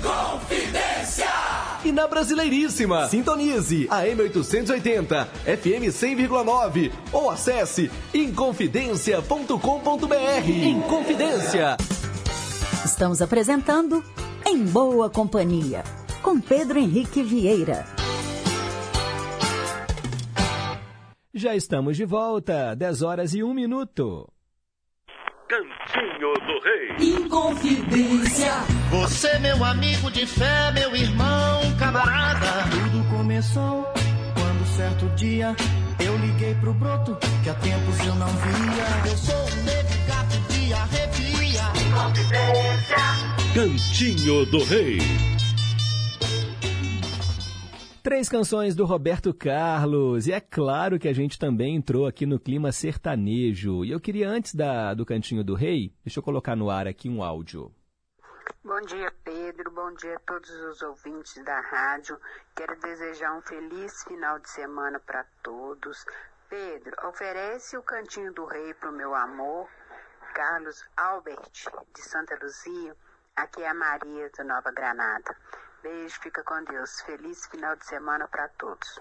Confidência! 0.00 1.49
E 1.82 1.90
na 1.90 2.06
Brasileiríssima, 2.06 3.08
sintonize 3.08 3.88
a 3.90 4.04
M880, 4.04 5.26
FM 5.44 5.88
100,9 5.88 6.92
ou 7.10 7.30
acesse 7.30 7.90
inconfidencia.com.br. 8.12 10.46
Inconfidência. 10.46 11.78
Estamos 12.84 13.22
apresentando 13.22 14.04
Em 14.46 14.62
Boa 14.62 15.08
Companhia, 15.08 15.82
com 16.22 16.38
Pedro 16.38 16.78
Henrique 16.78 17.22
Vieira. 17.22 17.86
Já 21.32 21.56
estamos 21.56 21.96
de 21.96 22.04
volta, 22.04 22.74
10 22.74 23.00
horas 23.00 23.32
e 23.32 23.42
1 23.42 23.54
minuto. 23.54 24.30
Cantinho 25.50 26.32
do 26.46 26.60
Rei. 26.62 27.14
Inconfidência. 27.16 28.52
Você, 28.88 29.36
meu 29.40 29.64
amigo 29.64 30.08
de 30.08 30.24
fé, 30.24 30.70
meu 30.70 30.94
irmão, 30.94 31.60
camarada. 31.76 32.70
Tudo 32.70 33.04
começou 33.10 33.92
quando 34.32 34.76
certo 34.76 35.08
dia 35.16 35.56
eu 35.98 36.16
liguei 36.18 36.54
pro 36.54 36.72
broto 36.72 37.18
que 37.42 37.50
há 37.50 37.54
tempos 37.54 37.98
eu 38.06 38.14
não 38.14 38.28
via. 38.28 39.10
Eu 39.10 39.16
sou 39.16 39.34
um 39.34 39.64
negro 39.64 39.98
gato 40.06 40.38
de 40.52 40.72
arrepia. 40.72 41.62
Inconfidência. 41.84 42.96
Cantinho 43.52 44.46
do 44.46 44.62
Rei. 44.62 45.00
Três 48.02 48.30
canções 48.30 48.74
do 48.74 48.86
Roberto 48.86 49.34
Carlos. 49.34 50.26
E 50.26 50.32
é 50.32 50.40
claro 50.40 50.98
que 50.98 51.06
a 51.06 51.12
gente 51.12 51.38
também 51.38 51.76
entrou 51.76 52.06
aqui 52.06 52.24
no 52.24 52.40
clima 52.40 52.72
sertanejo. 52.72 53.84
E 53.84 53.90
eu 53.90 54.00
queria, 54.00 54.26
antes 54.26 54.54
da, 54.54 54.94
do 54.94 55.04
Cantinho 55.04 55.44
do 55.44 55.54
Rei, 55.54 55.94
deixa 56.02 56.18
eu 56.18 56.22
colocar 56.22 56.56
no 56.56 56.70
ar 56.70 56.86
aqui 56.86 57.10
um 57.10 57.22
áudio. 57.22 57.70
Bom 58.64 58.80
dia, 58.80 59.12
Pedro. 59.22 59.70
Bom 59.70 59.92
dia 59.96 60.16
a 60.16 60.20
todos 60.20 60.48
os 60.48 60.80
ouvintes 60.80 61.44
da 61.44 61.60
rádio. 61.60 62.18
Quero 62.56 62.74
desejar 62.80 63.36
um 63.36 63.42
feliz 63.42 64.02
final 64.04 64.38
de 64.38 64.48
semana 64.48 64.98
para 64.98 65.22
todos. 65.42 66.02
Pedro, 66.48 66.96
oferece 67.06 67.76
o 67.76 67.82
Cantinho 67.82 68.32
do 68.32 68.46
Rei 68.46 68.72
para 68.72 68.88
o 68.88 68.94
meu 68.94 69.14
amor, 69.14 69.68
Carlos 70.34 70.82
Albert, 70.96 71.52
de 71.94 72.00
Santa 72.00 72.38
Luzia. 72.42 72.96
Aqui 73.36 73.62
é 73.62 73.68
a 73.68 73.74
Maria, 73.74 74.30
de 74.30 74.42
Nova 74.42 74.72
Granada. 74.72 75.36
Beijo, 75.82 76.20
fica 76.22 76.42
com 76.44 76.62
Deus. 76.64 77.00
Feliz 77.06 77.46
final 77.46 77.74
de 77.76 77.86
semana 77.86 78.28
para 78.28 78.48
todos. 78.48 79.00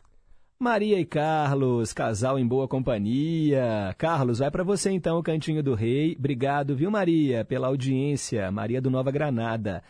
Maria 0.61 0.99
e 0.99 1.05
Carlos, 1.05 1.93
casal 1.93 2.37
em 2.37 2.45
boa 2.45 2.67
companhia. 2.67 3.95
Carlos, 3.97 4.39
vai 4.39 4.51
para 4.51 4.63
você 4.63 4.91
então 4.91 5.17
o 5.17 5.23
Cantinho 5.23 5.63
do 5.63 5.73
Rei. 5.73 6.15
Obrigado, 6.17 6.75
viu, 6.75 6.91
Maria, 6.91 7.45
pela 7.45 7.67
audiência. 7.67 8.51
Maria 8.51 8.81
do 8.81 8.89
Nova 8.89 9.09
Granada. 9.09 9.81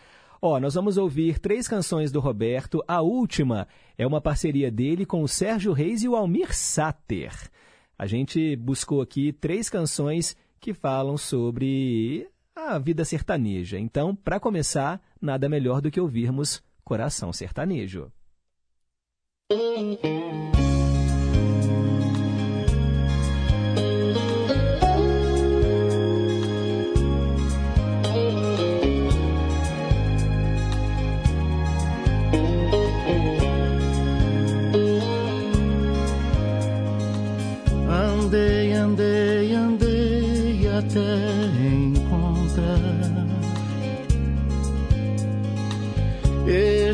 Ó, 0.41 0.59
nós 0.59 0.75
vamos 0.75 0.95
ouvir 0.95 1.39
três 1.39 1.67
canções 1.67 2.11
do 2.11 2.19
Roberto. 2.19 2.83
A 2.87 3.01
última 3.01 3.67
é 3.97 4.05
uma 4.05 4.21
parceria 4.21 4.71
dele 4.71 5.05
com 5.05 5.21
o 5.21 5.27
Sérgio 5.27 5.73
Reis 5.73 6.03
e 6.03 6.07
o 6.07 6.15
Almir 6.15 6.55
Sater. 6.55 7.33
A 7.97 8.05
gente 8.05 8.55
buscou 8.55 9.01
aqui 9.01 9.33
três 9.33 9.69
canções 9.69 10.37
que 10.59 10.73
falam 10.73 11.17
sobre 11.17 12.29
a 12.55 12.77
vida 12.77 13.03
sertaneja. 13.03 13.79
Então, 13.79 14.15
para 14.15 14.39
começar, 14.39 15.01
nada 15.19 15.49
melhor 15.49 15.81
do 15.81 15.89
que 15.91 15.99
ouvirmos 15.99 16.63
Coração 16.89 17.31
Sertanejo. 17.31 18.11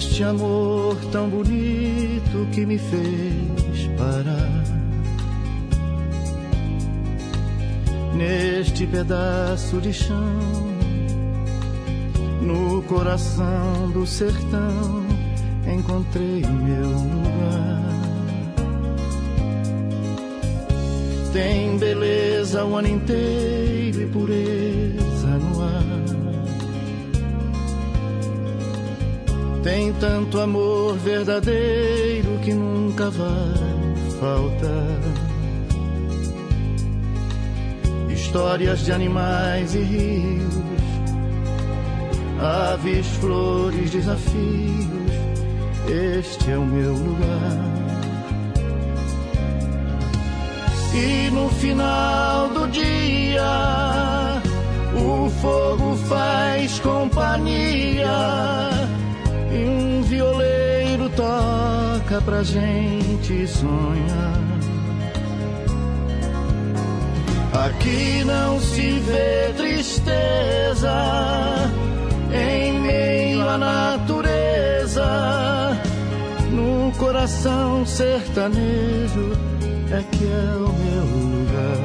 Este 0.06 0.24
amor 0.24 0.96
tão 1.12 1.28
bonito 1.30 2.48
que 2.54 2.66
me 2.66 2.78
fez 2.78 3.90
parar 3.98 4.64
neste 8.14 8.86
pedaço 8.88 9.82
de 9.82 9.92
chão, 9.92 10.40
no 12.42 12.82
coração 12.84 13.90
do 13.92 14.06
sertão, 14.06 15.06
encontrei 15.68 16.42
meu 16.46 16.90
lugar. 16.90 17.84
Tem 21.34 21.78
beleza 21.78 22.64
o 22.64 22.76
ano 22.76 22.88
inteiro 22.88 24.02
e 24.02 24.06
pureza 24.06 25.15
Tem 29.66 29.92
tanto 29.94 30.40
amor 30.40 30.96
verdadeiro 30.98 32.38
que 32.44 32.54
nunca 32.54 33.10
vai 33.10 33.96
faltar. 34.20 35.00
Histórias 38.08 38.86
de 38.86 38.92
animais 38.92 39.74
e 39.74 39.80
rios, 39.80 40.54
aves, 42.40 43.08
flores, 43.20 43.90
desafios. 43.90 45.12
Este 45.88 46.52
é 46.52 46.58
o 46.60 46.66
meu 46.66 46.94
lugar. 46.94 47.58
E 50.94 51.32
no 51.32 51.50
final 51.50 52.50
do 52.50 52.68
dia, 52.68 53.42
o 54.94 55.28
fogo 55.42 55.96
faz 56.08 56.80
companhia 56.82 58.85
e 59.56 59.70
um 59.70 60.02
violeiro 60.04 61.10
toca 61.10 62.22
pra 62.22 62.44
gente 62.44 63.48
sonhar. 63.48 64.46
Aqui 67.66 68.24
não 68.26 68.60
se 68.60 69.00
vê 69.00 69.54
tristeza 69.56 70.94
em 72.34 72.80
meio 72.82 73.48
à 73.48 73.58
natureza. 73.58 75.06
No 76.52 76.92
coração 76.98 77.86
sertanejo 77.86 79.32
é 79.92 80.04
que 80.12 80.26
é 80.26 80.56
o 80.58 80.74
meu 80.74 81.06
lugar. 81.06 81.85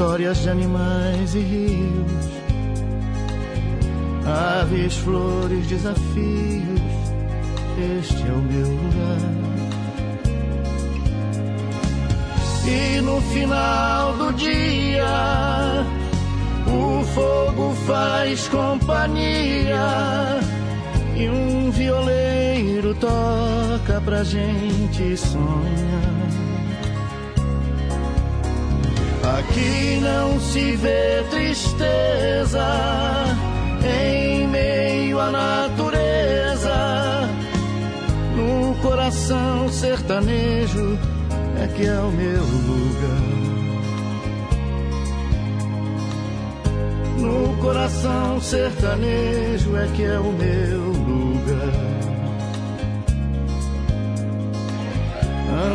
Histórias 0.00 0.38
de 0.38 0.48
animais 0.48 1.34
e 1.34 1.40
rios, 1.40 2.30
aves, 4.24 4.96
flores, 4.96 5.66
desafios 5.66 6.80
este 8.00 8.26
é 8.26 8.32
o 8.32 8.38
meu 8.38 8.66
lugar. 8.66 9.20
E 12.66 13.00
no 13.02 13.20
final 13.20 14.16
do 14.16 14.32
dia, 14.32 15.84
o 16.66 17.04
fogo 17.04 17.74
faz 17.86 18.48
companhia 18.48 19.76
e 21.14 21.28
um 21.28 21.70
violeiro 21.72 22.94
toca 22.94 24.00
pra 24.00 24.24
gente 24.24 25.14
sonhar. 25.18 26.19
Aqui 29.50 29.98
não 30.00 30.38
se 30.38 30.76
vê 30.76 31.24
tristeza 31.28 32.64
em 33.82 34.46
meio 34.46 35.18
à 35.18 35.28
natureza 35.28 37.28
no 38.36 38.76
coração 38.76 39.68
sertanejo 39.68 40.96
é 41.60 41.66
que 41.66 41.84
é 41.84 41.98
o 41.98 42.12
meu 42.12 42.44
lugar. 42.44 43.20
No 47.18 47.56
coração 47.60 48.40
sertanejo 48.40 49.76
é 49.76 49.88
que 49.96 50.04
é 50.04 50.20
o 50.20 50.32
meu 50.32 50.92
lugar. 50.92 51.90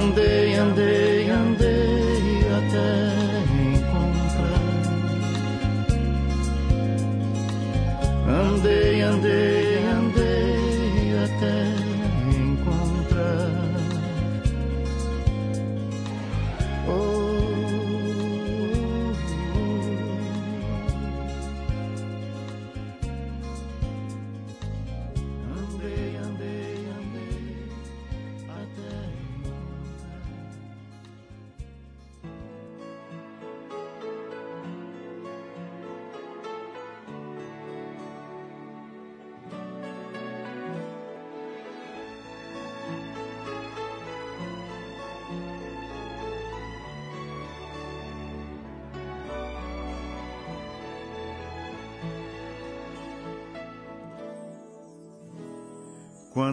Andei, 0.01 0.55
andei, 0.55 1.29
andei 1.29 1.94
andei, 8.65 9.01
andei 9.03 9.64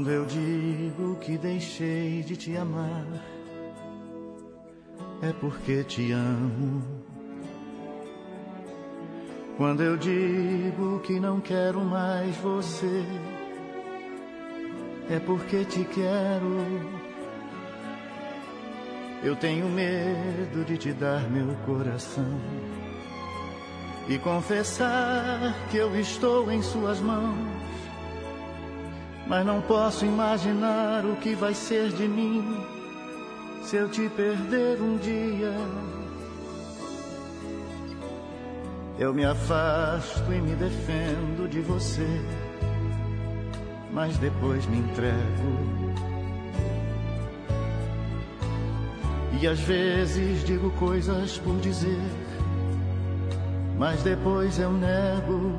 Quando 0.03 0.15
eu 0.15 0.27
digo 0.27 1.15
que 1.21 1.39
deixei 1.39 2.25
de 2.25 2.37
te 2.37 2.57
amar, 2.57 3.07
é 5.23 5.33
porque 5.35 5.85
te 5.85 6.11
amo. 6.11 6.83
Quando 9.57 9.81
eu 9.81 9.97
digo 9.97 10.99
que 11.05 11.21
não 11.21 11.41
quero 11.41 11.85
mais 11.85 12.35
você, 12.39 13.05
é 15.09 15.21
porque 15.21 15.65
te 15.65 15.85
quero. 15.85 16.59
Eu 19.23 19.37
tenho 19.37 19.69
medo 19.69 20.65
de 20.65 20.79
te 20.79 20.93
dar 20.93 21.31
meu 21.31 21.55
coração 21.65 22.41
e 24.09 24.19
confessar 24.19 25.55
que 25.71 25.77
eu 25.77 25.97
estou 25.97 26.51
em 26.51 26.61
Suas 26.61 26.99
mãos. 26.99 27.63
Mas 29.27 29.47
não 29.47 29.61
posso 29.63 30.05
imaginar 30.05 31.05
o 31.05 31.17
que 31.17 31.35
vai 31.35 31.55
ser 31.55 31.91
de 31.91 32.07
mim 32.07 32.45
se 33.63 33.77
eu 33.77 33.89
te 33.89 34.09
perder 34.09 34.81
um 34.81 34.97
dia. 34.99 35.55
Eu 38.99 39.15
me 39.15 39.25
afasto 39.25 40.33
e 40.33 40.41
me 40.41 40.55
defendo 40.55 41.49
de 41.49 41.61
você, 41.61 42.07
mas 43.93 44.19
depois 44.19 44.67
me 44.67 44.79
entrego. 44.79 45.93
E 49.41 49.47
às 49.47 49.61
vezes 49.61 50.45
digo 50.45 50.71
coisas 50.73 51.39
por 51.39 51.59
dizer, 51.59 52.01
mas 53.79 54.03
depois 54.03 54.59
eu 54.59 54.71
nego. 54.71 55.59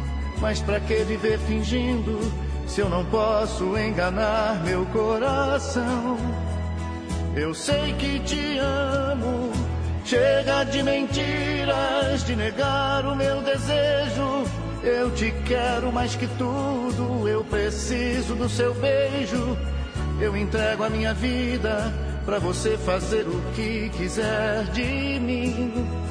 Mas 0.41 0.59
pra 0.59 0.79
que 0.79 0.95
viver 1.03 1.37
fingindo 1.39 2.19
se 2.65 2.81
eu 2.81 2.89
não 2.89 3.05
posso 3.05 3.77
enganar 3.77 4.63
meu 4.65 4.85
coração? 4.87 6.17
Eu 7.35 7.53
sei 7.53 7.93
que 7.93 8.19
te 8.21 8.57
amo, 8.57 9.51
chega 10.03 10.63
de 10.65 10.81
mentiras, 10.81 12.25
de 12.25 12.35
negar 12.35 13.05
o 13.05 13.15
meu 13.15 13.41
desejo. 13.41 14.43
Eu 14.83 15.11
te 15.11 15.31
quero 15.45 15.93
mais 15.93 16.15
que 16.15 16.25
tudo, 16.39 17.27
eu 17.27 17.43
preciso 17.43 18.35
do 18.35 18.49
seu 18.49 18.73
beijo. 18.73 19.55
Eu 20.19 20.35
entrego 20.35 20.83
a 20.83 20.89
minha 20.89 21.13
vida 21.13 21.93
para 22.25 22.39
você 22.39 22.77
fazer 22.77 23.27
o 23.27 23.41
que 23.53 23.89
quiser 23.89 24.63
de 24.71 25.19
mim. 25.19 26.10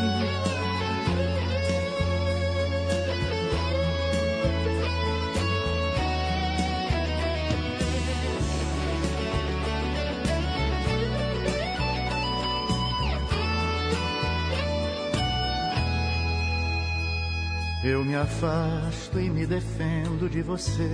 Eu 17.83 18.05
me 18.05 18.15
afasto 18.15 19.19
e 19.19 19.29
me 19.29 19.45
defendo 19.45 20.29
de 20.29 20.41
você, 20.41 20.89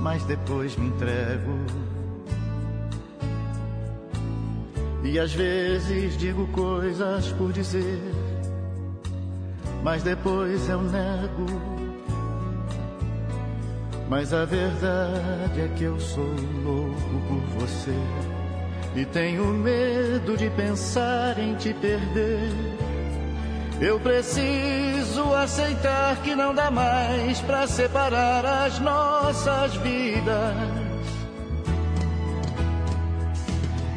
mas 0.00 0.24
depois 0.24 0.76
me 0.76 0.86
entrego 0.88 1.86
E 5.08 5.20
às 5.20 5.32
vezes 5.32 6.18
digo 6.18 6.48
coisas 6.48 7.30
por 7.32 7.52
dizer, 7.52 8.00
mas 9.82 10.02
depois 10.02 10.68
eu 10.68 10.82
nego. 10.82 11.46
Mas 14.08 14.32
a 14.32 14.44
verdade 14.44 15.60
é 15.60 15.68
que 15.76 15.84
eu 15.84 15.98
sou 16.00 16.34
louco 16.64 17.22
por 17.28 17.60
você 17.60 17.94
e 18.96 19.04
tenho 19.04 19.46
medo 19.46 20.36
de 20.36 20.50
pensar 20.50 21.38
em 21.38 21.54
te 21.54 21.72
perder. 21.72 22.75
Eu 23.80 24.00
preciso 24.00 25.34
aceitar 25.34 26.16
que 26.22 26.34
não 26.34 26.54
dá 26.54 26.70
mais 26.70 27.40
para 27.40 27.66
separar 27.66 28.44
as 28.44 28.78
nossas 28.78 29.74
vidas. 29.76 30.54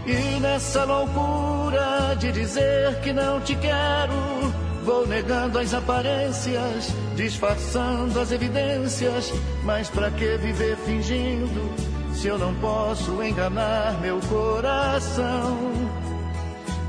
E 0.06 0.40
nessa 0.42 0.84
loucura 0.84 2.16
de 2.20 2.32
dizer 2.32 3.00
que 3.02 3.14
não 3.14 3.40
te 3.40 3.56
quero, 3.56 4.52
vou 4.84 5.08
negando 5.08 5.60
as 5.60 5.74
aparências, 5.74 6.94
disfarçando 7.16 8.20
as 8.20 8.32
evidências. 8.34 9.32
Mas 9.64 9.90
pra 9.90 10.12
que 10.12 10.36
viver 10.38 10.76
fingindo 10.78 11.72
se 12.14 12.28
eu 12.28 12.38
não 12.38 12.54
posso 12.56 13.24
enganar 13.24 13.98
meu 14.02 14.20
coração? 14.22 15.58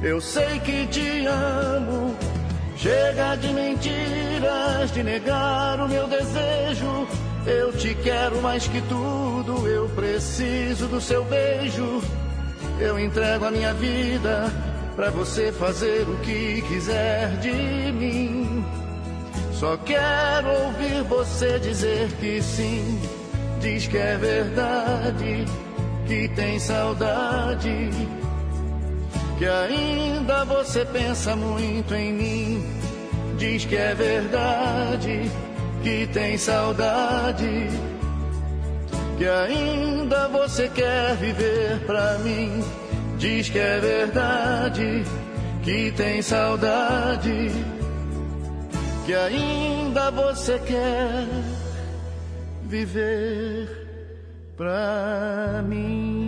Eu 0.03 0.21
sei 0.21 0.59
que 0.61 0.87
te 0.87 1.27
amo. 1.27 2.30
Chega 2.81 3.37
de 3.37 3.53
mentiras, 3.53 4.91
de 4.91 5.03
negar 5.03 5.79
o 5.81 5.87
meu 5.87 6.09
desejo. 6.09 7.07
Eu 7.47 7.75
te 7.75 7.95
quero 7.97 8.41
mais 8.41 8.67
que 8.67 8.81
tudo, 8.81 9.69
eu 9.69 9.87
preciso 9.91 10.89
do 10.89 10.99
seu 10.99 11.23
beijo. 11.25 12.01
Eu 12.81 12.99
entrego 12.99 13.45
a 13.45 13.51
minha 13.51 13.75
vida 13.75 14.51
para 14.97 15.11
você 15.11 15.53
fazer 15.53 16.09
o 16.09 16.17
que 16.21 16.63
quiser 16.69 17.37
de 17.41 17.93
mim. 17.93 18.65
Só 19.53 19.77
quero 19.77 20.49
ouvir 20.49 21.03
você 21.03 21.59
dizer 21.59 22.11
que 22.13 22.41
sim. 22.41 22.99
Diz 23.61 23.87
que 23.89 23.99
é 23.99 24.17
verdade, 24.17 25.45
que 26.07 26.29
tem 26.29 26.59
saudade. 26.59 27.91
Que 29.41 29.47
ainda 29.47 30.45
você 30.45 30.85
pensa 30.85 31.35
muito 31.35 31.95
em 31.95 32.13
mim. 32.13 32.65
Diz 33.37 33.65
que 33.65 33.75
é 33.75 33.95
verdade, 33.95 35.29
que 35.83 36.07
tem 36.13 36.39
saudade 36.39 37.69
que 39.21 39.29
ainda 39.29 40.29
você 40.29 40.67
quer 40.71 41.15
viver 41.17 41.79
pra 41.81 42.17
mim. 42.21 42.65
Diz 43.19 43.51
que 43.51 43.59
é 43.59 43.79
verdade, 43.79 45.05
que 45.63 45.93
tem 45.93 46.23
saudade, 46.23 47.51
que 49.05 49.13
ainda 49.13 50.11
você 50.11 50.59
quer 50.61 51.27
viver 52.63 53.69
pra 54.57 55.63
mim. 55.69 56.20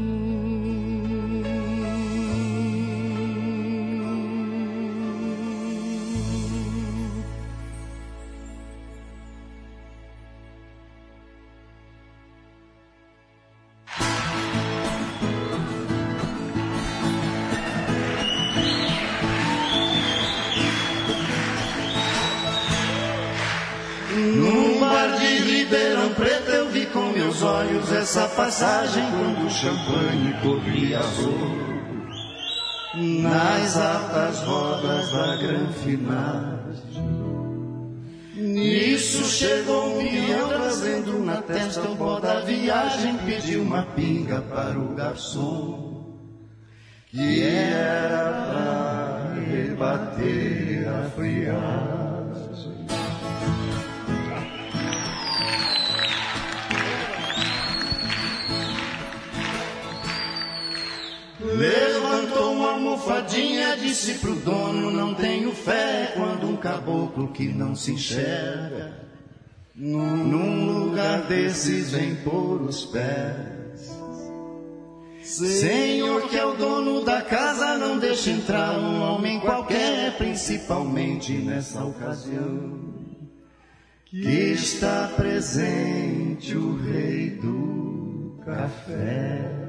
Ribeirão 25.72 26.12
Preto 26.12 26.50
eu 26.50 26.68
vi 26.68 26.84
com 26.84 27.12
meus 27.12 27.42
olhos 27.42 27.90
essa 27.90 28.28
passagem 28.28 29.02
quando 29.10 29.46
o 29.46 29.50
champanhe 29.50 30.34
corria 30.42 30.98
azul 30.98 31.72
nas 33.22 33.78
altas 33.78 34.40
rodas 34.40 35.10
da 35.12 35.36
granfinagem. 35.36 36.92
Nisso 38.36 39.24
chegou 39.24 39.98
um 39.98 40.04
peão 40.04 40.48
trazendo 40.48 41.18
na 41.24 41.40
testa 41.40 41.88
o 41.88 41.96
pó 41.96 42.20
da 42.20 42.40
viagem, 42.40 43.16
pediu 43.24 43.62
uma 43.62 43.82
pinga 43.82 44.42
para 44.42 44.78
o 44.78 44.94
garçom, 44.94 46.18
que 47.10 47.42
era 47.42 48.30
para 48.46 49.40
rebater 49.40 50.86
a 50.86 51.08
friagem. 51.16 52.01
Levantou 61.56 62.52
uma 62.54 62.70
almofadinha, 62.72 63.76
disse 63.76 64.14
pro 64.14 64.34
dono: 64.34 64.90
Não 64.90 65.14
tenho 65.14 65.52
fé 65.52 66.12
quando 66.14 66.48
um 66.48 66.56
caboclo 66.56 67.28
que 67.28 67.48
não 67.48 67.74
se 67.74 67.92
enxerga 67.92 69.02
num 69.74 70.66
lugar 70.66 71.22
desses 71.22 71.92
vem 71.92 72.14
pôr 72.16 72.62
os 72.62 72.84
pés. 72.84 73.90
Senhor, 75.22 76.28
que 76.28 76.36
é 76.36 76.44
o 76.44 76.54
dono 76.54 77.04
da 77.04 77.22
casa, 77.22 77.78
não 77.78 77.98
deixe 77.98 78.30
entrar 78.30 78.78
um 78.78 79.00
homem 79.00 79.40
qualquer, 79.40 80.16
principalmente 80.18 81.32
nessa 81.32 81.84
ocasião. 81.84 82.82
Que 84.04 84.52
está 84.52 85.10
presente 85.16 86.54
o 86.54 86.76
rei 86.76 87.30
do 87.30 88.38
café. 88.44 89.61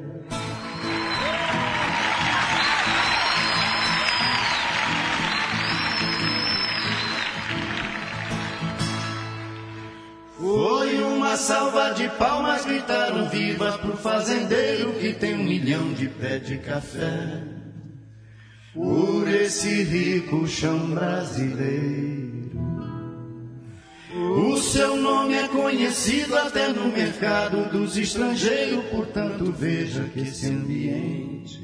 Salva 11.44 11.94
de 11.94 12.07
palmas, 12.11 12.65
gritaram 12.65 13.28
vivas 13.28 13.76
pro 13.76 13.98
fazendeiro 13.98 14.94
que 14.94 15.14
tem 15.14 15.36
um 15.36 15.44
milhão 15.44 15.94
de 15.94 16.07
pé 16.07 16.40
de 16.40 16.57
café. 16.57 17.44
Por 18.74 19.28
esse 19.28 19.84
rico 19.84 20.48
chão 20.48 20.91
brasileiro. 20.91 22.49
O 24.15 24.57
seu 24.57 24.95
nome 24.95 25.34
é 25.34 25.48
conhecido 25.49 26.34
até 26.38 26.70
no 26.70 26.88
mercado 26.88 27.70
dos 27.70 27.98
estrangeiros, 27.98 28.86
portanto 28.86 29.52
veja 29.52 30.03
que 30.14 30.22
esse 30.22 30.48
ambiente 30.48 31.61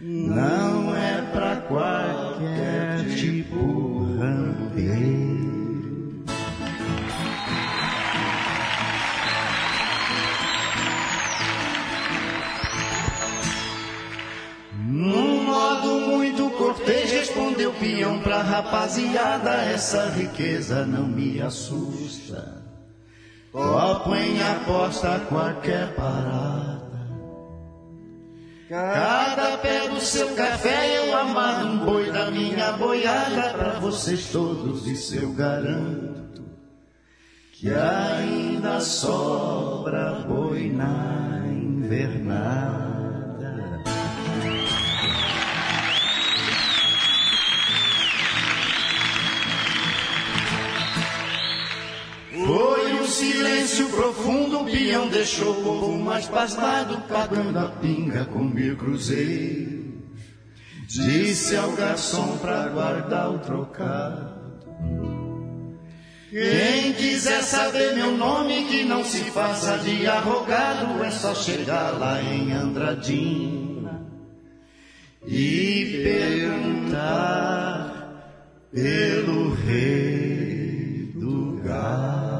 não 0.00 0.96
é 0.96 1.22
pra 1.32 1.56
qualquer 1.56 3.14
tipo 3.14 4.16
rampeiro. 4.18 5.21
O 17.66 17.72
peão 17.72 18.20
pra 18.20 18.42
rapaziada, 18.42 19.50
essa 19.50 20.06
riqueza 20.10 20.84
não 20.86 21.06
me 21.06 21.40
assusta. 21.40 22.62
Copo 23.52 24.14
em 24.14 24.42
aposta 24.42 25.20
qualquer 25.28 25.94
parada. 25.94 26.82
Cada 28.68 29.58
pé 29.58 29.86
do 29.88 30.00
seu 30.00 30.34
café 30.34 31.06
eu 31.06 31.14
amarro 31.14 31.68
um 31.68 31.78
boi 31.84 32.10
da 32.10 32.30
minha 32.30 32.72
boiada 32.72 33.50
pra 33.50 33.78
vocês 33.78 34.30
todos, 34.30 34.86
isso 34.86 35.14
eu 35.16 35.30
garanto. 35.34 36.42
Que 37.52 37.70
ainda 37.74 38.80
sobra 38.80 40.24
boi 40.26 40.70
na 40.70 41.42
invernada. 41.46 42.91
Silêncio 53.22 53.88
profundo, 53.90 54.60
o 54.60 54.64
peão 54.64 55.08
deixou 55.08 55.52
o 55.52 55.62
povo 55.62 55.98
mais 55.98 56.26
pasmado, 56.26 57.00
pagando 57.08 57.56
a 57.56 57.68
pinga 57.68 58.24
com 58.24 58.42
mil 58.42 58.76
cruzeiros. 58.76 59.82
Disse 60.88 61.56
ao 61.56 61.70
garçom 61.72 62.36
pra 62.38 62.68
guardar 62.68 63.30
o 63.30 63.38
trocado. 63.38 64.32
Quem 66.30 66.92
quiser 66.94 67.42
saber 67.42 67.94
meu 67.94 68.16
nome, 68.16 68.64
que 68.64 68.82
não 68.84 69.04
se 69.04 69.22
faça 69.30 69.78
de 69.78 70.06
arrogado, 70.06 71.02
é 71.04 71.10
só 71.10 71.34
chegar 71.34 71.98
lá 71.98 72.20
em 72.22 72.52
Andradina 72.52 74.02
e 75.26 76.02
perguntar 76.82 77.92
pelo 78.72 79.54
rei 79.54 81.12
do 81.14 81.60
gado. 81.62 82.31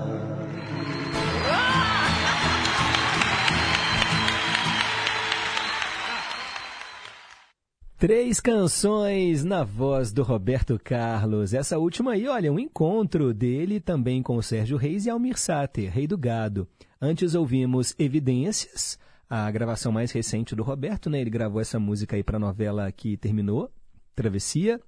Três 8.03 8.41
canções 8.41 9.45
na 9.45 9.63
voz 9.63 10.13
do 10.13 10.25
Roberto 10.25 10.77
Carlos. 10.77 11.55
Essa 11.55 11.79
última 11.79 12.15
aí, 12.15 12.27
olha, 12.27 12.53
um 12.53 12.59
encontro 12.59 13.33
dele 13.33 13.79
também 13.79 14.25
com 14.25 14.35
o 14.35 14.43
Sérgio 14.43 14.77
Reis 14.77 15.07
e 15.07 15.11
Almir 15.11 15.39
Sater, 15.39 15.89
Rei 15.89 16.09
do 16.09 16.19
Gado. 16.19 16.67
Antes 17.01 17.37
ouvimos 17.37 17.95
Evidências, 17.97 18.99
a 19.31 19.49
gravação 19.53 19.93
mais 19.93 20.11
recente 20.11 20.57
do 20.57 20.65
Roberto, 20.65 21.09
né? 21.09 21.21
Ele 21.21 21.31
gravou 21.31 21.61
essa 21.61 21.79
música 21.79 22.17
aí 22.17 22.25
para 22.25 22.39
a 22.39 22.41
novela 22.41 22.91
que 22.91 23.17
terminou, 23.17 23.71
Travessia, 24.17 24.81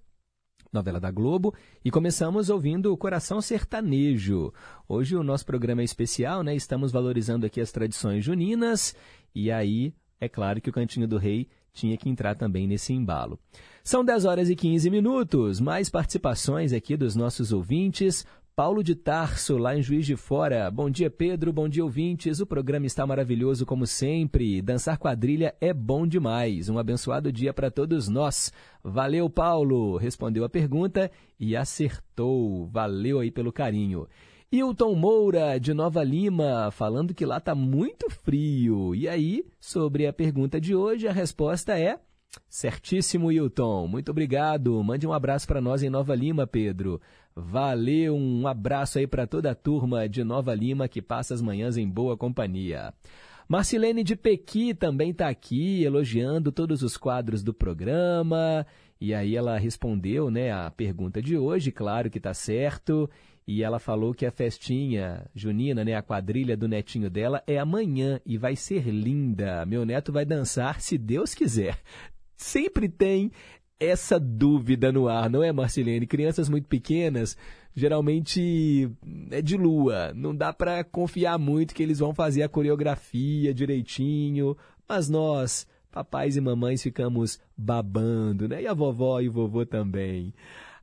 novela 0.72 0.98
da 0.98 1.12
Globo, 1.12 1.54
e 1.84 1.92
começamos 1.92 2.50
ouvindo 2.50 2.92
o 2.92 2.96
Coração 2.96 3.40
Sertanejo. 3.40 4.52
Hoje 4.88 5.14
o 5.14 5.22
nosso 5.22 5.46
programa 5.46 5.82
é 5.82 5.84
especial, 5.84 6.42
né? 6.42 6.56
Estamos 6.56 6.90
valorizando 6.90 7.46
aqui 7.46 7.60
as 7.60 7.70
tradições 7.70 8.24
juninas, 8.24 8.92
e 9.32 9.52
aí 9.52 9.94
é 10.20 10.28
claro 10.28 10.60
que 10.60 10.68
o 10.68 10.72
Cantinho 10.72 11.06
do 11.06 11.16
Rei 11.16 11.46
tinha 11.74 11.96
que 11.96 12.08
entrar 12.08 12.34
também 12.36 12.66
nesse 12.66 12.94
embalo. 12.94 13.38
São 13.82 14.04
10 14.04 14.24
horas 14.24 14.48
e 14.48 14.56
15 14.56 14.88
minutos, 14.88 15.60
mais 15.60 15.90
participações 15.90 16.72
aqui 16.72 16.96
dos 16.96 17.14
nossos 17.14 17.52
ouvintes. 17.52 18.24
Paulo 18.56 18.84
de 18.84 18.94
Tarso, 18.94 19.58
lá 19.58 19.76
em 19.76 19.82
Juiz 19.82 20.06
de 20.06 20.14
Fora. 20.14 20.70
Bom 20.70 20.88
dia, 20.88 21.10
Pedro. 21.10 21.52
Bom 21.52 21.68
dia, 21.68 21.82
ouvintes. 21.82 22.38
O 22.38 22.46
programa 22.46 22.86
está 22.86 23.04
maravilhoso, 23.04 23.66
como 23.66 23.84
sempre. 23.84 24.62
Dançar 24.62 24.96
quadrilha 24.96 25.52
é 25.60 25.74
bom 25.74 26.06
demais. 26.06 26.68
Um 26.68 26.78
abençoado 26.78 27.32
dia 27.32 27.52
para 27.52 27.68
todos 27.68 28.08
nós. 28.08 28.52
Valeu, 28.82 29.28
Paulo. 29.28 29.96
Respondeu 29.96 30.44
a 30.44 30.48
pergunta 30.48 31.10
e 31.38 31.56
acertou. 31.56 32.68
Valeu 32.68 33.18
aí 33.18 33.32
pelo 33.32 33.52
carinho. 33.52 34.06
Hilton 34.54 34.94
Moura, 34.94 35.58
de 35.58 35.74
Nova 35.74 36.04
Lima, 36.04 36.70
falando 36.70 37.12
que 37.12 37.26
lá 37.26 37.38
está 37.38 37.56
muito 37.56 38.08
frio. 38.08 38.94
E 38.94 39.08
aí, 39.08 39.44
sobre 39.58 40.06
a 40.06 40.12
pergunta 40.12 40.60
de 40.60 40.76
hoje, 40.76 41.08
a 41.08 41.12
resposta 41.12 41.76
é 41.76 41.98
certíssimo, 42.48 43.32
Hilton. 43.32 43.88
Muito 43.88 44.12
obrigado. 44.12 44.80
Mande 44.84 45.08
um 45.08 45.12
abraço 45.12 45.44
para 45.48 45.60
nós 45.60 45.82
em 45.82 45.90
Nova 45.90 46.14
Lima, 46.14 46.46
Pedro. 46.46 47.00
Valeu, 47.34 48.14
um 48.14 48.46
abraço 48.46 49.00
aí 49.00 49.08
para 49.08 49.26
toda 49.26 49.50
a 49.50 49.56
turma 49.56 50.08
de 50.08 50.22
Nova 50.22 50.54
Lima 50.54 50.86
que 50.86 51.02
passa 51.02 51.34
as 51.34 51.42
manhãs 51.42 51.76
em 51.76 51.88
boa 51.88 52.16
companhia. 52.16 52.94
Marcilene 53.48 54.04
de 54.04 54.14
Pequi 54.14 54.72
também 54.72 55.10
está 55.10 55.28
aqui, 55.28 55.82
elogiando 55.82 56.52
todos 56.52 56.84
os 56.84 56.96
quadros 56.96 57.42
do 57.42 57.52
programa. 57.52 58.64
E 59.00 59.12
aí 59.12 59.34
ela 59.34 59.58
respondeu 59.58 60.30
né, 60.30 60.52
a 60.52 60.70
pergunta 60.70 61.20
de 61.20 61.36
hoje, 61.36 61.72
claro 61.72 62.08
que 62.08 62.18
está 62.18 62.32
certo. 62.32 63.10
E 63.46 63.62
ela 63.62 63.78
falou 63.78 64.14
que 64.14 64.24
a 64.24 64.30
festinha 64.30 65.26
junina, 65.34 65.84
né, 65.84 65.94
a 65.94 66.02
quadrilha 66.02 66.56
do 66.56 66.66
netinho 66.66 67.10
dela, 67.10 67.42
é 67.46 67.58
amanhã 67.58 68.18
e 68.24 68.38
vai 68.38 68.56
ser 68.56 68.88
linda. 68.88 69.66
Meu 69.66 69.84
neto 69.84 70.10
vai 70.10 70.24
dançar 70.24 70.80
se 70.80 70.96
Deus 70.96 71.34
quiser. 71.34 71.78
Sempre 72.36 72.88
tem 72.88 73.30
essa 73.78 74.18
dúvida 74.18 74.90
no 74.90 75.08
ar, 75.08 75.28
não 75.28 75.42
é, 75.42 75.52
Marcelene? 75.52 76.06
Crianças 76.06 76.48
muito 76.48 76.66
pequenas, 76.66 77.36
geralmente 77.74 78.90
é 79.30 79.42
de 79.42 79.56
lua. 79.56 80.12
Não 80.14 80.34
dá 80.34 80.52
para 80.52 80.82
confiar 80.82 81.38
muito 81.38 81.74
que 81.74 81.82
eles 81.82 81.98
vão 81.98 82.14
fazer 82.14 82.42
a 82.42 82.48
coreografia 82.48 83.52
direitinho. 83.52 84.56
Mas 84.88 85.08
nós, 85.08 85.66
papais 85.90 86.36
e 86.36 86.40
mamães, 86.40 86.82
ficamos 86.82 87.38
babando, 87.56 88.48
né? 88.48 88.62
E 88.62 88.66
a 88.66 88.72
vovó 88.72 89.20
e 89.20 89.28
o 89.28 89.32
vovô 89.32 89.66
também. 89.66 90.32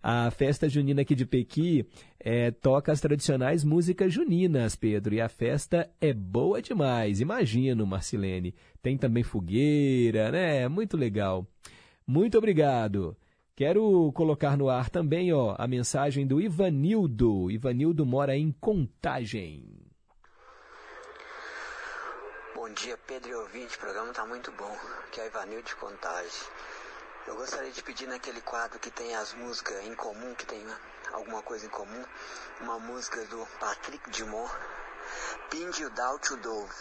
A 0.03 0.31
festa 0.31 0.67
junina 0.67 1.03
aqui 1.03 1.13
de 1.13 1.25
Pequi 1.25 1.87
é, 2.19 2.49
toca 2.49 2.91
as 2.91 2.99
tradicionais 2.99 3.63
músicas 3.63 4.11
juninas, 4.11 4.75
Pedro, 4.75 5.13
e 5.13 5.21
a 5.21 5.29
festa 5.29 5.89
é 6.01 6.11
boa 6.11 6.59
demais, 6.59 7.21
imagino, 7.21 7.85
Marcilene. 7.85 8.55
Tem 8.81 8.97
também 8.97 9.23
fogueira, 9.23 10.31
né? 10.31 10.67
Muito 10.67 10.97
legal. 10.97 11.45
Muito 12.07 12.37
obrigado. 12.37 13.15
Quero 13.55 14.11
colocar 14.13 14.57
no 14.57 14.69
ar 14.69 14.89
também 14.89 15.31
ó, 15.33 15.55
a 15.55 15.67
mensagem 15.67 16.25
do 16.25 16.41
Ivanildo. 16.41 17.51
Ivanildo 17.51 18.03
mora 18.03 18.35
em 18.35 18.51
Contagem. 18.59 19.63
Bom 22.55 22.73
dia, 22.73 22.97
Pedro 23.05 23.29
e 23.29 23.35
ouvinte. 23.35 23.75
O 23.75 23.79
programa 23.79 24.09
está 24.09 24.25
muito 24.25 24.51
bom. 24.53 24.75
Aqui 25.05 25.19
é 25.19 25.25
o 25.25 25.27
Ivanildo 25.27 25.67
de 25.67 25.75
Contagem. 25.75 26.47
Eu 27.27 27.35
gostaria 27.35 27.71
de 27.71 27.83
pedir 27.83 28.07
naquele 28.07 28.41
quadro 28.41 28.79
que 28.79 28.89
tem 28.89 29.15
as 29.15 29.33
músicas 29.33 29.83
em 29.85 29.93
comum, 29.93 30.33
que 30.33 30.45
tem 30.45 30.65
alguma 31.13 31.43
coisa 31.43 31.65
em 31.65 31.69
comum, 31.69 32.05
uma 32.61 32.79
música 32.79 33.23
do 33.25 33.45
Patrick 33.59 34.09
Dumont, 34.09 34.51
Pin 35.49 35.69
You 35.79 35.89
Down 35.91 36.17
to 36.17 36.37
Dove. 36.37 36.73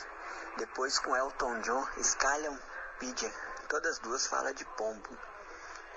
Depois 0.57 0.99
com 0.99 1.15
Elton 1.15 1.61
John, 1.61 1.87
Scallion 2.03 2.57
Pigeon. 2.99 3.31
Todas 3.69 3.99
duas 3.99 4.27
falam 4.27 4.53
de 4.55 4.65
pombo. 4.65 5.17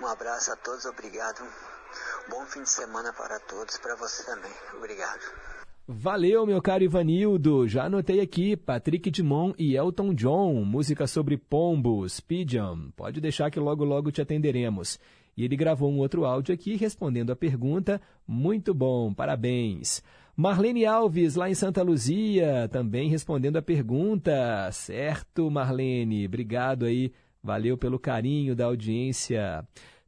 Um 0.00 0.06
abraço 0.06 0.52
a 0.52 0.56
todos, 0.56 0.84
obrigado. 0.84 1.42
Bom 2.28 2.44
fim 2.46 2.62
de 2.62 2.70
semana 2.70 3.12
para 3.12 3.40
todos, 3.40 3.78
para 3.78 3.94
você 3.96 4.24
também. 4.24 4.54
Obrigado. 4.74 5.53
Valeu, 5.86 6.46
meu 6.46 6.62
caro 6.62 6.82
Ivanildo. 6.82 7.68
Já 7.68 7.84
anotei 7.84 8.18
aqui, 8.18 8.56
Patrick 8.56 9.10
Dimon 9.10 9.52
e 9.58 9.76
Elton 9.76 10.14
John, 10.14 10.64
música 10.64 11.06
sobre 11.06 11.36
pombos, 11.36 12.20
Pigeon. 12.20 12.88
Pode 12.96 13.20
deixar 13.20 13.50
que 13.50 13.60
logo 13.60 13.84
logo 13.84 14.10
te 14.10 14.22
atenderemos. 14.22 14.98
E 15.36 15.44
ele 15.44 15.54
gravou 15.56 15.92
um 15.92 15.98
outro 15.98 16.24
áudio 16.24 16.54
aqui 16.54 16.74
respondendo 16.74 17.32
a 17.32 17.36
pergunta. 17.36 18.00
Muito 18.26 18.72
bom, 18.72 19.12
parabéns. 19.12 20.02
Marlene 20.34 20.86
Alves, 20.86 21.34
lá 21.34 21.50
em 21.50 21.54
Santa 21.54 21.82
Luzia, 21.82 22.66
também 22.72 23.10
respondendo 23.10 23.58
a 23.58 23.62
pergunta. 23.62 24.70
Certo, 24.72 25.50
Marlene, 25.50 26.24
obrigado 26.24 26.86
aí. 26.86 27.12
Valeu 27.42 27.76
pelo 27.76 27.98
carinho 27.98 28.56
da 28.56 28.64
audiência. 28.64 29.62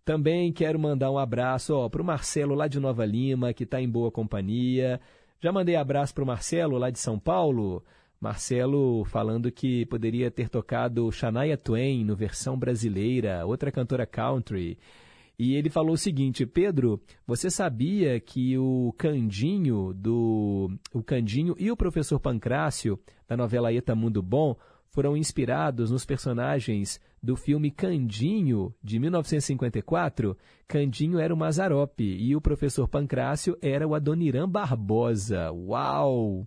Também 0.07 0.53
quero 0.55 0.79
mandar 0.79 1.11
um 1.11 1.19
abraço 1.19 1.91
para 1.91 2.01
o 2.01 2.05
Marcelo 2.05 2.55
lá 2.55 2.67
de 2.67 2.81
Nova 2.81 3.05
Lima, 3.05 3.53
que 3.53 3.65
está 3.65 3.79
em 3.79 3.89
boa 3.89 4.11
companhia. 4.11 4.99
Já 5.41 5.53
mandei 5.53 5.77
abraço 5.77 6.15
para 6.15 6.25
o 6.25 6.27
Marcelo, 6.27 6.79
lá 6.79 6.91
de 6.91 6.99
São 6.99 7.19
Paulo. 7.19 7.85
Marcelo 8.21 9.05
falando 9.05 9.53
que 9.53 9.85
poderia 9.87 10.31
ter 10.31 10.49
tocado 10.49 11.13
Shania 11.13 11.57
Twain 11.57 12.05
no 12.05 12.17
versão 12.17 12.59
brasileira, 12.59 13.45
outra 13.45 13.71
cantora 13.71 14.07
country. 14.07 14.79
E 15.39 15.55
ele 15.55 15.69
falou 15.69 15.93
o 15.93 15.99
seguinte: 15.99 16.47
Pedro, 16.47 17.01
você 17.27 17.51
sabia 17.51 18.19
que 18.19 18.57
o 18.57 18.95
Candinho 18.97 19.93
do 19.95 20.71
o 20.93 21.03
Candinho 21.03 21.55
e 21.59 21.71
o 21.71 21.77
professor 21.77 22.19
Pancrácio 22.19 22.99
da 23.29 23.37
novela 23.37 23.73
Eta 23.73 23.95
Mundo 23.95 24.23
Bom 24.23 24.57
foram 24.89 25.15
inspirados 25.15 25.91
nos 25.91 26.07
personagens 26.07 26.99
do 27.27 27.35
filme 27.35 27.73
Candinho, 27.73 28.73
de 28.81 29.01
1954. 29.01 30.37
Candinho 30.69 31.19
era 31.19 31.35
o 31.35 31.37
Mazarope 31.37 32.05
e 32.05 32.37
o 32.37 32.41
professor 32.41 32.87
Pancrácio 32.87 33.59
era 33.61 33.87
o 33.87 33.97
Adoniran 33.97 34.49
Barbosa. 34.49 35.51
Uau! 35.51 36.47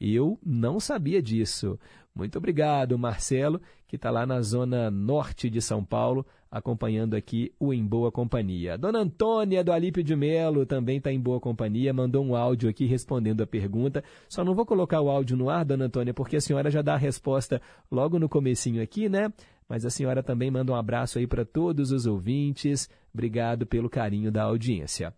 Eu 0.00 0.38
não 0.46 0.78
sabia 0.78 1.20
disso. 1.20 1.76
Muito 2.14 2.38
obrigado, 2.38 2.96
Marcelo, 2.96 3.60
que 3.88 3.96
está 3.96 4.10
lá 4.10 4.24
na 4.24 4.40
zona 4.40 4.90
norte 4.90 5.50
de 5.50 5.60
São 5.60 5.84
Paulo, 5.84 6.24
acompanhando 6.50 7.14
aqui 7.14 7.52
o 7.58 7.72
Em 7.72 7.84
Boa 7.84 8.10
Companhia. 8.12 8.78
Dona 8.78 9.00
Antônia 9.00 9.64
do 9.64 9.72
Alípio 9.72 10.02
de 10.02 10.14
Melo 10.14 10.64
também 10.64 10.98
está 10.98 11.12
em 11.12 11.20
boa 11.20 11.40
companhia, 11.40 11.92
mandou 11.92 12.24
um 12.24 12.34
áudio 12.34 12.68
aqui 12.68 12.86
respondendo 12.86 13.42
a 13.42 13.46
pergunta. 13.46 14.02
Só 14.28 14.44
não 14.44 14.54
vou 14.54 14.64
colocar 14.64 15.00
o 15.00 15.10
áudio 15.10 15.36
no 15.36 15.50
ar, 15.50 15.64
Dona 15.64 15.86
Antônia, 15.86 16.14
porque 16.14 16.36
a 16.36 16.40
senhora 16.40 16.70
já 16.70 16.82
dá 16.82 16.94
a 16.94 16.98
resposta 16.98 17.60
logo 17.90 18.18
no 18.18 18.28
comecinho 18.28 18.82
aqui, 18.82 19.08
né? 19.08 19.32
Mas 19.70 19.86
a 19.86 19.90
senhora 19.90 20.20
também 20.20 20.50
manda 20.50 20.72
um 20.72 20.74
abraço 20.74 21.20
aí 21.20 21.28
para 21.28 21.44
todos 21.44 21.92
os 21.92 22.04
ouvintes. 22.04 22.90
Obrigado 23.14 23.64
pelo 23.64 23.88
carinho 23.88 24.32
da 24.32 24.42
audiência. 24.42 25.14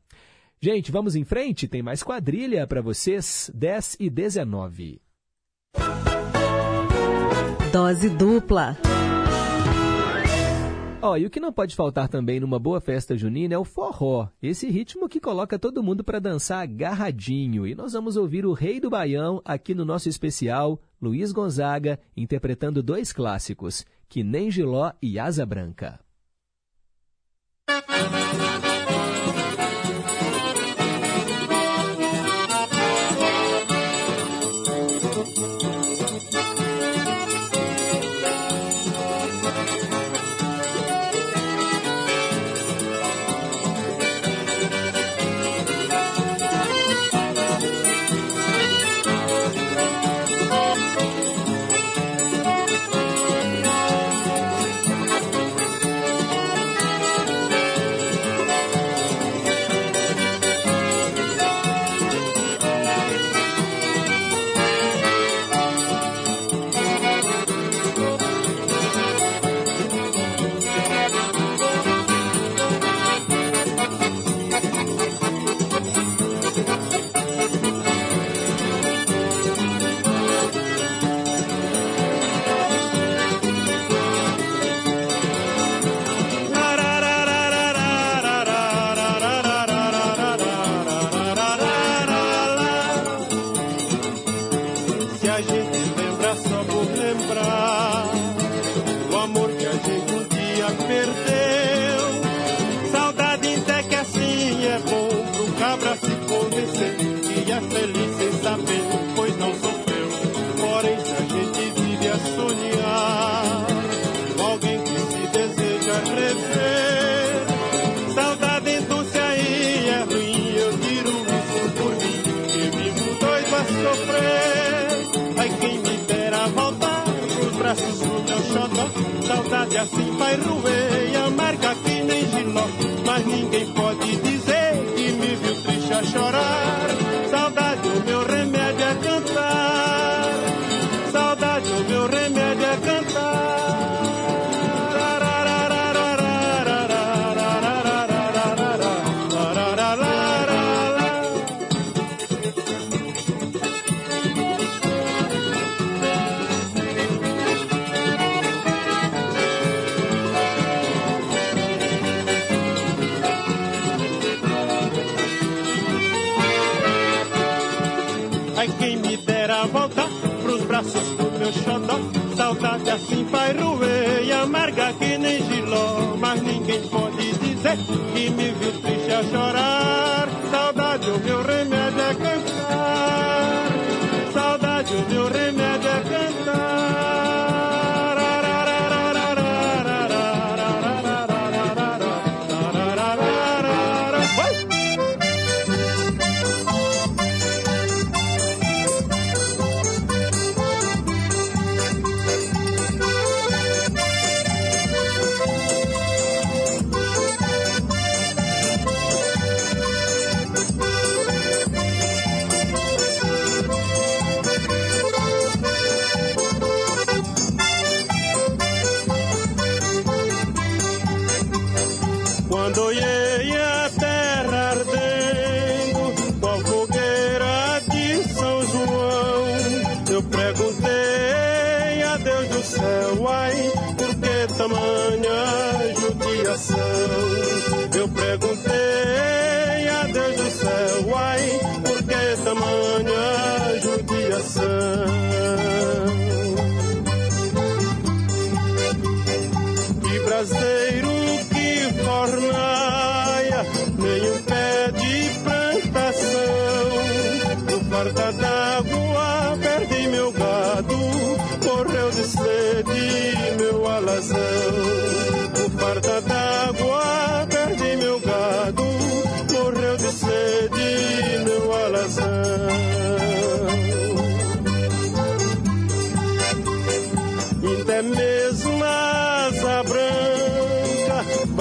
Gente, 0.61 0.93
vamos 0.93 1.16
em 1.16 1.24
frente? 1.24 1.66
Tem 1.66 1.83
mais 1.83 2.03
quadrilha 2.03 2.66
para 2.66 2.83
vocês, 2.83 3.51
10 3.55 3.97
e 3.99 4.11
19. 4.11 5.01
Dose 7.73 8.11
dupla. 8.11 8.77
Ó, 11.01 11.12
oh, 11.12 11.16
e 11.16 11.27
o 11.27 11.31
que 11.31 11.41
não 11.41 11.53
pode 11.53 11.74
faltar 11.74 12.07
também 12.07 12.39
numa 12.39 12.61
boa 12.61 12.81
festa 12.81 13.16
junina 13.16 13.55
é 13.55 13.59
o 13.59 13.65
forró, 13.65 14.29
esse 14.41 14.70
ritmo 14.70 15.09
que 15.09 15.19
coloca 15.19 15.59
todo 15.59 15.83
mundo 15.83 16.05
para 16.05 16.20
dançar 16.20 16.62
agarradinho. 16.62 17.66
E 17.66 17.74
nós 17.74 17.95
vamos 17.95 18.16
ouvir 18.16 18.47
o 18.47 18.53
Rei 18.53 18.79
do 18.79 18.89
Baião 18.89 19.43
aqui 19.45 19.74
no 19.74 19.85
nosso 19.85 20.09
especial, 20.09 20.79
Luiz 21.01 21.33
Gonzaga, 21.33 21.99
interpretando 22.16 22.85
dois 22.85 23.12
clássicos, 23.12 23.85
Que 24.12 24.22
Nem 24.22 24.51
Giló 24.51 24.93
e 25.01 25.18
Asa 25.18 25.47
Branca. 25.47 25.98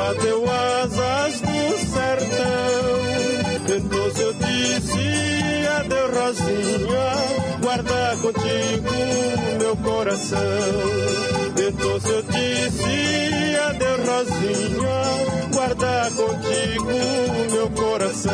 Bateu 0.02 0.44
asas 0.50 1.42
do 1.42 1.78
sertão. 1.94 3.02
Então 3.78 4.06
eu 4.20 4.34
disse 4.34 5.68
adeus, 5.80 6.12
Rosinha, 6.18 7.08
guarda 7.62 8.18
contigo 8.22 8.90
meu 9.60 9.78
coração. 9.78 10.40
Então 11.56 12.12
eu 12.12 12.24
disse 12.24 13.56
adeus, 13.70 14.02
Rosinha, 14.10 15.00
guarda 15.54 16.12
contigo 16.16 16.92
meu 17.52 17.70
coração. 17.70 18.32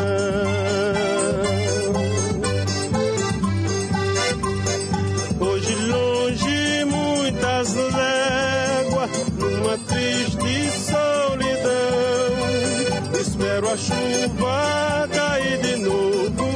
A 13.72 13.76
chuva 13.76 15.08
cair 15.12 15.58
de 15.60 15.76
novo 15.76 16.48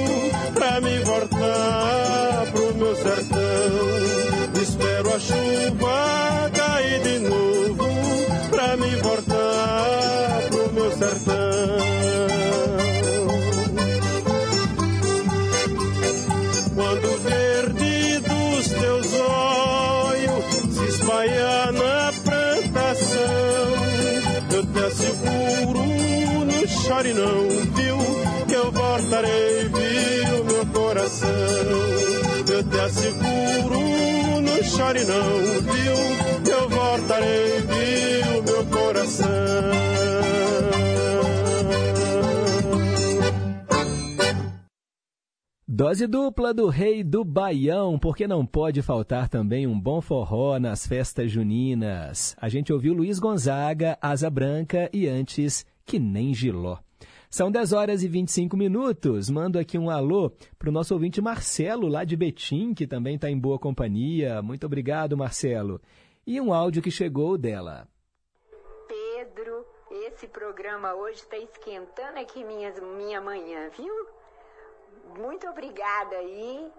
pra 0.54 0.80
me 0.80 0.98
voltar 1.00 2.46
pro 2.52 2.74
meu 2.74 2.96
sertão. 2.96 4.62
Espero 4.62 5.14
a 5.14 5.20
chuva 5.20 6.41
não 27.02 27.02
chore 27.02 27.14
não, 27.14 27.48
viu? 27.48 27.96
Que 28.46 28.54
eu 28.54 28.70
voltarei, 28.70 29.64
viu, 29.64 30.44
meu 30.44 30.66
coração. 30.66 31.28
Eu 32.48 32.62
te 32.68 32.78
asseguro, 32.78 34.40
não 34.40 34.62
chore 34.62 35.04
não, 35.04 35.38
viu? 35.62 36.42
Que 36.44 36.50
eu 36.50 36.68
voltarei, 36.68 37.60
viu, 37.60 38.42
meu 38.44 38.66
coração. 38.66 39.26
Dose 45.66 46.06
dupla 46.06 46.54
do 46.54 46.68
Rei 46.68 47.02
do 47.02 47.24
Baião, 47.24 47.98
porque 47.98 48.28
não 48.28 48.46
pode 48.46 48.82
faltar 48.82 49.28
também 49.28 49.66
um 49.66 49.80
bom 49.80 50.00
forró 50.00 50.58
nas 50.60 50.86
festas 50.86 51.32
juninas. 51.32 52.36
A 52.38 52.48
gente 52.48 52.72
ouviu 52.72 52.92
Luiz 52.92 53.18
Gonzaga, 53.18 53.98
Asa 54.00 54.30
Branca 54.30 54.88
e 54.92 55.08
antes 55.08 55.66
Que 55.84 55.98
Nem 55.98 56.32
Giló. 56.34 56.78
São 57.32 57.50
10 57.50 57.72
horas 57.72 58.02
e 58.02 58.08
25 58.08 58.58
minutos. 58.58 59.30
Mando 59.30 59.58
aqui 59.58 59.78
um 59.78 59.88
alô 59.88 60.30
para 60.58 60.68
o 60.68 60.72
nosso 60.72 60.92
ouvinte 60.92 61.18
Marcelo, 61.18 61.88
lá 61.88 62.04
de 62.04 62.14
Betim, 62.14 62.74
que 62.74 62.86
também 62.86 63.14
está 63.14 63.30
em 63.30 63.38
boa 63.40 63.58
companhia. 63.58 64.42
Muito 64.42 64.66
obrigado, 64.66 65.16
Marcelo. 65.16 65.80
E 66.26 66.38
um 66.38 66.52
áudio 66.52 66.82
que 66.82 66.90
chegou 66.90 67.38
dela. 67.38 67.88
Pedro, 68.86 69.64
esse 70.08 70.28
programa 70.28 70.92
hoje 70.92 71.20
está 71.20 71.38
esquentando 71.38 72.18
aqui 72.20 72.44
minha, 72.44 72.70
minha 72.98 73.22
manhã, 73.22 73.70
viu? 73.78 73.94
Muito 75.16 75.46
obrigada 75.48 76.14
aí 76.14 76.70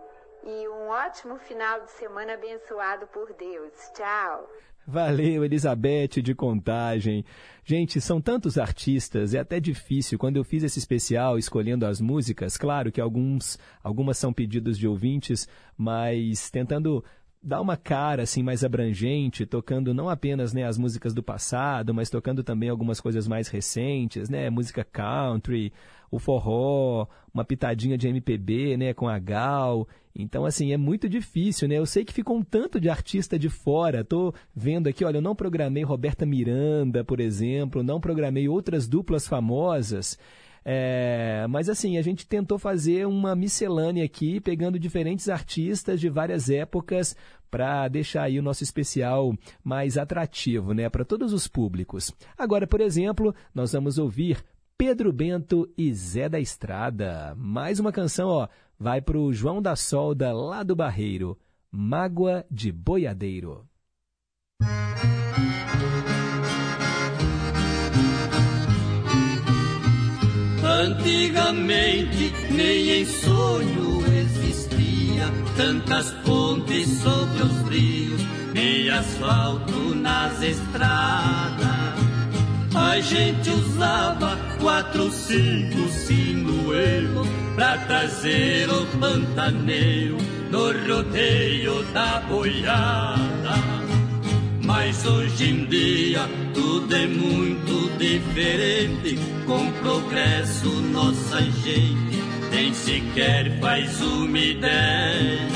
e 0.46 0.68
um 0.68 0.88
ótimo 0.90 1.40
final 1.40 1.82
de 1.82 1.90
semana 1.94 2.36
abençoado 2.36 3.08
por 3.08 3.34
Deus. 3.34 3.74
Tchau. 3.96 4.48
Valeu, 4.86 5.46
Elizabeth 5.46 6.22
de 6.22 6.36
Contagem. 6.36 7.26
Gente, 7.66 8.02
são 8.02 8.20
tantos 8.20 8.58
artistas, 8.58 9.34
é 9.34 9.40
até 9.40 9.58
difícil. 9.60 10.20
Quando 10.20 10.36
eu 10.36 10.44
fiz 10.44 10.64
esse 10.64 10.80
especial 10.80 11.38
escolhendo 11.38 11.86
as 11.86 12.02
músicas, 12.02 12.58
claro 12.58 12.92
que 12.92 13.00
alguns, 13.00 13.58
algumas 13.82 14.18
são 14.18 14.34
pedidos 14.34 14.78
de 14.78 14.86
ouvintes, 14.86 15.48
mas 15.78 16.52
tentando 16.52 17.04
dar 17.42 17.62
uma 17.62 17.78
cara 17.78 18.24
assim 18.24 18.44
mais 18.44 18.64
abrangente, 18.64 19.46
tocando 19.46 19.94
não 19.94 20.10
apenas 20.10 20.54
né, 20.54 20.64
as 20.66 20.78
músicas 20.78 21.14
do 21.14 21.24
passado, 21.24 21.94
mas 21.94 22.10
tocando 22.10 22.44
também 22.44 22.70
algumas 22.70 23.00
coisas 23.02 23.28
mais 23.28 23.48
recentes, 23.48 24.30
né, 24.30 24.50
música 24.50 24.84
country, 24.84 25.72
o 26.14 26.20
forró, 26.20 27.08
uma 27.34 27.44
pitadinha 27.44 27.98
de 27.98 28.08
MPB, 28.08 28.78
né, 28.78 28.94
com 28.94 29.08
a 29.08 29.18
Gal. 29.18 29.88
Então 30.16 30.46
assim, 30.46 30.72
é 30.72 30.78
muito 30.78 31.10
difícil, 31.10 31.68
né? 31.68 31.80
Eu 31.80 31.88
sei 31.88 32.06
que 32.06 32.14
ficou 32.14 32.38
um 32.38 32.44
tanto 32.44 32.80
de 32.80 32.88
artista 32.88 33.38
de 33.40 33.50
fora. 33.50 34.04
Tô 34.04 34.32
vendo 34.56 34.88
aqui, 34.88 35.04
olha, 35.04 35.18
eu 35.18 35.22
não 35.24 35.36
programei 35.36 35.84
Roberta 35.84 36.24
Miranda, 36.24 37.04
por 37.04 37.20
exemplo, 37.20 37.82
não 37.82 38.00
programei 38.00 38.48
outras 38.48 38.88
duplas 38.88 39.28
famosas. 39.28 40.20
É, 40.64 41.46
mas 41.50 41.68
assim, 41.68 41.98
a 41.98 42.02
gente 42.04 42.28
tentou 42.28 42.60
fazer 42.60 43.08
uma 43.08 43.36
miscelânea 43.36 44.06
aqui, 44.06 44.40
pegando 44.40 44.78
diferentes 44.78 45.28
artistas 45.30 46.00
de 46.00 46.10
várias 46.10 46.48
épocas 46.48 47.16
para 47.50 47.88
deixar 47.88 48.24
aí 48.24 48.40
o 48.40 48.44
nosso 48.44 48.64
especial 48.64 49.36
mais 49.64 49.98
atrativo, 49.98 50.74
né, 50.74 50.90
para 50.90 51.04
todos 51.04 51.34
os 51.34 51.48
públicos. 51.48 52.12
Agora, 52.38 52.68
por 52.68 52.82
exemplo, 52.82 53.34
nós 53.54 53.74
vamos 53.74 53.98
ouvir 53.98 54.44
Pedro 54.78 55.14
Bento 55.14 55.72
e 55.78 55.94
Zé 55.94 56.28
da 56.28 56.40
Estrada. 56.40 57.34
Mais 57.38 57.80
uma 57.80 57.92
canção, 57.92 58.28
ó, 58.28 58.48
vai 58.78 59.02
para 59.02 59.18
o 59.18 59.32
João 59.32 59.62
da 59.62 59.76
Solda, 59.76 60.34
lá 60.34 60.64
do 60.64 60.76
Barreiro. 60.76 61.38
Mágoa 61.72 62.46
de 62.52 62.72
Boiadeiro. 62.72 63.66
Antigamente 70.64 72.34
nem 72.52 73.02
em 73.02 73.06
sonho 73.06 74.06
existia 74.18 75.26
tantas 75.56 76.12
pontes 76.26 76.90
sobre 77.00 77.44
os 77.44 77.70
rios 77.70 78.22
e 78.56 78.90
asfalto 78.90 79.96
nas 79.96 80.42
estradas. 80.42 82.03
A 82.76 83.00
gente 83.00 83.52
usava 83.52 84.36
quatro, 84.60 85.12
cinco 85.12 85.88
sinuelos 85.90 87.28
pra 87.54 87.78
trazer 87.78 88.68
o 88.68 88.86
pantaneiro 89.00 90.18
no 90.50 90.72
rodeio 90.88 91.84
da 91.94 92.20
boiada. 92.22 93.54
Mas 94.66 95.06
hoje 95.06 95.52
em 95.52 95.66
dia 95.66 96.28
tudo 96.56 96.96
é 96.96 97.06
muito 97.06 97.96
diferente. 98.00 99.20
Com 99.46 99.72
progresso, 99.74 100.70
nossa 100.92 101.42
gente 101.42 102.24
nem 102.50 102.74
sequer 102.74 103.60
faz 103.60 104.02
uma 104.02 104.40
ideia. 104.40 105.48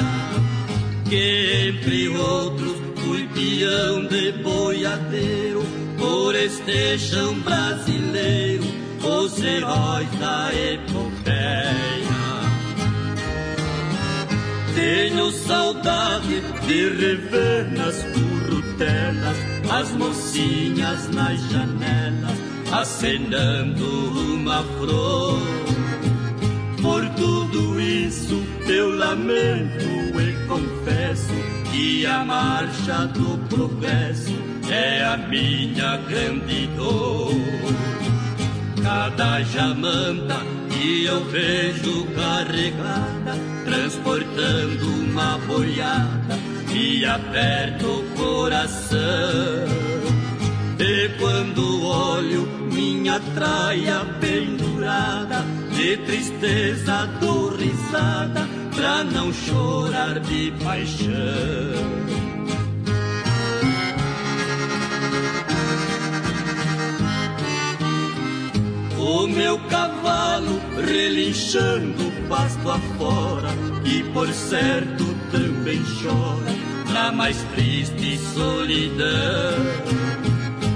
Que 1.09 1.69
entre 1.69 2.09
outros, 2.09 2.77
fui 2.97 3.27
peão 3.29 4.05
de 4.05 4.31
boiadeiro 4.33 5.86
chão 6.97 7.39
brasileiro, 7.39 8.63
os 9.03 9.43
heróis 9.43 10.09
da 10.19 10.49
epopeia. 10.53 12.07
Tenho 14.73 15.31
saudade 15.31 16.41
de 16.67 16.89
rever 16.89 17.71
nas 17.75 18.03
currutelas 18.03 19.37
as 19.69 19.91
mocinhas 19.91 21.09
nas 21.09 21.39
janelas 21.49 22.37
acenando 22.71 23.85
uma 24.33 24.63
flor. 24.63 25.41
Por 26.81 27.09
tudo 27.15 27.79
isso 27.81 28.41
eu 28.67 28.95
lamento 28.95 29.85
e 30.19 30.47
confesso 30.47 31.33
que 31.71 32.05
a 32.05 32.23
marcha 32.23 33.07
do 33.07 33.37
progresso 33.49 34.46
é 34.71 35.03
a 35.03 35.17
minha 35.17 35.97
grande 35.97 36.67
dor. 36.75 37.31
Cada 38.83 39.41
jamanta 39.43 40.41
que 40.69 41.05
eu 41.05 41.23
vejo 41.25 42.05
carregada, 42.15 43.35
transportando 43.65 44.85
uma 44.85 45.37
boiada, 45.39 46.37
me 46.71 47.05
aperta 47.05 47.85
o 47.85 48.03
coração. 48.15 48.97
E 50.79 51.09
quando 51.19 51.85
olho 51.85 52.47
minha 52.71 53.19
traia 53.33 54.05
pendurada, 54.19 55.43
de 55.75 55.97
tristeza 55.97 57.07
dou 57.19 57.55
risada, 57.55 58.47
pra 58.75 59.03
não 59.03 59.33
chorar 59.33 60.19
de 60.19 60.51
paixão. 60.63 62.26
O 69.07 69.25
meu 69.25 69.57
cavalo 69.69 70.59
relinchando 70.85 72.11
pasto 72.27 72.69
afora 72.69 73.47
E 73.85 74.03
por 74.11 74.27
certo 74.33 75.05
também 75.31 75.81
chora 76.01 76.67
na 76.91 77.11
mais 77.11 77.37
triste 77.53 78.17
solidão. 78.17 79.05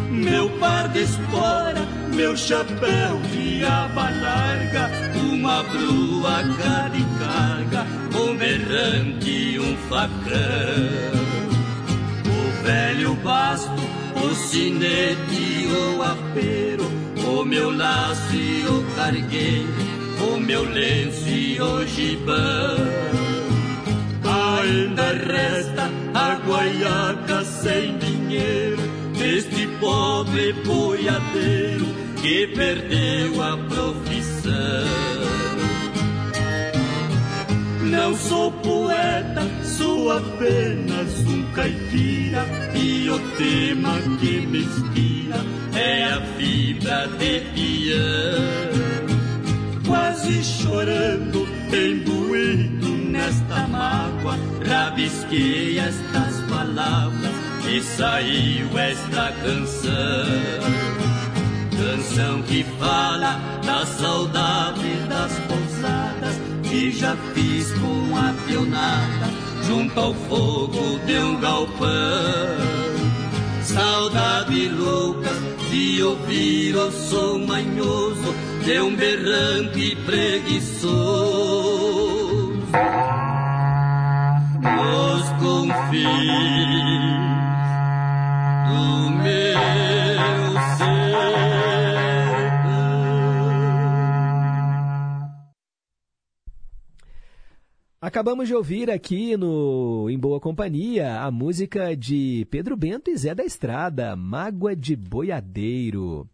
Meu 0.10 0.50
par 0.60 0.88
de 0.90 1.04
espora, 1.04 1.82
meu 2.14 2.38
chapéu 2.38 3.20
de 3.34 3.66
aba 3.66 4.10
larga 4.10 4.90
Uma 5.30 5.64
brua 5.64 6.44
cara 6.58 6.92
carga, 7.20 7.86
um 8.18 8.38
berrante 8.38 9.30
e 9.30 9.60
um 9.60 9.76
facão. 9.90 11.22
O 12.28 12.64
velho 12.64 13.14
basto, 13.16 13.82
o 14.24 14.36
sinete, 14.36 15.68
o 15.68 16.04
apero 16.04 17.01
o 17.26 17.46
meu 17.46 17.76
laço 17.76 18.36
e 18.36 18.66
o 18.66 18.84
carguei, 18.96 19.66
o 20.32 20.38
meu 20.38 20.64
lenço 20.64 21.28
e 21.28 21.62
o 21.62 21.86
gibão. 21.88 22.78
Ainda 24.62 25.14
resta 25.14 25.90
a 26.14 26.36
guaiaca 26.46 27.44
sem 27.44 27.98
dinheiro 27.98 28.78
deste 29.18 29.68
pobre 29.80 30.54
boiadeiro 30.66 31.86
que 32.22 32.48
perdeu 32.48 33.42
a 33.42 33.58
profissão. 33.58 34.52
Não 37.90 38.16
sou 38.16 38.52
poeta, 38.52 39.42
sou 39.82 40.12
apenas 40.12 41.12
um 41.28 41.44
caipira 41.54 42.46
e 42.76 43.10
o 43.10 43.20
tema 43.36 43.98
que 44.20 44.42
me 44.46 44.60
inspira 44.60 45.44
é 45.74 46.04
a 46.04 46.22
fibra 46.38 47.08
de 47.18 47.40
pião. 47.54 48.72
Quase 49.88 50.44
chorando, 50.44 51.48
embuído 51.74 52.90
nesta 52.90 53.68
mágoa, 53.68 54.38
rabisquei 54.64 55.80
estas 55.80 56.42
palavras 56.48 57.34
e 57.68 57.82
saiu 57.82 58.78
esta 58.78 59.32
canção. 59.44 60.92
Canção 61.76 62.42
que 62.44 62.64
fala 62.80 63.40
da 63.66 63.84
saudade 63.86 64.96
das 65.10 65.40
pousadas 65.40 66.36
que 66.70 66.92
já 66.92 67.18
fiz 67.34 67.74
com 67.74 68.16
a 68.16 68.34
pionada 68.46 69.41
junto 69.72 69.98
ao 69.98 70.14
fogo 70.14 71.00
de 71.06 71.18
um 71.18 71.40
galpão. 71.40 71.88
Saudade 73.64 74.68
louca 74.68 75.30
de 75.70 76.04
ouvir 76.04 76.76
o 76.76 76.92
som 76.92 77.40
manhoso 77.48 78.36
de 78.66 78.82
um 78.82 78.94
berrante 78.94 79.96
preguiçoso. 80.06 80.92
Nos 84.62 85.30
confins 85.40 86.02
do 88.68 89.10
meu 89.24 89.91
Acabamos 98.02 98.48
de 98.48 98.56
ouvir 98.56 98.90
aqui 98.90 99.38
no 99.38 100.10
Em 100.10 100.18
Boa 100.18 100.40
Companhia 100.40 101.22
a 101.22 101.30
música 101.30 101.96
de 101.96 102.48
Pedro 102.50 102.76
Bento 102.76 103.12
e 103.12 103.16
Zé 103.16 103.36
da 103.36 103.44
Estrada, 103.44 104.16
Mágoa 104.16 104.76
de 104.76 104.96
Boiadeiro. 104.96 106.28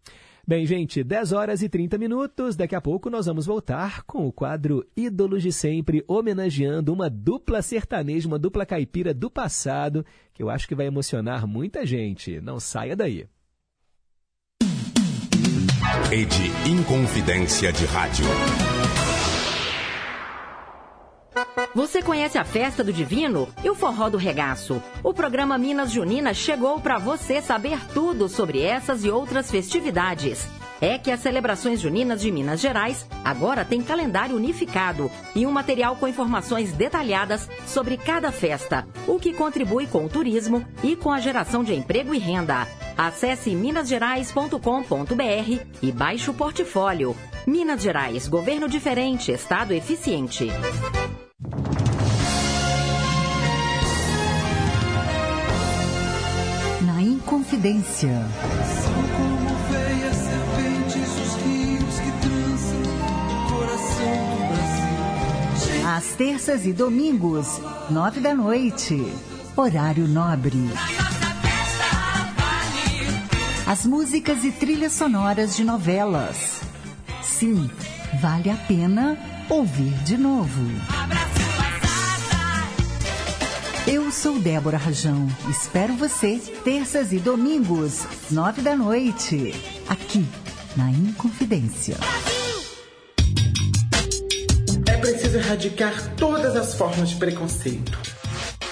Bem, 0.46 0.64
gente, 0.64 1.04
10 1.04 1.32
horas 1.32 1.60
e 1.60 1.68
30 1.68 1.98
minutos. 1.98 2.56
Daqui 2.56 2.74
a 2.74 2.80
pouco 2.80 3.10
nós 3.10 3.26
vamos 3.26 3.44
voltar 3.44 4.02
com 4.04 4.26
o 4.26 4.32
quadro 4.32 4.82
Ídolos 4.96 5.42
de 5.42 5.52
Sempre, 5.52 6.02
homenageando 6.08 6.90
uma 6.90 7.10
dupla 7.10 7.60
sertaneja, 7.60 8.26
uma 8.26 8.38
dupla 8.38 8.64
caipira 8.64 9.12
do 9.12 9.30
passado, 9.30 10.06
que 10.32 10.42
eu 10.42 10.48
acho 10.48 10.66
que 10.66 10.74
vai 10.74 10.86
emocionar 10.86 11.46
muita 11.46 11.84
gente. 11.84 12.40
Não 12.40 12.58
saia 12.58 12.96
daí. 12.96 13.26
Rede 16.08 16.50
Inconfidência 16.66 17.70
de 17.70 17.84
Rádio. 17.84 18.24
Você 21.74 22.02
conhece 22.02 22.38
a 22.38 22.44
Festa 22.44 22.82
do 22.82 22.92
Divino 22.92 23.48
e 23.62 23.70
o 23.70 23.74
Forró 23.74 24.08
do 24.08 24.16
Regaço? 24.16 24.82
O 25.02 25.14
programa 25.14 25.58
Minas 25.58 25.92
Junina 25.92 26.34
chegou 26.34 26.80
para 26.80 26.98
você 26.98 27.40
saber 27.40 27.78
tudo 27.92 28.28
sobre 28.28 28.62
essas 28.62 29.04
e 29.04 29.10
outras 29.10 29.50
festividades. 29.50 30.46
É 30.80 30.96
que 30.96 31.10
as 31.10 31.20
celebrações 31.20 31.80
juninas 31.80 32.20
de 32.20 32.30
Minas 32.30 32.60
Gerais 32.60 33.04
agora 33.24 33.64
têm 33.64 33.82
calendário 33.82 34.36
unificado 34.36 35.10
e 35.34 35.44
um 35.44 35.50
material 35.50 35.96
com 35.96 36.06
informações 36.06 36.72
detalhadas 36.72 37.48
sobre 37.66 37.96
cada 37.96 38.30
festa, 38.30 38.86
o 39.06 39.18
que 39.18 39.32
contribui 39.32 39.88
com 39.88 40.04
o 40.04 40.08
turismo 40.08 40.64
e 40.82 40.94
com 40.94 41.10
a 41.10 41.18
geração 41.18 41.64
de 41.64 41.74
emprego 41.74 42.14
e 42.14 42.18
renda. 42.18 42.66
Acesse 42.96 43.54
minasgerais.com.br 43.54 45.66
e 45.82 45.92
baixe 45.92 46.30
o 46.30 46.34
portfólio. 46.34 47.16
Minas 47.46 47.82
Gerais, 47.82 48.28
governo 48.28 48.68
diferente, 48.68 49.32
estado 49.32 49.72
eficiente. 49.72 50.48
Na 57.28 57.36
Inconfidência. 57.36 58.26
São 58.82 58.94
como 59.16 59.48
veias 59.70 60.16
serpentes 60.16 61.12
os 61.12 61.34
rios 61.42 61.94
que 62.00 62.10
o 62.10 63.52
coração 63.52 64.16
do 64.30 64.38
Brasil. 64.48 65.86
Às 65.86 66.04
terças 66.14 66.64
e 66.64 66.72
domingos, 66.72 67.60
nove 67.90 68.20
da 68.20 68.34
noite. 68.34 69.12
Horário 69.54 70.08
nobre. 70.08 70.70
As 73.66 73.84
músicas 73.84 74.42
e 74.42 74.50
trilhas 74.50 74.92
sonoras 74.92 75.54
de 75.54 75.64
novelas. 75.64 76.62
Sim, 77.22 77.70
vale 78.22 78.48
a 78.50 78.56
pena 78.56 79.18
ouvir 79.50 79.92
de 80.04 80.16
novo. 80.16 80.97
Eu 83.90 84.12
sou 84.12 84.38
Débora 84.38 84.76
Rajão. 84.76 85.26
Espero 85.48 85.94
você 85.94 86.38
terças 86.62 87.10
e 87.10 87.18
domingos, 87.18 88.02
nove 88.30 88.60
da 88.60 88.76
noite, 88.76 89.54
aqui 89.88 90.26
na 90.76 90.90
Inconfidência. 90.90 91.96
É 94.86 94.96
preciso 94.98 95.38
erradicar 95.38 96.14
todas 96.16 96.54
as 96.54 96.74
formas 96.74 97.08
de 97.08 97.16
preconceito. 97.16 97.98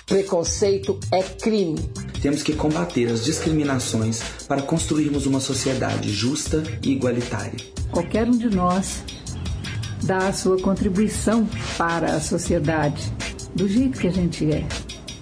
Preconceito 0.05 1.01
é 1.11 1.23
crime. 1.23 1.79
Temos 2.21 2.43
que 2.43 2.55
combater 2.55 3.11
as 3.11 3.25
discriminações 3.25 4.23
para 4.47 4.61
construirmos 4.61 5.25
uma 5.25 5.41
sociedade 5.41 6.13
justa 6.13 6.63
e 6.83 6.93
igualitária. 6.93 7.57
Qualquer 7.91 8.29
um 8.29 8.37
de 8.37 8.51
nós 8.51 9.03
dá 10.03 10.29
a 10.29 10.33
sua 10.35 10.61
contribuição 10.61 11.49
para 11.79 12.17
a 12.17 12.21
sociedade, 12.21 13.11
do 13.55 13.67
jeito 13.67 13.99
que 13.99 14.09
a 14.09 14.13
gente 14.13 14.53
é 14.53 14.67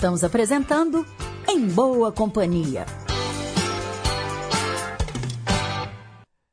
Estamos 0.00 0.24
apresentando 0.24 1.04
Em 1.46 1.68
Boa 1.68 2.10
Companhia. 2.10 2.86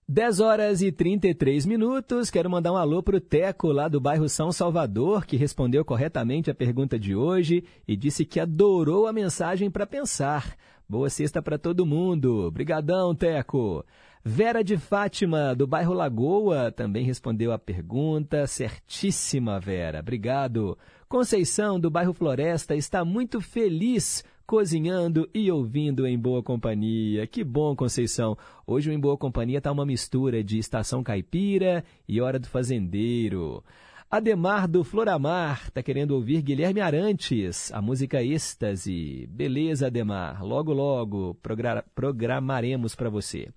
10 0.06 0.42
horas 0.42 0.82
e 0.82 0.92
33 0.92 1.66
minutos. 1.66 2.30
Quero 2.30 2.50
mandar 2.50 2.74
um 2.74 2.76
alô 2.76 3.02
pro 3.02 3.22
Teco, 3.22 3.72
lá 3.72 3.88
do 3.88 4.02
bairro 4.02 4.28
São 4.28 4.52
Salvador, 4.52 5.26
que 5.26 5.38
respondeu 5.38 5.86
corretamente 5.86 6.52
a 6.52 6.54
pergunta 6.54 7.00
de 7.00 7.16
hoje 7.16 7.64
e 7.88 7.96
disse 7.96 8.26
que 8.26 8.42
adorou 8.42 9.08
a 9.08 9.14
mensagem 9.14 9.72
para 9.72 9.88
pensar. 9.88 10.58
Boa 10.90 11.10
sexta 11.10 11.42
para 11.42 11.58
todo 11.58 11.86
mundo. 11.86 12.52
Brigadão, 12.52 13.16
Teco. 13.16 13.86
Vera 14.26 14.62
de 14.62 14.76
Fátima, 14.76 15.56
do 15.56 15.66
bairro 15.66 15.94
Lagoa, 15.94 16.70
também 16.70 17.06
respondeu 17.06 17.54
a 17.54 17.58
pergunta. 17.58 18.46
Certíssima, 18.46 19.58
Vera. 19.58 20.02
Obrigado. 20.02 20.78
Conceição, 21.10 21.80
do 21.80 21.90
bairro 21.90 22.14
Floresta, 22.14 22.76
está 22.76 23.06
muito 23.06 23.40
feliz 23.40 24.26
cozinhando 24.46 25.30
e 25.34 25.50
ouvindo 25.50 26.06
em 26.06 26.20
boa 26.20 26.44
companhia. 26.44 27.26
Que 27.26 27.46
bom, 27.46 27.74
Conceição. 27.78 28.38
Hoje 28.66 28.90
o 28.90 28.94
Em 28.94 29.00
Boa 29.00 29.18
Companhia 29.18 29.60
está 29.60 29.72
uma 29.72 29.86
mistura 29.86 30.44
de 30.44 30.60
estação 30.60 31.02
caipira 31.02 31.86
e 32.06 32.20
hora 32.20 32.38
do 32.38 32.50
fazendeiro. 32.50 33.64
Ademar 34.12 34.68
do 34.68 34.84
Floramar 34.84 35.68
está 35.70 35.82
querendo 35.82 36.12
ouvir 36.12 36.42
Guilherme 36.42 36.82
Arantes, 36.82 37.72
a 37.72 37.82
música 37.82 38.22
Êxtase. 38.22 39.28
Beleza, 39.28 39.88
Ademar. 39.88 40.44
Logo, 40.44 40.74
logo 40.74 41.38
programaremos 41.96 42.96
para 42.96 43.10
você. 43.10 43.48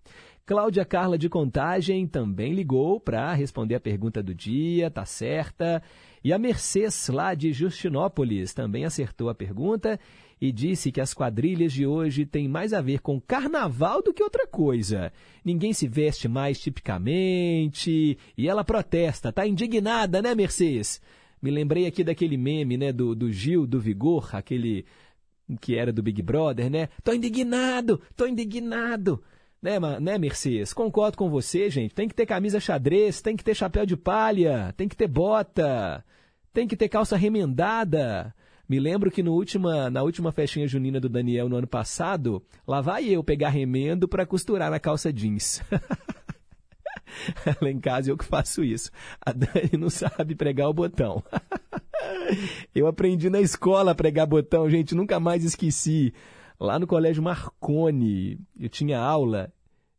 Cláudia 0.47 0.85
Carla 0.85 1.18
de 1.18 1.28
Contagem 1.28 2.06
também 2.06 2.52
ligou 2.52 3.01
para 3.01 3.32
responder 3.35 3.74
a 3.74 3.81
pergunta 3.81 4.22
do 4.22 4.35
dia, 4.35 4.89
tá 4.89 5.05
certa. 5.05 5.82
E 6.22 6.32
a 6.32 6.38
Mercedes, 6.38 7.09
lá 7.09 7.34
de 7.34 7.52
Justinópolis, 7.52 8.52
também 8.52 8.84
acertou 8.84 9.30
a 9.30 9.34
pergunta 9.34 9.98
e 10.40 10.52
disse 10.52 10.92
que 10.92 11.01
as 11.01 11.14
quadrilhas 11.14 11.72
de 11.72 11.86
hoje 11.86 12.26
têm 12.26 12.48
mais 12.48 12.72
a 12.72 12.80
ver 12.80 13.01
com 13.01 13.20
carnaval 13.20 14.02
do 14.02 14.12
que 14.12 14.22
outra 14.22 14.47
coisa. 14.47 15.12
Ninguém 15.44 15.72
se 15.72 15.88
veste 15.88 16.28
mais 16.28 16.60
tipicamente 16.60 18.18
e 18.36 18.48
ela 18.48 18.64
protesta, 18.64 19.32
tá 19.32 19.47
indignada, 19.47 20.20
né, 20.20 20.34
Mercedes? 20.34 21.01
Me 21.40 21.51
lembrei 21.51 21.86
aqui 21.86 22.05
daquele 22.05 22.36
meme, 22.36 22.76
né, 22.76 22.92
do, 22.92 23.14
do 23.14 23.32
Gil, 23.32 23.66
do 23.66 23.80
Vigor, 23.80 24.34
aquele 24.34 24.84
que 25.60 25.74
era 25.74 25.92
do 25.92 26.02
Big 26.02 26.22
Brother, 26.22 26.70
né? 26.70 26.88
Tô 27.02 27.12
indignado, 27.12 28.01
tô 28.14 28.26
indignado. 28.26 29.22
Né, 29.62 29.78
né, 30.00 30.16
Mercedes? 30.16 30.72
Concordo 30.72 31.18
com 31.18 31.28
você, 31.28 31.68
gente. 31.68 31.94
Tem 31.94 32.08
que 32.08 32.14
ter 32.14 32.24
camisa 32.24 32.58
xadrez, 32.58 33.20
tem 33.20 33.36
que 33.36 33.44
ter 33.44 33.54
chapéu 33.54 33.84
de 33.84 33.96
palha, 33.96 34.72
tem 34.76 34.88
que 34.88 34.96
ter 34.96 35.06
bota, 35.06 36.02
tem 36.52 36.66
que 36.66 36.76
ter 36.76 36.88
calça 36.88 37.16
remendada. 37.16 38.34
Me 38.66 38.80
lembro 38.80 39.10
que 39.10 39.22
no 39.22 39.32
última, 39.32 39.90
na 39.90 40.02
última 40.02 40.32
festinha 40.32 40.66
junina 40.66 40.98
do 40.98 41.08
Daniel 41.08 41.48
no 41.48 41.56
ano 41.56 41.66
passado, 41.66 42.42
lá 42.66 42.80
vai 42.80 43.04
eu 43.04 43.22
pegar 43.22 43.50
remendo 43.50 44.08
para 44.08 44.24
costurar 44.24 44.70
na 44.70 44.80
calça 44.80 45.12
jeans. 45.12 45.60
lá 47.60 47.68
em 47.68 47.80
casa 47.80 48.10
eu 48.10 48.16
que 48.16 48.24
faço 48.24 48.64
isso. 48.64 48.90
A 49.20 49.32
Dani 49.32 49.76
não 49.78 49.90
sabe 49.90 50.34
pregar 50.34 50.70
o 50.70 50.72
botão. 50.72 51.22
eu 52.74 52.86
aprendi 52.86 53.28
na 53.28 53.40
escola 53.40 53.90
a 53.90 53.94
pregar 53.94 54.26
botão, 54.26 54.70
gente, 54.70 54.94
nunca 54.94 55.20
mais 55.20 55.44
esqueci 55.44 56.14
lá 56.60 56.78
no 56.78 56.86
Colégio 56.86 57.22
Marconi, 57.22 58.38
eu 58.58 58.68
tinha 58.68 59.00
aula. 59.00 59.50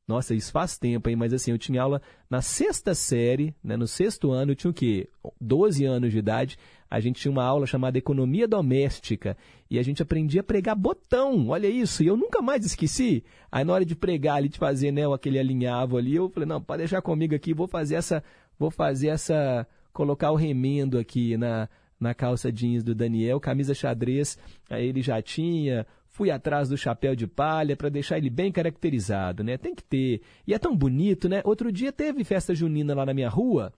Nossa, 0.07 0.35
isso 0.35 0.51
faz 0.51 0.77
tempo, 0.77 1.09
hein? 1.09 1.15
Mas 1.15 1.33
assim, 1.33 1.51
eu 1.51 1.57
tinha 1.57 1.81
aula 1.81 2.01
na 2.29 2.41
sexta 2.41 2.93
série, 2.93 3.55
né? 3.63 3.75
no 3.77 3.87
sexto 3.87 4.31
ano, 4.31 4.51
eu 4.51 4.55
tinha 4.55 4.69
o 4.69 4.73
quê? 4.73 5.09
12 5.39 5.85
anos 5.85 6.11
de 6.11 6.19
idade. 6.19 6.57
A 6.89 6.99
gente 6.99 7.21
tinha 7.21 7.31
uma 7.31 7.43
aula 7.43 7.65
chamada 7.65 7.97
Economia 7.97 8.47
Doméstica 8.47 9.37
e 9.69 9.79
a 9.79 9.83
gente 9.83 10.01
aprendia 10.01 10.41
a 10.41 10.43
pregar 10.43 10.75
botão. 10.75 11.47
Olha 11.47 11.67
isso, 11.67 12.03
e 12.03 12.07
eu 12.07 12.17
nunca 12.17 12.41
mais 12.41 12.65
esqueci. 12.65 13.23
Aí 13.49 13.63
na 13.63 13.73
hora 13.73 13.85
de 13.85 13.95
pregar 13.95 14.35
ali, 14.35 14.49
de 14.49 14.59
fazer 14.59 14.91
né, 14.91 15.03
aquele 15.11 15.39
alinhavo 15.39 15.97
ali, 15.97 16.15
eu 16.15 16.29
falei, 16.29 16.47
não, 16.47 16.61
pode 16.61 16.79
deixar 16.79 17.01
comigo 17.01 17.33
aqui, 17.33 17.53
vou 17.53 17.67
fazer 17.67 17.95
essa, 17.95 18.21
vou 18.59 18.69
fazer 18.69 19.07
essa, 19.07 19.65
colocar 19.93 20.31
o 20.31 20.35
remendo 20.35 20.99
aqui 20.99 21.37
na, 21.37 21.69
na 21.97 22.13
calça 22.13 22.51
jeans 22.51 22.83
do 22.83 22.93
Daniel, 22.93 23.39
camisa 23.39 23.73
xadrez, 23.73 24.37
aí 24.69 24.87
ele 24.87 25.01
já 25.01 25.21
tinha, 25.21 25.85
fui 26.11 26.29
atrás 26.29 26.69
do 26.69 26.77
chapéu 26.77 27.15
de 27.15 27.25
palha 27.25 27.75
para 27.75 27.89
deixar 27.89 28.17
ele 28.17 28.29
bem 28.29 28.51
caracterizado, 28.51 29.43
né? 29.43 29.57
Tem 29.57 29.73
que 29.73 29.83
ter. 29.83 30.21
E 30.45 30.53
é 30.53 30.59
tão 30.59 30.75
bonito, 30.75 31.27
né? 31.27 31.41
Outro 31.43 31.71
dia 31.71 31.91
teve 31.91 32.23
festa 32.23 32.53
junina 32.53 32.93
lá 32.93 33.05
na 33.05 33.13
minha 33.13 33.29
rua. 33.29 33.73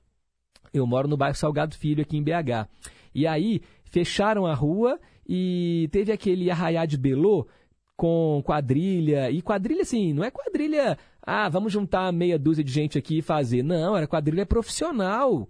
Eu 0.74 0.86
moro 0.88 1.08
no 1.08 1.16
bairro 1.16 1.38
Salgado 1.38 1.76
Filho, 1.76 2.02
aqui 2.02 2.18
em 2.18 2.24
BH. 2.24 2.68
E 3.14 3.28
aí, 3.28 3.62
fecharam 3.86 4.48
a 4.48 4.56
rua 4.56 5.00
e 5.28 5.88
teve 5.92 6.12
aquele 6.12 6.50
arraiá 6.50 6.86
de 6.86 6.98
Belô 6.98 7.48
com 7.96 8.42
quadrilha. 8.44 9.30
E 9.30 9.40
quadrilha, 9.42 9.84
assim, 9.84 10.12
não 10.12 10.24
é 10.24 10.32
quadrilha, 10.32 10.98
ah, 11.22 11.48
vamos 11.48 11.72
juntar 11.72 12.12
meia 12.12 12.40
dúzia 12.40 12.64
de 12.64 12.72
gente 12.72 12.98
aqui 12.98 13.20
e 13.20 13.22
fazer. 13.22 13.62
Não, 13.62 13.96
era 13.96 14.08
quadrilha 14.08 14.46
profissional 14.46 15.48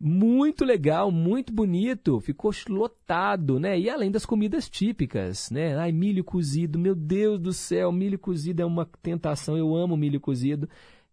muito 0.00 0.64
legal, 0.64 1.10
muito 1.10 1.52
bonito, 1.52 2.20
ficou 2.20 2.50
lotado, 2.70 3.60
né? 3.60 3.78
E 3.78 3.90
além 3.90 4.10
das 4.10 4.24
comidas 4.24 4.68
típicas, 4.70 5.50
né? 5.50 5.76
Ai, 5.76 5.92
milho 5.92 6.24
cozido, 6.24 6.78
meu 6.78 6.94
Deus 6.94 7.38
do 7.38 7.52
céu, 7.52 7.92
milho 7.92 8.18
cozido 8.18 8.62
é 8.62 8.64
uma 8.64 8.88
tentação, 9.02 9.58
eu 9.58 9.76
amo 9.76 9.98
milho 9.98 10.18
cozido. 10.18 10.66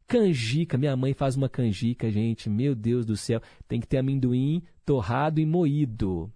Canjica, 0.08 0.78
minha 0.78 0.96
mãe 0.96 1.14
faz 1.14 1.36
uma 1.36 1.50
canjica, 1.50 2.10
gente, 2.10 2.50
meu 2.50 2.74
Deus 2.74 3.06
do 3.06 3.18
céu, 3.18 3.42
tem 3.68 3.82
que 3.82 3.88
ter 3.88 3.98
amendoim 3.98 4.64
torrado 4.86 5.42
e 5.42 5.46
moído. 5.46 6.32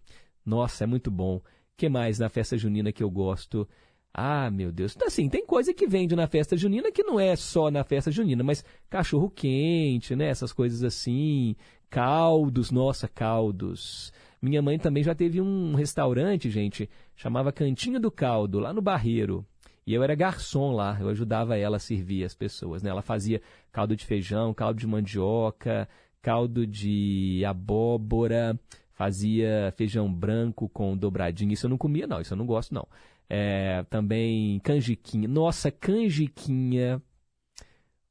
Nossa, 0.45 0.84
é 0.84 0.88
muito 0.88 1.10
bom. 1.10 1.41
que 1.78 1.88
mais 1.88 2.19
na 2.19 2.28
festa 2.28 2.57
junina 2.57 2.91
que 2.91 3.02
eu 3.02 3.10
gosto? 3.10 3.68
Ah, 4.14 4.52
meu 4.52 4.72
Deus. 4.73 4.95
Assim, 5.06 5.30
tem 5.30 5.45
coisa 5.45 5.73
que 5.73 5.88
vende 5.88 6.15
na 6.15 6.28
festa 6.28 6.57
junina 6.57 6.91
que 6.91 7.02
não 7.02 7.18
é 7.19 7.36
só 7.36 7.72
na 7.72 7.84
festa 7.84 8.11
junina, 8.11 8.44
mas 8.44 8.64
cachorro 8.90 9.30
quente, 9.30 10.15
né? 10.15 10.28
Essas 10.28 10.52
coisas 10.52 10.84
assim, 10.84 11.56
caldos, 11.91 12.72
nossa, 12.72 13.07
caldos. 13.07 14.13
Minha 14.41 14.61
mãe 14.61 14.80
também 14.80 15.03
já 15.03 15.13
teve 15.13 15.39
um 15.41 15.76
restaurante, 15.76 16.49
gente, 16.49 16.89
chamava 17.15 17.51
Cantinho 17.51 17.99
do 17.99 18.09
Caldo, 18.09 18.59
lá 18.59 18.73
no 18.73 18.81
Barreiro. 18.81 19.45
E 19.85 19.93
eu 19.93 20.01
era 20.01 20.15
garçom 20.15 20.72
lá, 20.72 20.97
eu 20.99 21.09
ajudava 21.09 21.57
ela 21.57 21.76
a 21.76 21.80
servir 21.80 22.23
as 22.23 22.34
pessoas, 22.34 22.81
né? 22.81 22.89
Ela 22.89 23.01
fazia 23.01 23.41
caldo 23.72 23.95
de 23.95 24.05
feijão, 24.05 24.53
caldo 24.53 24.80
de 24.80 24.88
mandioca, 24.88 25.88
caldo 26.22 26.65
de 26.65 27.43
abóbora, 27.45 28.57
fazia 28.93 29.73
feijão 29.76 30.11
branco 30.11 30.69
com 30.69 30.95
dobradinho. 30.95 31.51
Isso 31.51 31.65
eu 31.65 31.69
não 31.69 31.77
comia, 31.77 32.07
não, 32.07 32.22
isso 32.22 32.34
eu 32.34 32.38
não 32.38 32.45
gosto, 32.45 32.73
não. 32.73 32.88
É, 33.30 33.84
também 33.89 34.59
canjiquinha. 34.59 35.27
Nossa, 35.27 35.69
canjiquinha. 35.69 37.01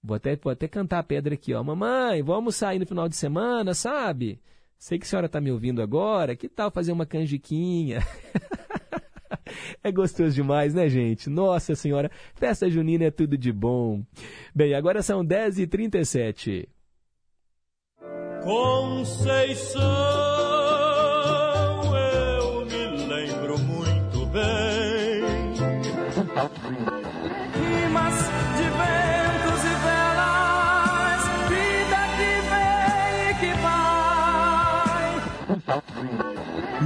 Vou 0.03 0.17
até, 0.17 0.37
vou 0.37 0.53
até 0.53 0.67
cantar 0.67 0.99
a 0.99 1.03
pedra 1.03 1.35
aqui, 1.35 1.53
ó. 1.55 1.63
Mamãe, 1.63 2.23
vamos 2.23 2.57
sair 2.57 2.79
no 2.79 2.87
final 2.87 3.09
de 3.09 3.17
semana, 3.17 3.75
sabe? 3.75 4.41
Sei 4.79 4.99
que 4.99 5.05
a 5.05 5.09
senhora 5.09 5.27
está 5.27 5.41
me 5.41 5.53
ouvindo 5.53 5.83
agora. 5.83 6.35
Que 6.35 6.49
tal 6.49 6.71
fazer 6.71 6.93
uma 6.93 7.07
canjiquinha? 7.07 8.01
É 9.83 9.91
gostoso 9.91 10.35
demais, 10.35 10.75
né, 10.75 10.89
gente? 10.89 11.29
Nossa 11.31 11.75
Senhora, 11.75 12.11
festa 12.35 12.69
junina 12.71 13.05
é 13.05 13.11
tudo 13.11 13.37
de 13.37 13.53
bom. 13.53 14.05
Bem, 14.55 14.75
agora 14.75 15.03
são 15.03 15.25
10h37. 15.25 16.69
Conceição, 18.43 19.81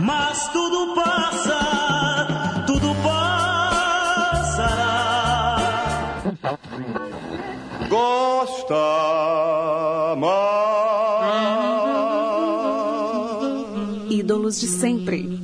Mas 0.05 0.49
tudo 0.49 0.95
passa, 0.95 1.59
tudo 2.67 2.95
passará. 3.03 4.77
Gosta 7.89 8.75
mais. 10.19 10.53
Ídolos 14.13 14.61
de 14.61 14.67
sempre. 14.67 15.41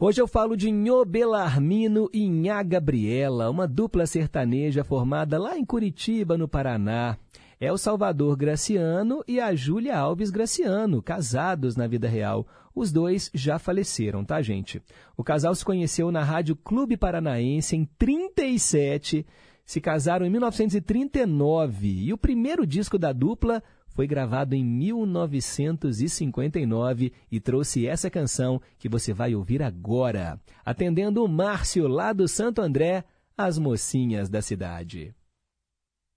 Hoje 0.00 0.22
eu 0.22 0.26
falo 0.26 0.56
de 0.56 0.70
Nhô 0.72 1.04
Belarmino 1.04 2.08
e 2.10 2.26
Nhá 2.26 2.62
Gabriela, 2.62 3.50
uma 3.50 3.68
dupla 3.68 4.06
sertaneja 4.06 4.82
formada 4.82 5.38
lá 5.38 5.58
em 5.58 5.64
Curitiba, 5.64 6.38
no 6.38 6.48
Paraná. 6.48 7.18
É 7.60 7.70
o 7.70 7.76
Salvador 7.76 8.34
Graciano 8.34 9.22
e 9.28 9.38
a 9.38 9.54
Júlia 9.54 9.96
Alves 9.96 10.30
Graciano, 10.30 11.02
casados 11.02 11.76
na 11.76 11.86
vida 11.86 12.08
real. 12.08 12.44
Os 12.74 12.90
dois 12.90 13.30
já 13.34 13.58
faleceram, 13.58 14.24
tá, 14.24 14.40
gente? 14.40 14.82
O 15.16 15.22
casal 15.22 15.54
se 15.54 15.64
conheceu 15.64 16.10
na 16.10 16.24
Rádio 16.24 16.56
Clube 16.56 16.96
Paranaense 16.96 17.76
em 17.76 17.84
37, 17.84 19.26
se 19.64 19.80
casaram 19.80 20.26
em 20.26 20.30
1939 20.30 21.88
e 21.88 22.12
o 22.12 22.18
primeiro 22.18 22.66
disco 22.66 22.98
da 22.98 23.12
dupla 23.12 23.62
foi 23.94 24.06
gravado 24.06 24.54
em 24.54 24.64
1959 24.64 27.12
e 27.30 27.38
trouxe 27.38 27.86
essa 27.86 28.08
canção 28.08 28.58
que 28.78 28.88
você 28.88 29.12
vai 29.12 29.34
ouvir 29.34 29.62
agora, 29.62 30.40
atendendo 30.64 31.22
o 31.22 31.28
Márcio 31.28 31.86
lá 31.86 32.14
do 32.14 32.26
Santo 32.26 32.62
André, 32.62 33.04
as 33.36 33.58
mocinhas 33.58 34.30
da 34.30 34.40
cidade. 34.40 35.14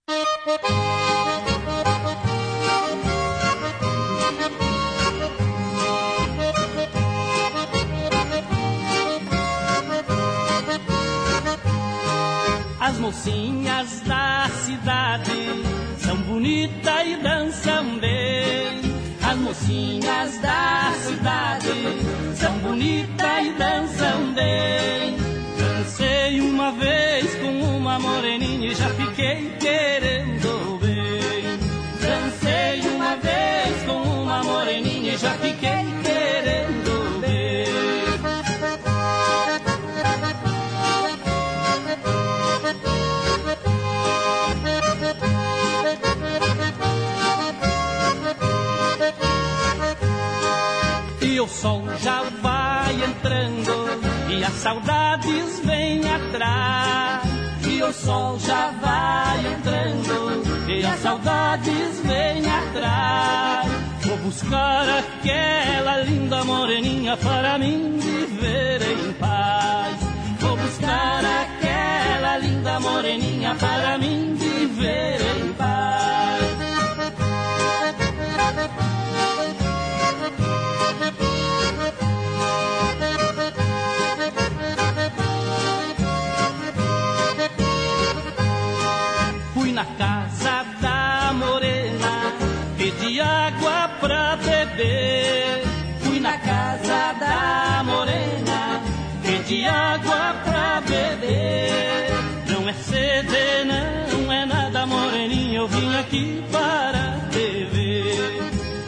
As 0.08 1.35
mocinhas 13.06 14.02
da 14.02 14.50
cidade 14.66 15.32
são 16.00 16.18
bonitas 16.24 17.06
e 17.06 17.16
dançam 17.18 18.00
bem. 18.00 18.82
As 19.22 19.38
mocinhas 19.38 20.40
da 20.40 20.92
cidade 21.06 21.68
são 22.36 22.58
bonitas 22.60 23.46
e 23.46 23.52
dançam 23.60 24.34
bem. 24.34 25.18
Dancei 25.56 26.42
uma 26.42 26.72
vez 26.72 27.36
com 27.36 27.78
uma 27.78 28.00
moreninha 28.00 28.72
e 28.72 28.76
já 28.76 28.90
fiquei 28.90 29.52
querendo 29.60 30.80
bem. 30.82 31.60
Dancei 32.02 32.90
uma 32.90 33.16
vez 33.18 33.84
com 33.86 34.02
uma 34.02 34.44
moreninha 34.44 35.14
e 35.14 35.18
já 35.18 35.32
fiquei 35.34 35.86
querendo 36.04 36.85
E 51.22 51.40
o 51.40 51.48
sol 51.48 51.84
já 52.02 52.24
vai 52.42 52.94
entrando 53.04 54.00
e 54.30 54.44
as 54.44 54.54
saudades 54.54 55.60
vêm 55.64 56.02
atrás. 56.10 57.24
E 57.68 57.84
o 57.84 57.92
sol 57.92 58.40
já 58.40 58.72
vai 58.82 59.54
entrando 59.54 60.44
e 60.70 60.86
as 60.86 61.00
saudades 61.00 62.00
vêm 62.04 62.46
atrás. 62.46 63.68
Vou 64.02 64.18
buscar 64.18 64.88
aquela 64.88 66.02
linda 66.02 66.44
moreninha 66.46 67.18
para 67.18 67.58
mim 67.58 67.98
viver 68.00 68.82
em 68.82 69.14
paz. 69.14 69.98
Vou 70.40 70.56
buscar 70.56 71.20
aquela 71.26 71.55
linda 72.38 72.80
moreninha 72.80 73.56
para 73.56 73.98
mim 73.98 74.36
viver 74.36 75.22
em 75.22 75.54
paz. 75.54 76.44
Fui 89.54 89.72
na 89.72 89.86
casa 89.86 90.66
da 90.82 91.34
morena, 91.34 92.34
pedi 92.78 93.22
água 93.22 93.90
pra 94.00 94.36
beber. 94.38 95.64
Fui 96.02 96.20
na 96.20 96.38
casa 96.38 97.14
da 97.20 97.84
morena, 97.84 98.82
pedi 99.24 99.66
água 99.66 100.36
pra 100.44 100.82
beber. 100.82 102.15
Não 102.66 102.72
é 102.72 102.74
sede, 102.74 103.64
não 104.12 104.34
é 104.34 104.44
nada, 104.44 104.88
moreninha, 104.88 105.60
eu 105.60 105.68
vim 105.68 105.96
aqui 105.98 106.44
para 106.52 107.20
te 107.30 107.64
ver. 107.66 108.42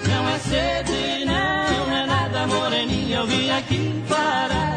Não 0.10 0.30
é 0.30 0.40
sede, 0.40 1.26
não 1.26 1.96
é 1.96 2.06
nada, 2.08 2.48
moreninha, 2.48 3.18
eu 3.18 3.28
vim 3.28 3.52
aqui 3.52 4.04
para 4.10 4.77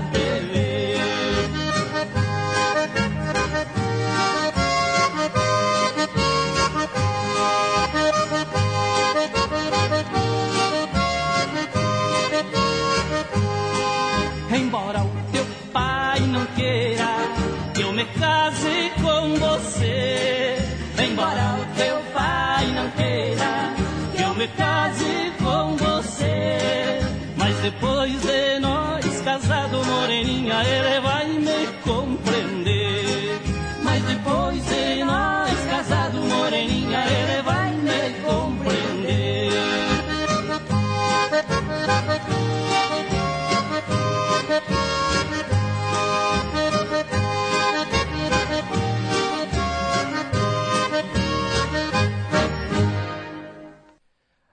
Mas 27.80 27.99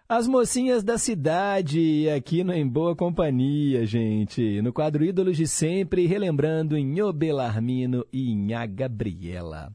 As 0.09 0.25
mocinhas 0.25 0.85
da 0.85 0.97
cidade, 0.97 2.09
aqui 2.09 2.41
no 2.41 2.53
Em 2.53 2.65
Boa 2.65 2.95
Companhia, 2.95 3.85
gente. 3.85 4.61
No 4.61 4.71
quadro 4.71 5.03
Ídolos 5.03 5.35
de 5.35 5.45
Sempre, 5.45 6.05
relembrando 6.05 6.77
Nhô 6.77 7.11
Belarmino 7.11 8.05
e 8.13 8.33
Nhá 8.33 8.65
Gabriela. 8.65 9.69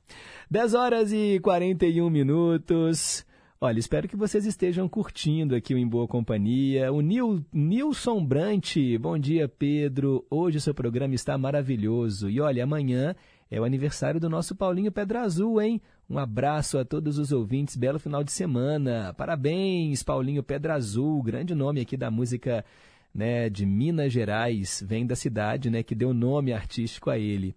10 0.51 0.73
horas 0.73 1.13
e 1.13 1.39
41 1.39 2.09
minutos. 2.09 3.27
Olha, 3.61 3.79
espero 3.79 4.09
que 4.09 4.17
vocês 4.17 4.47
estejam 4.47 4.89
curtindo 4.89 5.55
aqui 5.55 5.75
o 5.75 5.79
Em 5.79 5.87
Boa 5.87 6.09
Companhia. 6.09 6.91
O 6.91 7.03
Nil, 7.03 7.45
Nilson 7.53 8.25
Brant, 8.25 8.77
bom 8.99 9.19
dia, 9.19 9.47
Pedro. 9.47 10.25
Hoje 10.31 10.57
o 10.57 10.63
seu 10.63 10.73
programa 10.73 11.15
está 11.15 11.37
maravilhoso. 11.37 12.31
E 12.31 12.41
olha, 12.41 12.65
amanhã 12.65 13.15
é 13.51 13.61
o 13.61 13.65
aniversário 13.65 14.19
do 14.19 14.31
nosso 14.31 14.57
Paulinho 14.57 14.91
Pedra 14.91 15.21
Azul, 15.21 15.61
hein? 15.61 15.79
Um 16.13 16.19
abraço 16.19 16.77
a 16.77 16.85
todos 16.85 17.17
os 17.17 17.33
ouvintes, 17.33 17.75
belo 17.75 17.99
final 17.99 18.23
de 18.23 18.31
semana. 18.31 19.15
Parabéns, 19.15 20.03
Paulinho 20.03 20.43
Pedra 20.43 20.75
Azul, 20.75 21.23
grande 21.23 21.55
nome 21.55 21.81
aqui 21.81 21.97
da 21.97 22.11
música 22.11 22.63
né, 23.15 23.49
de 23.49 23.65
Minas 23.65 24.13
Gerais, 24.13 24.85
vem 24.87 25.07
da 25.07 25.17
cidade, 25.17 25.71
né, 25.71 25.83
que 25.83 25.95
deu 25.95 26.13
nome 26.13 26.53
artístico 26.53 27.09
a 27.09 27.19
ele. 27.19 27.55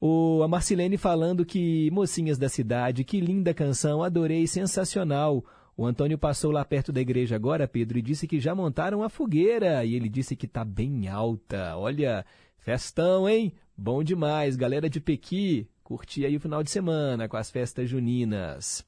O, 0.00 0.40
a 0.42 0.48
Marcilene 0.48 0.96
falando 0.96 1.44
que, 1.44 1.90
mocinhas 1.90 2.38
da 2.38 2.48
cidade, 2.48 3.04
que 3.04 3.20
linda 3.20 3.52
canção, 3.52 4.02
adorei, 4.02 4.46
sensacional. 4.46 5.44
O 5.76 5.84
Antônio 5.84 6.16
passou 6.16 6.50
lá 6.50 6.64
perto 6.64 6.90
da 6.90 7.02
igreja 7.02 7.36
agora, 7.36 7.68
Pedro, 7.68 7.98
e 7.98 8.02
disse 8.02 8.26
que 8.26 8.40
já 8.40 8.54
montaram 8.54 9.02
a 9.02 9.10
fogueira. 9.10 9.84
E 9.84 9.94
ele 9.94 10.08
disse 10.08 10.34
que 10.34 10.48
tá 10.48 10.64
bem 10.64 11.06
alta. 11.06 11.76
Olha, 11.76 12.24
festão, 12.56 13.28
hein? 13.28 13.52
Bom 13.76 14.02
demais, 14.02 14.56
galera 14.56 14.88
de 14.88 15.00
Pequi. 15.00 15.68
Curti 15.84 16.24
aí 16.24 16.34
o 16.34 16.40
final 16.40 16.62
de 16.62 16.70
semana 16.70 17.28
com 17.28 17.36
as 17.36 17.50
festas 17.50 17.90
juninas. 17.90 18.82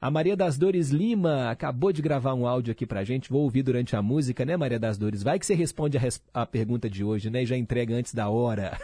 A 0.00 0.10
Maria 0.10 0.36
das 0.36 0.58
Dores 0.58 0.90
Lima 0.90 1.48
acabou 1.48 1.92
de 1.92 2.02
gravar 2.02 2.34
um 2.34 2.48
áudio 2.48 2.72
aqui 2.72 2.84
pra 2.84 3.04
gente. 3.04 3.30
Vou 3.30 3.42
ouvir 3.42 3.62
durante 3.62 3.94
a 3.94 4.02
música, 4.02 4.44
né, 4.44 4.56
Maria 4.56 4.80
das 4.80 4.98
Dores? 4.98 5.22
Vai 5.22 5.38
que 5.38 5.46
você 5.46 5.54
responde 5.54 5.96
a, 5.96 6.00
res 6.00 6.20
a 6.34 6.44
pergunta 6.44 6.90
de 6.90 7.04
hoje, 7.04 7.30
né? 7.30 7.44
E 7.44 7.46
já 7.46 7.56
entrega 7.56 7.94
antes 7.94 8.12
da 8.12 8.28
hora. 8.28 8.76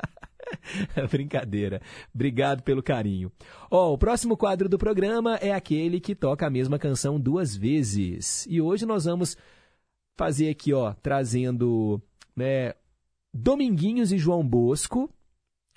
Brincadeira. 1.10 1.80
Obrigado 2.14 2.62
pelo 2.62 2.82
carinho. 2.82 3.32
Ó, 3.70 3.94
o 3.94 3.96
próximo 3.96 4.36
quadro 4.36 4.68
do 4.68 4.76
programa 4.76 5.36
é 5.36 5.54
aquele 5.54 5.98
que 5.98 6.14
toca 6.14 6.46
a 6.46 6.50
mesma 6.50 6.78
canção 6.78 7.18
duas 7.18 7.56
vezes. 7.56 8.46
E 8.50 8.60
hoje 8.60 8.84
nós 8.84 9.06
vamos 9.06 9.34
fazer 10.14 10.50
aqui, 10.50 10.74
ó, 10.74 10.92
trazendo, 10.92 11.98
né, 12.36 12.74
Dominguinhos 13.32 14.12
e 14.12 14.18
João 14.18 14.46
Bosco 14.46 15.10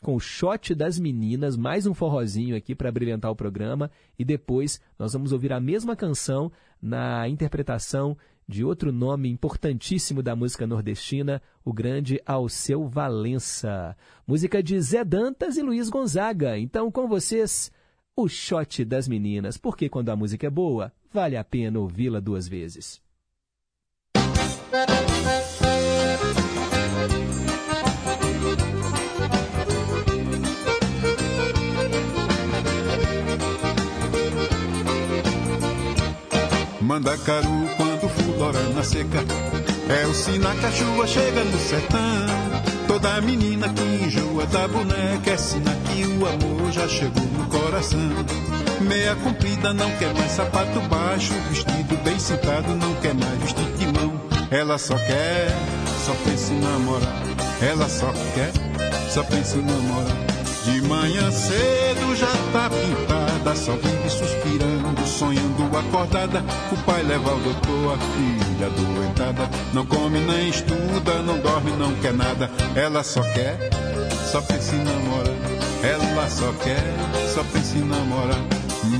com 0.01 0.15
o 0.15 0.19
shot 0.19 0.73
das 0.73 0.99
meninas, 0.99 1.57
mais 1.57 1.85
um 1.85 1.93
forrozinho 1.93 2.55
aqui 2.55 2.73
para 2.73 2.91
brilhantar 2.91 3.31
o 3.31 3.35
programa 3.35 3.91
e 4.17 4.25
depois 4.25 4.81
nós 4.97 5.13
vamos 5.13 5.31
ouvir 5.31 5.51
a 5.53 5.59
mesma 5.59 5.95
canção 5.95 6.51
na 6.81 7.27
interpretação 7.27 8.17
de 8.47 8.65
outro 8.65 8.91
nome 8.91 9.29
importantíssimo 9.29 10.23
da 10.23 10.35
música 10.35 10.65
nordestina, 10.65 11.39
o 11.63 11.71
grande 11.71 12.19
Alceu 12.25 12.87
Valença. 12.87 13.95
Música 14.25 14.63
de 14.63 14.81
Zé 14.81 15.03
Dantas 15.03 15.55
e 15.55 15.61
Luiz 15.61 15.87
Gonzaga. 15.87 16.57
Então, 16.57 16.89
com 16.89 17.07
vocês, 17.07 17.71
o 18.15 18.27
shot 18.27 18.83
das 18.83 19.07
meninas, 19.07 19.55
porque 19.55 19.87
quando 19.87 20.09
a 20.09 20.15
música 20.15 20.47
é 20.47 20.49
boa, 20.49 20.91
vale 21.13 21.37
a 21.37 21.43
pena 21.43 21.79
ouvi-la 21.79 22.19
duas 22.19 22.47
vezes. 22.47 22.99
Mandacaru 36.89 37.69
quando 37.77 38.09
fulora 38.09 38.63
na 38.73 38.81
seca 38.81 39.19
É 39.87 40.07
o 40.07 40.13
sinal 40.15 40.55
que 40.55 40.65
a 40.65 40.71
chuva 40.71 41.05
chega 41.05 41.43
no 41.43 41.59
sertão. 41.59 41.99
Toda 42.87 43.21
menina 43.21 43.69
que 43.69 43.83
enjoa 43.83 44.47
da 44.47 44.67
boneca 44.67 45.29
É 45.29 45.37
sinal 45.37 45.75
que 45.85 46.03
o 46.03 46.25
amor 46.25 46.71
já 46.71 46.87
chegou 46.87 47.21
no 47.21 47.45
coração. 47.45 47.99
Meia 48.81 49.15
comprida 49.17 49.71
não 49.71 49.91
quer 49.97 50.15
mais 50.15 50.31
sapato 50.31 50.81
baixo 50.89 51.31
Vestido 51.51 51.95
bem 52.03 52.17
sentado 52.17 52.75
não 52.75 52.95
quer 52.95 53.13
mais 53.13 53.39
vestir 53.39 53.71
de 53.77 53.85
mão. 53.85 54.19
Ela 54.49 54.79
só 54.79 54.97
quer, 54.97 55.55
só 56.07 56.13
pensa 56.25 56.51
em 56.51 56.59
namorar. 56.59 57.21
Ela 57.61 57.87
só 57.87 58.11
quer, 58.33 58.51
só 59.11 59.21
pensa 59.25 59.57
em 59.57 59.61
namorar. 59.61 60.17
De 60.65 60.81
manhã 60.87 61.29
cedo 61.29 62.15
já 62.15 62.31
tá 62.51 62.67
pintada, 62.67 63.18
só 63.55 63.73
vive 63.73 64.09
suspirando, 64.09 65.07
sonhando 65.07 65.77
acordada. 65.77 66.43
O 66.71 66.77
pai 66.85 67.03
leva 67.03 67.31
ao 67.31 67.39
doutor, 67.39 67.95
a 67.95 67.97
filha 67.97 68.67
adoentada. 68.67 69.49
Não 69.73 69.85
come 69.85 70.19
nem 70.19 70.49
estuda, 70.49 71.21
não 71.21 71.37
dorme, 71.39 71.71
não 71.71 71.93
quer 71.95 72.13
nada. 72.13 72.49
Ela 72.75 73.03
só 73.03 73.21
quer, 73.21 73.69
só 74.31 74.41
pensa 74.41 74.75
em 74.75 74.83
namorar. 74.83 75.35
Ela 75.83 76.29
só 76.29 76.51
quer, 76.63 76.83
só 77.33 77.43
pensa 77.43 77.77
em 77.77 77.85
namorar. 77.85 78.39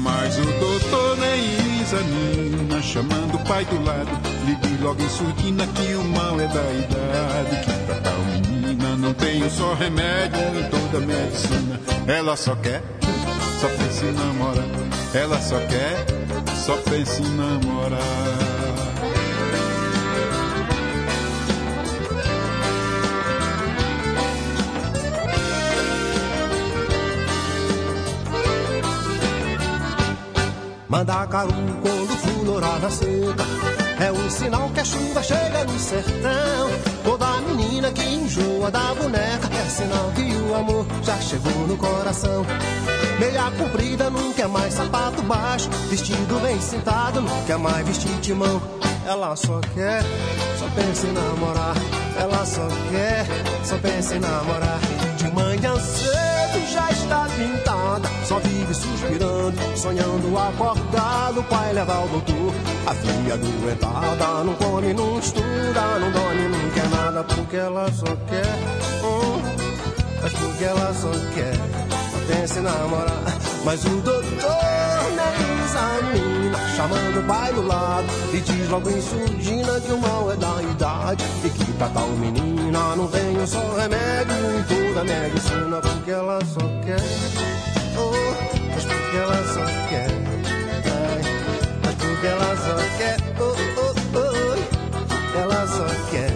Mas 0.02 0.38
o 0.38 0.45
doutor 0.45 1.18
nem 1.18 1.82
examina, 1.82 2.82
chamando 2.82 3.36
o 3.36 3.40
pai 3.45 3.66
do 3.66 3.84
lado. 3.84 4.10
Diz 4.45 4.82
logo 4.82 5.02
em 5.02 5.10
surdina 5.10 5.68
que 5.68 5.94
o 5.94 6.03
mal 6.03 6.40
é 6.40 6.48
da 6.48 6.64
idade, 6.72 7.66
que 7.66 7.86
pra 7.86 7.95
tal 7.95 8.18
menina 8.32 8.95
não 8.95 9.14
tem 9.14 9.44
um 9.44 9.49
só 9.49 9.74
remédio 9.74 10.40
em 10.60 10.70
toda 10.70 10.98
a 10.98 11.02
medicina. 11.02 11.80
Ela 12.07 12.36
só 12.36 12.56
quer, 12.56 12.82
só 13.60 13.68
pensa 13.68 14.06
em 14.06 14.14
namorar. 14.14 14.65
Ela 15.14 15.41
só 15.41 15.60
quer, 15.68 16.06
só 16.56 16.77
pensa 16.90 17.22
em 17.22 17.30
namorar. 17.36 17.99
Mandacaru 30.88 31.53
quando 31.81 32.07
florar 32.07 32.19
seca 32.90 33.46
É 34.00 34.12
um 34.12 34.30
sinal 34.30 34.70
que 34.70 34.80
a 34.80 34.86
chuva 34.86 35.22
chega 35.22 35.64
no 35.66 35.80
sertão. 35.80 36.70
Toda 37.04 37.42
menina 37.42 37.92
que 37.92 38.04
enjoa 38.04 38.72
da 38.72 38.94
boneca 38.96 39.50
É 39.54 39.70
sinal 39.70 40.12
que 40.16 40.34
o 40.50 40.56
amor 40.56 40.86
já 41.04 41.18
chegou 41.18 41.68
no 41.68 41.78
coração. 41.78 42.46
Meia 43.20 43.52
comprida, 43.52 44.10
não 44.10 44.34
quer 44.34 44.48
mais 44.48 44.74
sapato 44.74 45.22
baixo. 45.24 45.70
Vestido 45.90 46.40
bem 46.42 46.60
sentado, 46.60 47.22
não 47.22 47.44
quer 47.44 47.58
mais 47.58 47.86
vestir 47.86 48.14
de 48.22 48.34
mão. 48.34 48.62
Ela 49.06 49.36
só 49.36 49.60
quer, 49.74 50.02
só 50.58 50.68
pensa 50.76 51.08
em 51.08 51.14
namorar. 51.14 51.76
Ela 52.18 52.46
só 52.46 52.68
quer, 52.92 53.26
só 53.64 53.78
pensa 53.78 54.16
em 54.16 54.20
namorar. 54.20 54.80
De 55.18 55.32
manhã 55.32 55.76
cedo 55.80 56.72
já 56.72 56.90
pintada 57.40 58.10
Só 58.26 58.40
vive 58.40 58.74
suspirando, 58.74 59.57
sonhando 59.78 60.38
acordado 60.38 61.40
O 61.40 61.44
pai 61.44 61.74
leva 61.74 61.95
ao 61.95 62.07
doutor. 62.10 62.53
A 62.86 62.94
filha 62.94 63.38
doentada 63.38 64.44
Não 64.44 64.53
come, 64.56 64.94
não 64.94 65.20
estuda 65.20 65.99
Não 65.99 66.11
dorme, 66.11 66.48
não 66.49 66.70
quer 66.72 66.90
nada 66.90 67.24
Porque 67.24 67.56
ela 67.56 67.90
só 67.91 68.16
quer 68.28 68.45
hum, 69.03 69.41
Mas 70.22 70.34
porque 70.34 70.64
ela 70.66 70.94
só 70.94 71.11
quer 71.34 71.89
Namorar 72.61 73.23
Mas 73.64 73.84
o 73.85 73.89
doutor 74.01 74.22
nem 75.15 75.65
examina 75.65 76.60
Chamando 76.76 77.19
o 77.22 77.23
pai 77.23 77.53
do 77.53 77.65
lado 77.65 78.06
E 78.34 78.39
diz 78.39 78.69
logo 78.69 78.89
em 78.89 79.01
surdina 79.01 79.80
Que 79.80 79.91
o 79.93 79.97
mal 79.97 80.31
é 80.31 80.35
da 80.35 80.61
idade 80.61 81.23
E 81.43 81.49
que 81.49 81.72
pra 81.73 81.88
tal 81.89 82.07
menina 82.10 82.95
Não 82.95 83.07
tem 83.07 83.35
um 83.35 83.47
só 83.47 83.60
remédio 83.76 84.35
Em 84.60 84.64
toda 84.64 85.01
a 85.01 85.03
medicina 85.03 85.81
Porque 85.81 86.11
ela 86.11 86.39
só 86.45 86.60
quer 86.85 87.01
oh, 87.97 88.11
Mas 88.76 88.84
porque 88.84 89.18
ela 89.18 89.43
só 89.53 89.65
quer 89.89 90.10
ai, 90.85 91.22
Mas 91.84 91.95
porque 91.95 92.27
ela 92.27 92.57
só 92.57 92.97
quer 92.97 93.18
oh, 93.39 93.56
oh, 93.77 94.19
oh, 94.19 95.39
Ela 95.39 95.68
só 95.68 95.85
quer. 96.11 96.31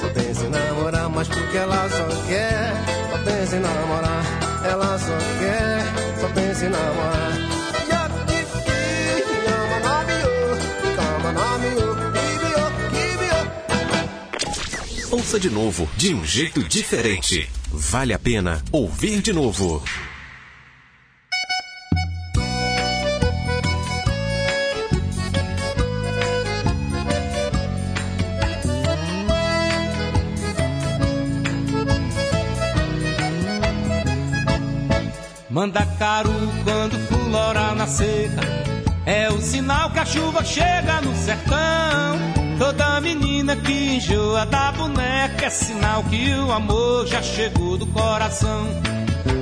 Só 0.00 0.08
pensa 0.08 0.46
em 0.46 0.50
namorar 0.50 1.08
Mas 1.08 1.28
porque 1.28 1.56
ela 1.56 1.88
só 1.88 2.06
quer 2.28 2.74
Só 3.10 3.18
pensa 3.24 3.56
em 3.56 3.60
namorar 3.60 4.39
Ela 4.70 4.98
só 4.98 5.18
quer 5.40 6.20
Só 6.20 6.28
pensa 6.28 6.66
em 6.66 6.68
namorar 6.68 7.50
Ouça 15.10 15.40
de 15.40 15.50
novo, 15.50 15.88
de 15.96 16.14
um 16.14 16.24
jeito 16.24 16.62
diferente. 16.62 17.48
Vale 17.72 18.12
a 18.12 18.18
pena 18.18 18.62
ouvir 18.72 19.20
de 19.20 19.32
novo. 19.32 19.82
Chuva 40.10 40.44
chega 40.44 41.00
no 41.00 41.14
sertão. 41.16 42.18
Toda 42.58 43.00
menina 43.00 43.56
que 43.56 43.96
enjoa 43.96 44.44
da 44.44 44.72
boneca 44.72 45.46
é 45.46 45.50
sinal 45.50 46.02
que 46.04 46.34
o 46.34 46.52
amor 46.52 47.06
já 47.06 47.22
chegou 47.22 47.78
do 47.78 47.86
coração. 47.86 48.66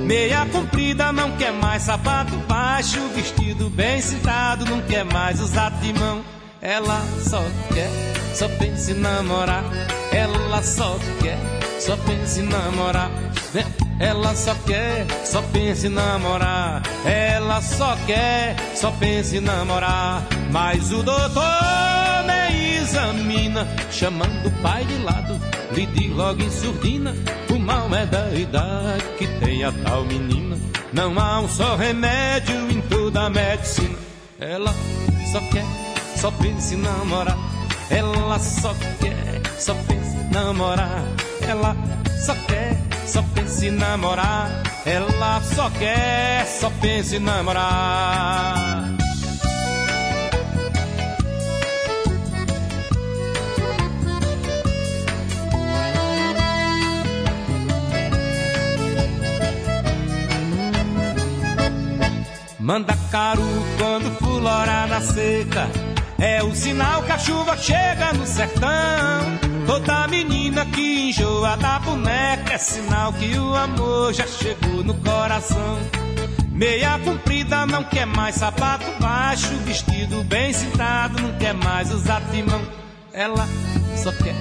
Meia 0.05 0.45
comprida, 0.45 1.11
não 1.11 1.31
quer 1.37 1.51
mais 1.51 1.83
sapato 1.83 2.35
baixo, 2.47 2.99
vestido 3.15 3.69
bem 3.69 4.01
citado, 4.01 4.65
não 4.65 4.81
quer 4.81 5.03
mais 5.03 5.39
usar 5.39 5.71
timão. 5.81 6.23
Ela 6.61 7.01
só 7.27 7.41
quer, 7.73 7.89
só 8.35 8.47
pensa 8.47 8.91
em 8.91 8.95
namorar. 8.95 9.63
Ela 10.11 10.63
só 10.63 10.97
quer, 11.21 11.37
só 11.79 11.95
pensa 11.97 12.39
em 12.39 12.43
namorar. 12.43 13.09
Ela 13.99 14.33
só 14.33 14.55
quer, 14.65 15.05
só 15.25 15.41
pensa 15.41 15.87
em 15.87 15.89
namorar. 15.89 16.81
Ela 17.05 17.61
só 17.61 17.95
quer, 18.07 18.55
só 18.73 18.91
pensa 18.91 19.35
em 19.35 19.41
namorar. 19.41 20.23
Mas 20.51 20.91
o 20.91 21.03
doutor 21.03 21.43
me 22.25 22.77
examina, 22.77 23.67
chamando 23.91 24.47
o 24.47 24.51
pai 24.61 24.85
de 24.85 24.97
lado. 24.99 25.39
Lhe 25.73 25.85
diz 25.85 26.15
logo 26.15 26.41
em 26.41 26.49
surdina: 26.49 27.13
o 27.49 27.59
mal 27.59 27.93
é 27.93 28.05
da 28.05 28.31
idade 28.31 29.03
que 29.17 29.27
tem 29.39 29.63
a 29.63 29.71
tal 29.71 30.05
menina. 30.05 30.57
Não 30.93 31.19
há 31.19 31.41
um 31.41 31.47
só 31.49 31.75
remédio 31.75 32.71
em 32.71 32.81
toda 32.81 33.25
a 33.25 33.29
medicina. 33.29 33.97
Ela 34.39 34.73
só 35.31 35.39
quer, 35.51 35.65
só 36.15 36.31
pensa 36.31 36.73
em 36.73 36.77
namorar. 36.77 37.37
Ela 37.89 38.39
só 38.39 38.73
quer, 38.99 39.41
só 39.59 39.73
pensa 39.73 40.15
em 40.17 40.31
namorar. 40.31 41.03
Ela 41.41 41.75
só 42.25 42.33
quer, 42.47 42.68
só 43.09 43.23
pensa 43.33 43.65
em 43.65 43.71
namorar. 43.71 44.61
Ela 44.85 45.41
só 45.41 45.69
quer, 45.71 46.45
só 46.45 46.69
pensa 46.79 47.15
em 47.15 47.19
namorar. 47.19 48.85
Manda 62.59 62.95
caro 63.09 63.41
quando 63.79 64.11
fulorar 64.19 64.87
na 64.87 65.01
seca. 65.01 65.67
É 66.19 66.43
o 66.43 66.53
sinal 66.53 67.01
que 67.01 67.11
a 67.11 67.17
chuva 67.17 67.57
chega 67.57 68.13
no 68.13 68.27
sertão. 68.27 69.58
Toda 69.69 70.07
menina 70.07 70.65
que 70.65 71.09
enjoa 71.09 71.55
da 71.55 71.77
boneca 71.77 72.53
é 72.53 72.57
sinal 72.57 73.13
que 73.13 73.37
o 73.37 73.55
amor 73.55 74.11
já 74.11 74.25
chegou 74.25 74.83
no 74.83 74.95
coração. 74.95 75.77
Meia 76.51 76.97
comprida 76.97 77.67
não 77.67 77.83
quer 77.83 78.07
mais 78.07 78.33
sapato 78.33 78.83
baixo, 78.99 79.53
vestido 79.65 80.23
bem 80.23 80.51
citado, 80.51 81.21
não 81.21 81.37
quer 81.37 81.53
mais 81.53 81.93
usar 81.93 82.19
timão. 82.31 82.59
Ela 83.13 83.47
só 83.95 84.11
quer, 84.11 84.33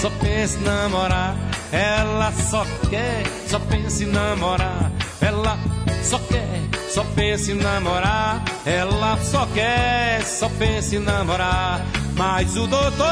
só 0.00 0.10
pensa 0.20 0.58
em 0.58 0.64
namorar. 0.64 1.36
Ela 1.70 2.32
só 2.32 2.66
quer, 2.90 3.22
só 3.46 3.60
pensa 3.60 4.02
em 4.02 4.06
namorar. 4.06 4.90
Ela 5.20 5.58
só 6.02 6.18
quer, 6.18 6.90
só 6.92 7.04
pensa 7.14 7.52
em 7.52 7.54
namorar. 7.54 8.42
Ela 8.66 9.16
só 9.18 9.46
quer, 9.46 10.24
só 10.24 10.48
pensa 10.48 10.96
em 10.96 10.98
namorar. 10.98 12.01
Mas 12.16 12.56
o 12.56 12.66
doutor 12.66 13.06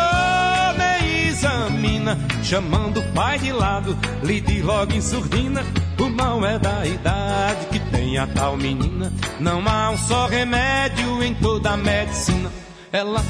me 0.76 1.28
examina, 1.28 2.18
chamando 2.42 3.00
o 3.00 3.12
pai 3.12 3.38
de 3.38 3.52
lado, 3.52 3.96
lhe 4.22 4.40
diz 4.40 4.64
logo 4.64 4.92
em 4.92 5.00
surdina. 5.00 5.64
O 5.98 6.08
mal 6.08 6.44
é 6.44 6.58
da 6.58 6.86
idade 6.86 7.66
que 7.66 7.78
tem 7.90 8.18
a 8.18 8.26
tal 8.26 8.56
menina. 8.56 9.12
Não 9.38 9.62
há 9.66 9.90
um 9.90 9.98
só 9.98 10.26
remédio 10.26 11.22
em 11.22 11.34
toda 11.34 11.70
a 11.70 11.76
medicina. 11.76 12.50
Ela 12.92 13.22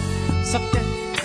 só 0.44 0.58
quer, 0.58 0.82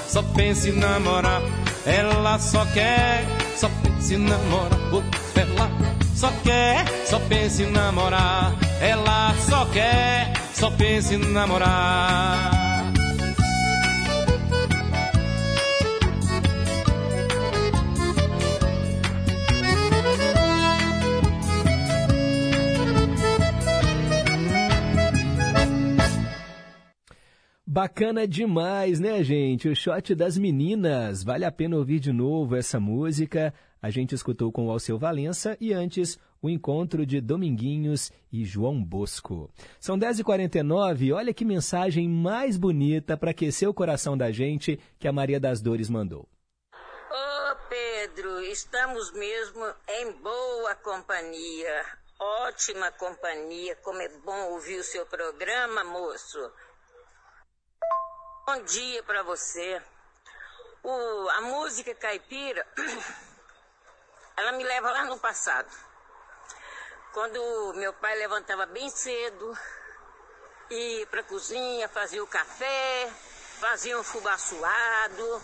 só 0.08 0.22
pensa 0.22 0.70
em 0.70 0.74
namorar. 0.74 1.42
Ela 1.86 2.40
só 2.40 2.66
quer, 2.66 3.26
só 3.56 3.70
pensa 3.84 4.14
em 4.14 4.18
namorar. 4.18 4.80
Oh, 4.92 5.04
ela 5.40 5.70
só 6.16 6.32
quer, 6.44 6.86
só 7.06 7.20
pensa 7.20 7.64
em 7.64 7.72
namorar. 7.72 8.54
Ela 8.82 9.36
só 9.48 9.66
quer, 9.66 10.34
só 10.54 10.70
pensa 10.72 11.14
em 11.14 11.18
namorar. 11.18 12.75
Bacana 27.76 28.26
demais, 28.26 29.02
né, 29.02 29.22
gente? 29.22 29.68
O 29.68 29.76
shot 29.76 30.16
das 30.16 30.38
meninas. 30.38 31.26
Vale 31.26 31.44
a 31.44 31.52
pena 31.52 31.76
ouvir 31.76 32.00
de 32.00 32.14
novo 32.14 32.56
essa 32.56 32.80
música. 32.80 33.54
A 33.82 33.90
gente 33.90 34.16
escutou 34.16 34.50
com 34.50 34.68
o 34.68 34.72
Alceu 34.72 34.98
Valença 34.98 35.58
e 35.60 35.74
antes 35.74 36.18
o 36.42 36.50
encontro 36.50 37.06
de 37.06 37.20
Dominguinhos 37.20 38.14
e 38.32 38.46
João 38.46 38.82
Bosco. 38.82 39.52
São 39.78 40.00
10h49, 40.00 41.14
olha 41.14 41.34
que 41.34 41.44
mensagem 41.44 42.08
mais 42.08 42.56
bonita 42.56 43.18
para 43.18 43.32
aquecer 43.32 43.68
o 43.68 43.74
coração 43.74 44.18
da 44.18 44.32
gente 44.32 44.80
que 44.98 45.06
a 45.06 45.12
Maria 45.12 45.38
das 45.38 45.60
Dores 45.60 45.90
mandou. 45.90 46.30
Ô 46.72 47.56
Pedro, 47.68 48.40
estamos 48.40 49.12
mesmo 49.12 49.66
em 49.90 50.14
boa 50.22 50.76
companhia, 50.76 51.86
ótima 52.48 52.90
companhia. 52.94 53.76
Como 53.84 54.02
é 54.02 54.08
bom 54.20 54.54
ouvir 54.54 54.80
o 54.80 54.84
seu 54.84 55.06
programa, 55.08 55.84
moço. 55.84 56.40
Bom 58.48 58.62
dia 58.62 59.02
para 59.02 59.24
você. 59.24 59.82
O, 60.84 61.30
a 61.30 61.42
música 61.42 61.96
caipira, 61.96 62.64
ela 64.38 64.52
me 64.52 64.64
leva 64.64 64.92
lá 64.92 65.06
no 65.06 65.18
passado. 65.18 65.76
Quando 67.12 67.74
meu 67.74 67.92
pai 67.94 68.16
levantava 68.20 68.68
bem 68.68 68.88
cedo, 68.92 69.58
ia 70.70 71.08
para 71.08 71.22
a 71.22 71.24
cozinha, 71.24 71.90
fazia 71.90 72.24
o 72.24 72.28
café, 72.28 73.12
fazia 73.60 73.98
um 73.98 74.04
fubá 74.04 74.38
suado, 74.38 75.44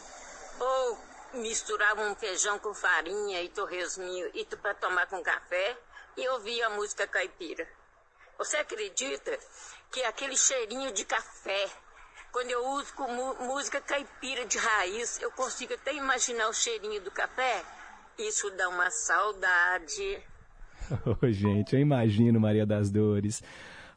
ou 0.60 1.00
misturava 1.34 2.04
um 2.04 2.16
feijão 2.16 2.60
com 2.60 2.72
farinha 2.72 3.42
e 3.42 3.50
torresminho 3.50 4.30
e 4.36 4.46
para 4.46 4.76
tomar 4.76 5.08
com 5.08 5.24
café, 5.24 5.76
e 6.16 6.30
ouvia 6.30 6.68
a 6.68 6.70
música 6.70 7.08
caipira. 7.08 7.68
Você 8.38 8.58
acredita 8.58 9.40
que 9.92 10.04
aquele 10.04 10.38
cheirinho 10.38 10.92
de 10.92 11.04
café 11.04 11.68
quando 12.32 12.50
eu 12.50 12.66
uso 12.72 12.94
com 12.94 13.08
música 13.46 13.82
caipira 13.82 14.46
de 14.46 14.58
raiz, 14.58 15.22
eu 15.22 15.32
consigo 15.32 15.74
até 15.74 15.94
imaginar 15.94 16.48
o 16.48 16.54
cheirinho 16.54 17.02
do 17.02 17.12
café. 17.12 17.64
Isso 18.18 18.50
dá 18.52 18.70
uma 18.70 18.90
saudade. 18.90 20.20
Oh, 21.06 21.32
gente, 21.32 21.74
eu 21.74 21.80
imagino 21.80 22.40
Maria 22.40 22.66
das 22.66 22.92
Dores. 22.92 23.42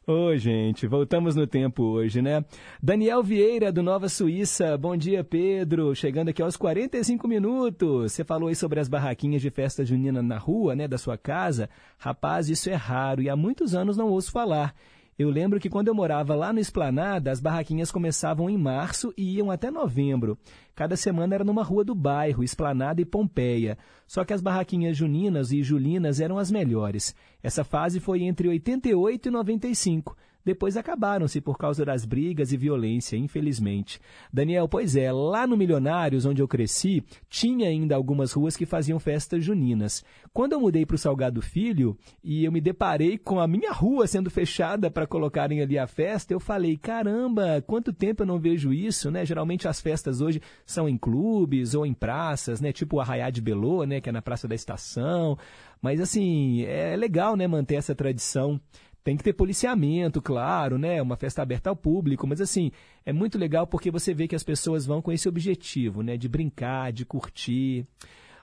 Ô, 0.07 0.27
oh, 0.27 0.37
gente, 0.37 0.85
voltamos 0.85 1.35
no 1.35 1.47
tempo 1.47 1.83
hoje, 1.83 2.21
né? 2.21 2.45
Daniel 2.81 3.23
Vieira, 3.23 3.71
do 3.71 3.81
Nova 3.81 4.07
Suíça. 4.07 4.77
Bom 4.77 4.95
dia, 4.95 5.23
Pedro. 5.23 5.95
Chegando 5.95 6.29
aqui 6.29 6.43
aos 6.43 6.55
45 6.55 7.27
minutos. 7.27 8.13
Você 8.13 8.23
falou 8.23 8.47
aí 8.47 8.55
sobre 8.55 8.79
as 8.79 8.87
barraquinhas 8.87 9.41
de 9.41 9.49
festa 9.49 9.83
junina 9.83 10.21
na 10.21 10.37
rua, 10.37 10.75
né, 10.75 10.87
da 10.87 10.97
sua 10.97 11.17
casa. 11.17 11.69
Rapaz, 11.97 12.49
isso 12.49 12.69
é 12.69 12.75
raro 12.75 13.21
e 13.21 13.29
há 13.29 13.35
muitos 13.35 13.73
anos 13.73 13.97
não 13.97 14.09
ouço 14.09 14.31
falar. 14.31 14.75
Eu 15.17 15.29
lembro 15.29 15.61
que 15.61 15.69
quando 15.69 15.87
eu 15.87 15.95
morava 15.95 16.35
lá 16.35 16.51
no 16.51 16.59
Esplanada, 16.59 17.31
as 17.31 17.39
barraquinhas 17.39 17.89
começavam 17.89 18.49
em 18.49 18.57
março 18.57 19.13
e 19.15 19.37
iam 19.37 19.49
até 19.49 19.71
novembro. 19.71 20.37
Cada 20.75 20.97
semana 20.97 21.33
era 21.33 21.43
numa 21.45 21.63
rua 21.63 21.85
do 21.85 21.95
bairro, 21.95 22.43
Esplanada 22.43 22.99
e 22.99 23.05
Pompeia. 23.05 23.77
Só 24.05 24.25
que 24.25 24.33
as 24.33 24.41
barraquinhas 24.41 24.97
juninas 24.97 25.53
e 25.53 25.63
julinas 25.63 26.19
eram 26.19 26.37
as 26.37 26.51
melhores. 26.51 27.15
Essa 27.41 27.63
fase 27.63 28.01
foi 28.01 28.23
entre 28.23 28.49
88 28.49 29.29
e 29.29 29.31
95. 29.31 30.17
Depois 30.45 30.77
acabaram-se 30.77 31.41
por 31.41 31.57
causa 31.57 31.83
das 31.83 32.05
brigas 32.05 32.53
e 32.53 32.57
violência, 32.57 33.17
infelizmente. 33.17 33.99
Daniel, 34.31 34.69
pois 34.69 34.95
é, 34.95 35.11
lá 35.11 35.47
no 35.47 35.57
Milionários, 35.57 36.25
onde 36.25 36.41
eu 36.41 36.47
cresci, 36.47 37.03
tinha 37.27 37.67
ainda 37.67 37.95
algumas 37.95 38.31
ruas 38.31 38.55
que 38.55 38.65
faziam 38.65 38.99
festas 38.99 39.43
juninas. 39.43 40.03
Quando 40.31 40.53
eu 40.53 40.59
mudei 40.59 40.85
para 40.85 40.95
o 40.95 40.99
Salgado 40.99 41.41
Filho 41.41 41.97
e 42.23 42.45
eu 42.45 42.51
me 42.51 42.61
deparei 42.61 43.17
com 43.17 43.39
a 43.39 43.47
minha 43.47 43.71
rua 43.71 44.05
sendo 44.05 44.29
fechada 44.29 44.91
para 44.91 45.07
colocarem 45.07 45.61
ali 45.61 45.79
a 45.79 45.87
festa, 45.87 46.33
eu 46.33 46.39
falei, 46.39 46.77
caramba, 46.77 47.63
quanto 47.65 47.91
tempo 47.91 48.21
eu 48.21 48.27
não 48.27 48.39
vejo 48.39 48.71
isso, 48.71 49.09
né? 49.09 49.25
Geralmente 49.25 49.67
as 49.67 49.81
festas 49.81 50.21
hoje 50.21 50.41
são 50.65 50.87
em 50.87 50.97
clubes 50.97 51.73
ou 51.73 51.85
em 51.85 51.93
praças, 51.93 52.61
né? 52.61 52.71
Tipo 52.71 52.97
o 52.97 53.01
Arraiá 53.01 53.31
de 53.31 53.41
Belô, 53.41 53.83
né? 53.83 53.99
Que 53.99 54.09
é 54.09 54.11
na 54.11 54.21
Praça 54.21 54.47
da 54.47 54.53
Estação. 54.53 55.37
Mas 55.81 55.99
assim, 55.99 56.63
é 56.63 56.95
legal, 56.95 57.35
né? 57.35 57.47
Manter 57.47 57.75
essa 57.75 57.95
tradição. 57.95 58.59
Tem 59.05 59.15
que 59.15 59.23
ter 59.23 59.33
policiamento, 59.33 60.19
claro, 60.19 60.79
né? 60.79 60.99
Uma 60.99 61.15
festa 61.15 61.43
aberta 61.43 61.69
ao 61.69 61.75
público, 61.75 62.25
mas 62.25 62.41
assim, 62.41 62.71
é 63.05 63.13
muito 63.13 63.37
legal 63.37 63.67
porque 63.67 63.91
você 63.91 64.15
vê 64.15 64.27
que 64.27 64.35
as 64.35 64.41
pessoas 64.41 64.83
vão 64.83 64.99
com 64.99 65.11
esse 65.11 65.29
objetivo, 65.29 66.01
né? 66.01 66.17
De 66.17 66.27
brincar, 66.27 66.91
de 66.91 67.05
curtir. 67.05 67.85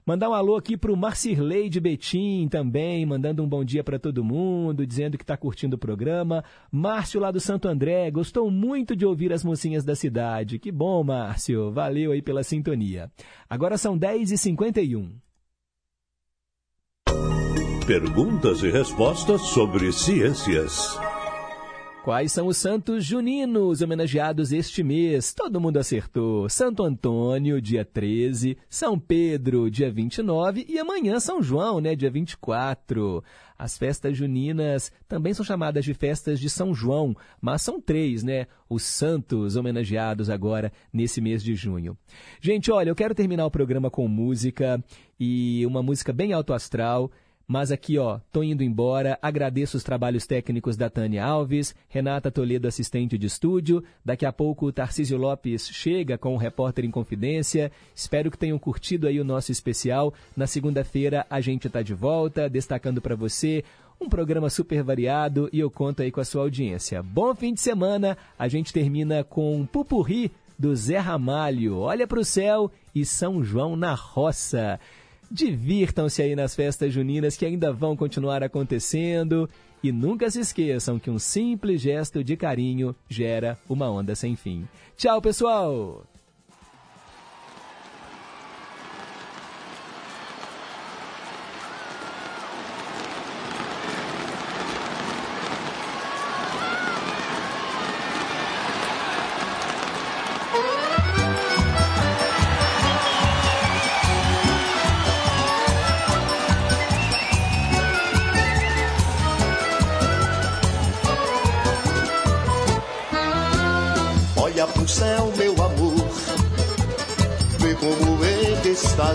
Mandar 0.07 0.31
um 0.31 0.35
alô 0.35 0.55
aqui 0.55 0.77
para 0.77 0.93
o 0.93 0.97
Marcirley 0.97 1.69
de 1.69 1.81
Betim 1.81 2.47
também, 2.49 3.05
mandando 3.05 3.43
um 3.43 3.49
bom 3.49 3.65
dia 3.65 3.83
para 3.83 3.99
todo 3.99 4.23
mundo, 4.23 4.87
dizendo 4.87 5.19
que 5.19 5.25
está 5.25 5.37
curtindo 5.37 5.75
o 5.75 5.79
programa. 5.81 6.45
Márcio 6.71 7.21
lá 7.21 7.33
do 7.33 7.41
Santo 7.41 7.67
André, 7.67 8.09
gostou 8.13 8.49
muito 8.49 8.95
de 8.95 9.05
ouvir 9.05 9.33
as 9.33 9.43
mocinhas 9.43 9.85
da 9.85 9.97
cidade. 9.97 10.61
Que 10.61 10.71
bom, 10.71 11.03
Márcio. 11.03 11.73
Valeu 11.73 12.13
aí 12.13 12.23
pela 12.23 12.45
sintonia. 12.45 13.11
Agora 13.51 13.77
são 13.77 13.99
10h51. 13.99 15.11
Perguntas 17.87 18.63
e 18.63 18.71
respostas 18.71 19.41
sobre 19.43 19.93
ciências. 19.93 20.99
Quais 22.05 22.33
são 22.33 22.49
os 22.49 22.57
santos 22.57 23.05
juninos 23.05 23.81
homenageados 23.81 24.51
este 24.51 24.83
mês? 24.83 25.33
Todo 25.33 25.61
mundo 25.61 25.77
acertou. 25.77 26.49
Santo 26.49 26.83
Antônio, 26.83 27.61
dia 27.61 27.85
13, 27.85 28.59
São 28.69 28.99
Pedro, 28.99 29.71
dia 29.71 29.89
29 29.89 30.67
e 30.69 30.81
amanhã 30.81 31.21
São 31.21 31.41
João, 31.41 31.81
né, 31.81 31.95
dia 31.95 32.11
24. 32.11 33.23
As 33.57 33.79
festas 33.79 34.17
juninas 34.17 34.91
também 35.07 35.33
são 35.33 35.45
chamadas 35.45 35.85
de 35.85 35.95
festas 35.95 36.41
de 36.41 36.51
São 36.51 36.75
João, 36.75 37.17
mas 37.41 37.63
são 37.63 37.81
três, 37.81 38.25
né? 38.25 38.49
Os 38.69 38.83
santos 38.83 39.55
homenageados 39.55 40.29
agora 40.29 40.73
nesse 40.93 41.21
mês 41.21 41.41
de 41.41 41.55
junho. 41.55 41.97
Gente, 42.41 42.73
olha, 42.73 42.91
eu 42.91 42.97
quero 42.97 43.15
terminar 43.15 43.47
o 43.47 43.51
programa 43.53 43.89
com 43.89 44.09
música 44.09 44.83
e 45.21 45.65
uma 45.65 45.85
música 45.85 46.13
bem 46.13 46.33
alto 46.33 46.53
astral. 46.53 47.13
Mas 47.53 47.71
aqui, 47.71 47.99
ó, 47.99 48.19
tô 48.33 48.43
indo 48.43 48.65
embora. 48.65 49.19
Agradeço 49.21 49.77
os 49.77 49.85
trabalhos 49.85 50.27
técnicos 50.27 50.75
da 50.75 50.89
Tânia 50.89 51.23
Alves, 51.23 51.75
Renata 51.87 52.31
Toledo, 52.31 52.67
assistente 52.67 53.19
de 53.19 53.27
estúdio. 53.27 53.85
Daqui 54.03 54.25
a 54.25 54.33
pouco 54.33 54.65
o 54.65 54.73
Tarcísio 54.73 55.19
Lopes 55.19 55.69
chega 55.69 56.17
com 56.17 56.33
o 56.33 56.39
Repórter 56.39 56.83
em 56.83 56.91
Confidência. 56.91 57.71
Espero 57.95 58.31
que 58.31 58.39
tenham 58.39 58.59
curtido 58.59 59.07
aí 59.07 59.21
o 59.21 59.25
nosso 59.25 59.53
especial. 59.53 60.15
Na 60.35 60.47
segunda-feira 60.47 61.27
a 61.29 61.43
gente 61.43 61.69
tá 61.69 61.83
de 61.83 61.93
volta, 61.93 62.49
destacando 62.49 63.03
para 63.03 63.15
você 63.15 63.63
um 64.01 64.09
programa 64.09 64.49
super 64.49 64.83
variado 64.83 65.51
e 65.53 65.61
eu 65.61 65.71
conto 65.71 66.01
aí 66.01 66.11
com 66.11 66.23
a 66.23 66.25
sua 66.25 66.41
audiência. 66.41 67.03
Bom 67.03 67.35
fim 67.35 67.53
de 67.53 67.61
semana. 67.61 68.17
A 68.39 68.49
gente 68.49 68.73
termina 68.73 69.25
com 69.25 69.59
um 69.59 69.67
pupurri 69.67 70.33
do 70.59 70.75
Zé 70.75 70.97
Ramalho. 70.97 71.81
Olha 71.81 72.07
para 72.07 72.19
o 72.19 72.25
céu 72.25 72.71
e 72.95 73.05
São 73.05 73.45
João 73.45 73.77
na 73.77 73.93
roça. 73.93 74.81
Divirtam-se 75.33 76.21
aí 76.21 76.37
nas 76.37 76.55
festas 76.55 76.93
juninas 76.93 77.39
que 77.39 77.47
ainda 77.47 77.73
vão 77.73 77.97
continuar 77.97 78.43
acontecendo. 78.43 79.49
E 79.83 79.91
nunca 79.91 80.31
se 80.31 80.41
esqueçam 80.41 80.99
que 80.99 81.11
um 81.11 81.19
simples 81.19 81.81
gesto 81.81 82.23
de 82.23 82.37
carinho 82.37 82.95
gera 83.09 83.59
uma 83.67 83.91
onda 83.91 84.15
sem 84.15 84.37
fim. 84.37 84.69
Tchau, 84.95 85.23
pessoal! 85.23 86.12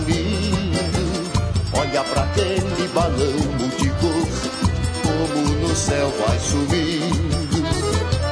Está. 0.00 0.98
Olha 1.72 2.04
pra 2.04 2.22
aquele 2.22 2.88
balão 2.94 3.32
multicor, 3.58 4.28
como 5.02 5.48
no 5.60 5.74
céu 5.74 6.12
vai 6.26 6.38
subindo. 6.38 7.38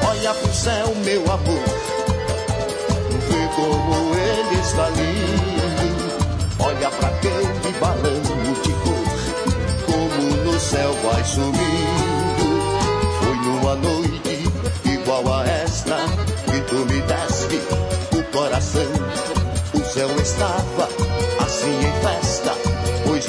Olha 0.07 0.33
pro 0.33 0.53
céu, 0.53 0.95
meu 1.03 1.21
amor, 1.23 1.63
vê 3.27 3.47
como 3.55 4.15
ele 4.15 4.61
está 4.61 4.89
lindo. 4.89 6.07
Olha 6.59 6.89
pra 6.89 7.07
aquele 7.09 7.79
balão 7.79 8.21
multicor, 8.45 9.03
como 9.85 10.21
no 10.43 10.59
céu 10.59 10.93
vai 11.03 11.23
subindo. 11.23 12.47
Foi 13.19 13.35
numa 13.35 13.75
noite 13.75 14.43
igual 14.85 15.33
a 15.33 15.47
esta 15.47 15.97
que 16.45 16.61
tu 16.61 16.75
me 16.75 17.01
deste 17.01 17.59
o 18.17 18.23
coração. 18.31 19.17
O 19.73 19.83
céu 19.83 20.09
festa, 20.27 20.65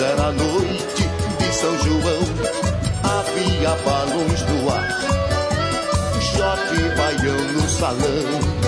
era 0.00 0.30
noite 0.32 1.08
de 1.38 1.54
São 1.54 1.76
João. 1.78 2.22
Havia 3.02 3.70
balões 3.84 4.42
no 4.42 4.70
ar, 4.70 4.88
choque 6.20 6.80
baião 6.96 7.52
no 7.52 7.68
salão. 7.68 8.58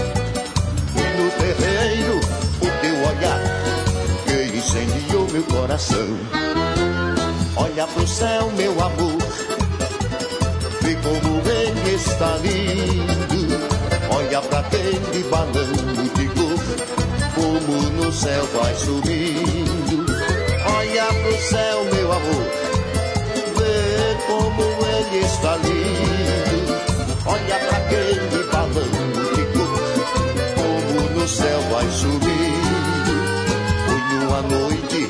E 0.97 1.03
no 1.17 1.31
terreiro, 1.39 2.21
o 2.57 2.69
teu 2.81 2.97
olhar 3.09 3.41
que 4.27 4.57
incendiou 4.57 5.29
meu 5.31 5.43
coração. 5.45 6.07
Olha 7.57 7.87
pro 7.87 8.07
céu, 8.07 8.51
meu 8.57 8.73
amor, 8.73 9.19
vê 10.81 10.97
como 10.97 11.43
ele 11.49 11.95
está 11.95 12.37
lindo. 12.39 13.71
Olha 14.13 14.41
pra 14.43 14.59
aquele 14.61 15.23
balão 15.31 15.95
multicor, 15.95 16.59
como 17.35 17.91
no 17.91 18.13
céu 18.13 18.45
vai 18.55 18.75
subindo. 18.75 19.90
Olha 21.01 21.15
pro 21.15 21.41
céu, 21.41 21.85
meu 21.95 22.13
amor, 22.13 22.47
vê 23.57 24.17
como 24.27 24.63
ele 24.85 25.25
está 25.25 25.57
lindo. 25.57 26.61
Olha 27.25 27.59
pra 27.59 27.77
aquele 27.79 28.45
balão 28.53 28.91
como 30.57 31.19
no 31.19 31.27
céu 31.27 31.61
vai 31.73 31.89
subindo. 31.91 33.15
Foi 33.87 34.01
numa 34.19 34.43
noite 34.43 35.09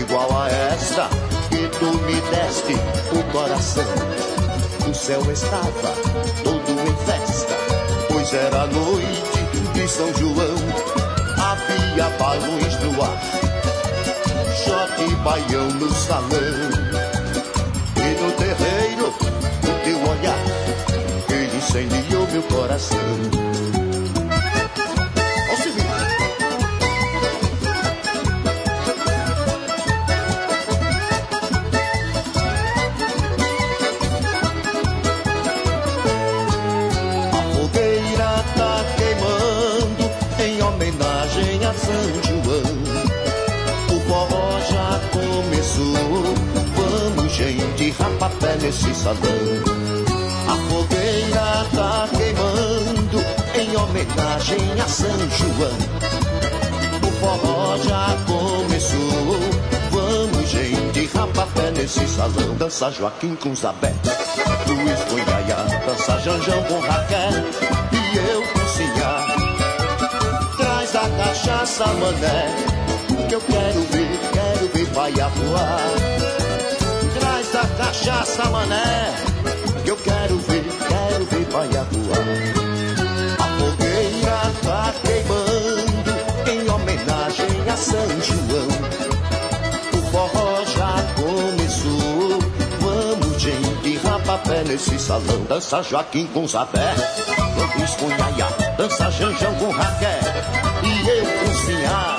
igual 0.00 0.42
a 0.42 0.48
esta 0.50 1.08
que 1.50 1.68
tu 1.78 1.86
me 1.86 2.20
deste 2.32 2.74
o 3.16 3.22
coração. 3.30 3.84
O 4.90 4.94
céu 4.94 5.22
estava 5.30 5.94
todo 6.42 6.72
em 6.72 6.96
festa, 7.06 7.54
pois 8.08 8.34
era 8.34 8.66
noite 8.66 9.38
de 9.72 9.88
São 9.88 10.12
João. 10.14 10.56
Havia 11.38 12.10
balões 12.18 12.80
no 12.80 13.04
ar, 13.04 13.47
choque 14.68 15.02
e 15.02 15.14
baião 15.16 15.68
no 15.70 15.90
salão. 15.90 16.28
E 17.96 18.22
no 18.22 18.32
terreiro, 18.32 19.08
o 19.08 19.84
teu 19.84 19.98
olhar, 20.10 20.44
que 21.26 21.56
incendiou 21.56 22.26
meu 22.30 22.42
coração. 22.42 23.77
Nesse 48.68 48.94
salão. 48.94 49.18
A 50.46 50.56
fogueira 50.68 51.66
tá 51.74 52.08
queimando 52.14 53.18
em 53.58 53.76
homenagem 53.76 54.80
a 54.80 54.86
São 54.86 55.30
João. 55.30 55.78
O 57.02 57.10
forró 57.12 57.78
já 57.78 58.16
começou, 58.26 59.40
vamos 59.90 60.50
gente 60.50 61.06
rapapé 61.16 61.70
nesse 61.70 62.06
salão. 62.08 62.54
Dança 62.58 62.90
Joaquim 62.90 63.34
com 63.36 63.54
Zabé, 63.54 63.94
Luiz 64.66 65.00
com 65.08 65.18
Yaya, 65.18 65.56
dança 65.86 66.20
Janjão 66.20 66.62
com 66.64 66.78
Raquel 66.80 67.32
e 67.90 68.16
eu 68.18 68.42
cozinhar. 68.52 69.26
Traz 70.58 70.94
a 70.94 71.08
cachaça, 71.08 71.86
mané, 71.86 72.54
que 73.28 73.34
eu 73.34 73.40
quero 73.40 73.80
ver, 73.80 74.20
quero 74.34 74.68
ver 74.74 74.86
paia 74.92 75.28
voar. 75.28 76.27
Traz 77.58 77.70
a 77.70 77.84
cachaça, 77.84 78.44
mané, 78.50 79.14
que 79.82 79.90
eu 79.90 79.96
quero 79.96 80.38
ver, 80.38 80.64
quero 80.88 81.26
ver 81.26 81.44
paia 81.46 81.84
voar. 81.90 82.22
A 83.40 83.46
fogueira 83.58 84.40
tá 84.62 84.94
queimando 85.02 86.12
em 86.52 86.70
homenagem 86.70 87.68
a 87.68 87.76
São 87.76 88.08
João. 88.22 88.68
O 89.92 90.10
forró 90.12 90.64
já 90.66 90.94
começou, 91.16 92.38
vamos 92.80 93.42
gente 93.42 93.96
rapapé 94.06 94.62
nesse 94.62 94.96
salão. 94.96 95.44
Dança 95.48 95.82
Joaquim 95.82 96.26
com 96.28 96.46
Zabé, 96.46 96.94
com 97.98 98.08
Yaya, 98.08 98.46
dança 98.76 99.10
Janjão 99.10 99.54
com 99.56 99.70
Raquel 99.70 100.20
e 100.84 101.08
eu 101.08 101.24
cozinhar. 101.44 102.18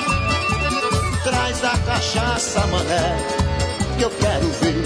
Traz 1.23 1.63
a 1.63 1.77
cachaça, 1.77 2.59
mané, 2.67 3.17
que 3.97 4.03
eu 4.03 4.09
quero 4.09 4.47
ver, 4.61 4.78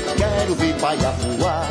quero 0.43 0.55
ver 0.55 0.77
paia 0.77 1.09
voar. 1.11 1.69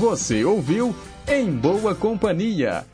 Você 0.00 0.44
ouviu 0.44 0.94
Em 1.28 1.50
Boa 1.50 1.94
Companhia 1.94 2.86